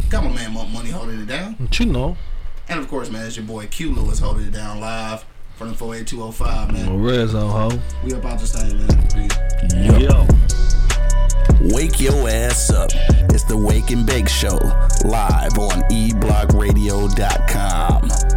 Got 0.09 0.23
my 0.23 0.31
man 0.31 0.53
Monk 0.53 0.71
Money 0.71 0.89
holding 0.89 1.19
it 1.21 1.27
down. 1.27 1.53
What 1.53 1.79
you 1.79 1.85
know? 1.85 2.17
And 2.67 2.79
of 2.79 2.87
course, 2.87 3.11
man, 3.11 3.27
it's 3.27 3.37
your 3.37 3.45
boy 3.45 3.67
Q 3.67 3.93
Lewis 3.93 4.17
holding 4.19 4.47
it 4.47 4.51
down 4.53 4.79
live 4.79 5.23
from 5.55 5.67
the 5.69 5.75
48205, 5.75 6.71
man. 6.73 6.87
A 6.87 6.97
red 6.97 7.29
zone, 7.29 7.51
ho. 7.51 7.69
We 8.03 8.13
about 8.13 8.39
this 8.39 8.53
thing, 8.53 8.75
man. 8.77 9.07
Peace. 9.13 9.37
Yo. 10.01 10.25
Wake 11.75 11.99
your 11.99 12.27
ass 12.29 12.69
up. 12.71 12.89
It's 13.29 13.43
the 13.43 13.57
Wake 13.57 13.89
and 13.91 14.03
Bake 14.05 14.29
Show, 14.29 14.57
live 15.05 15.57
on 15.59 15.81
eblockradio.com. 15.91 18.36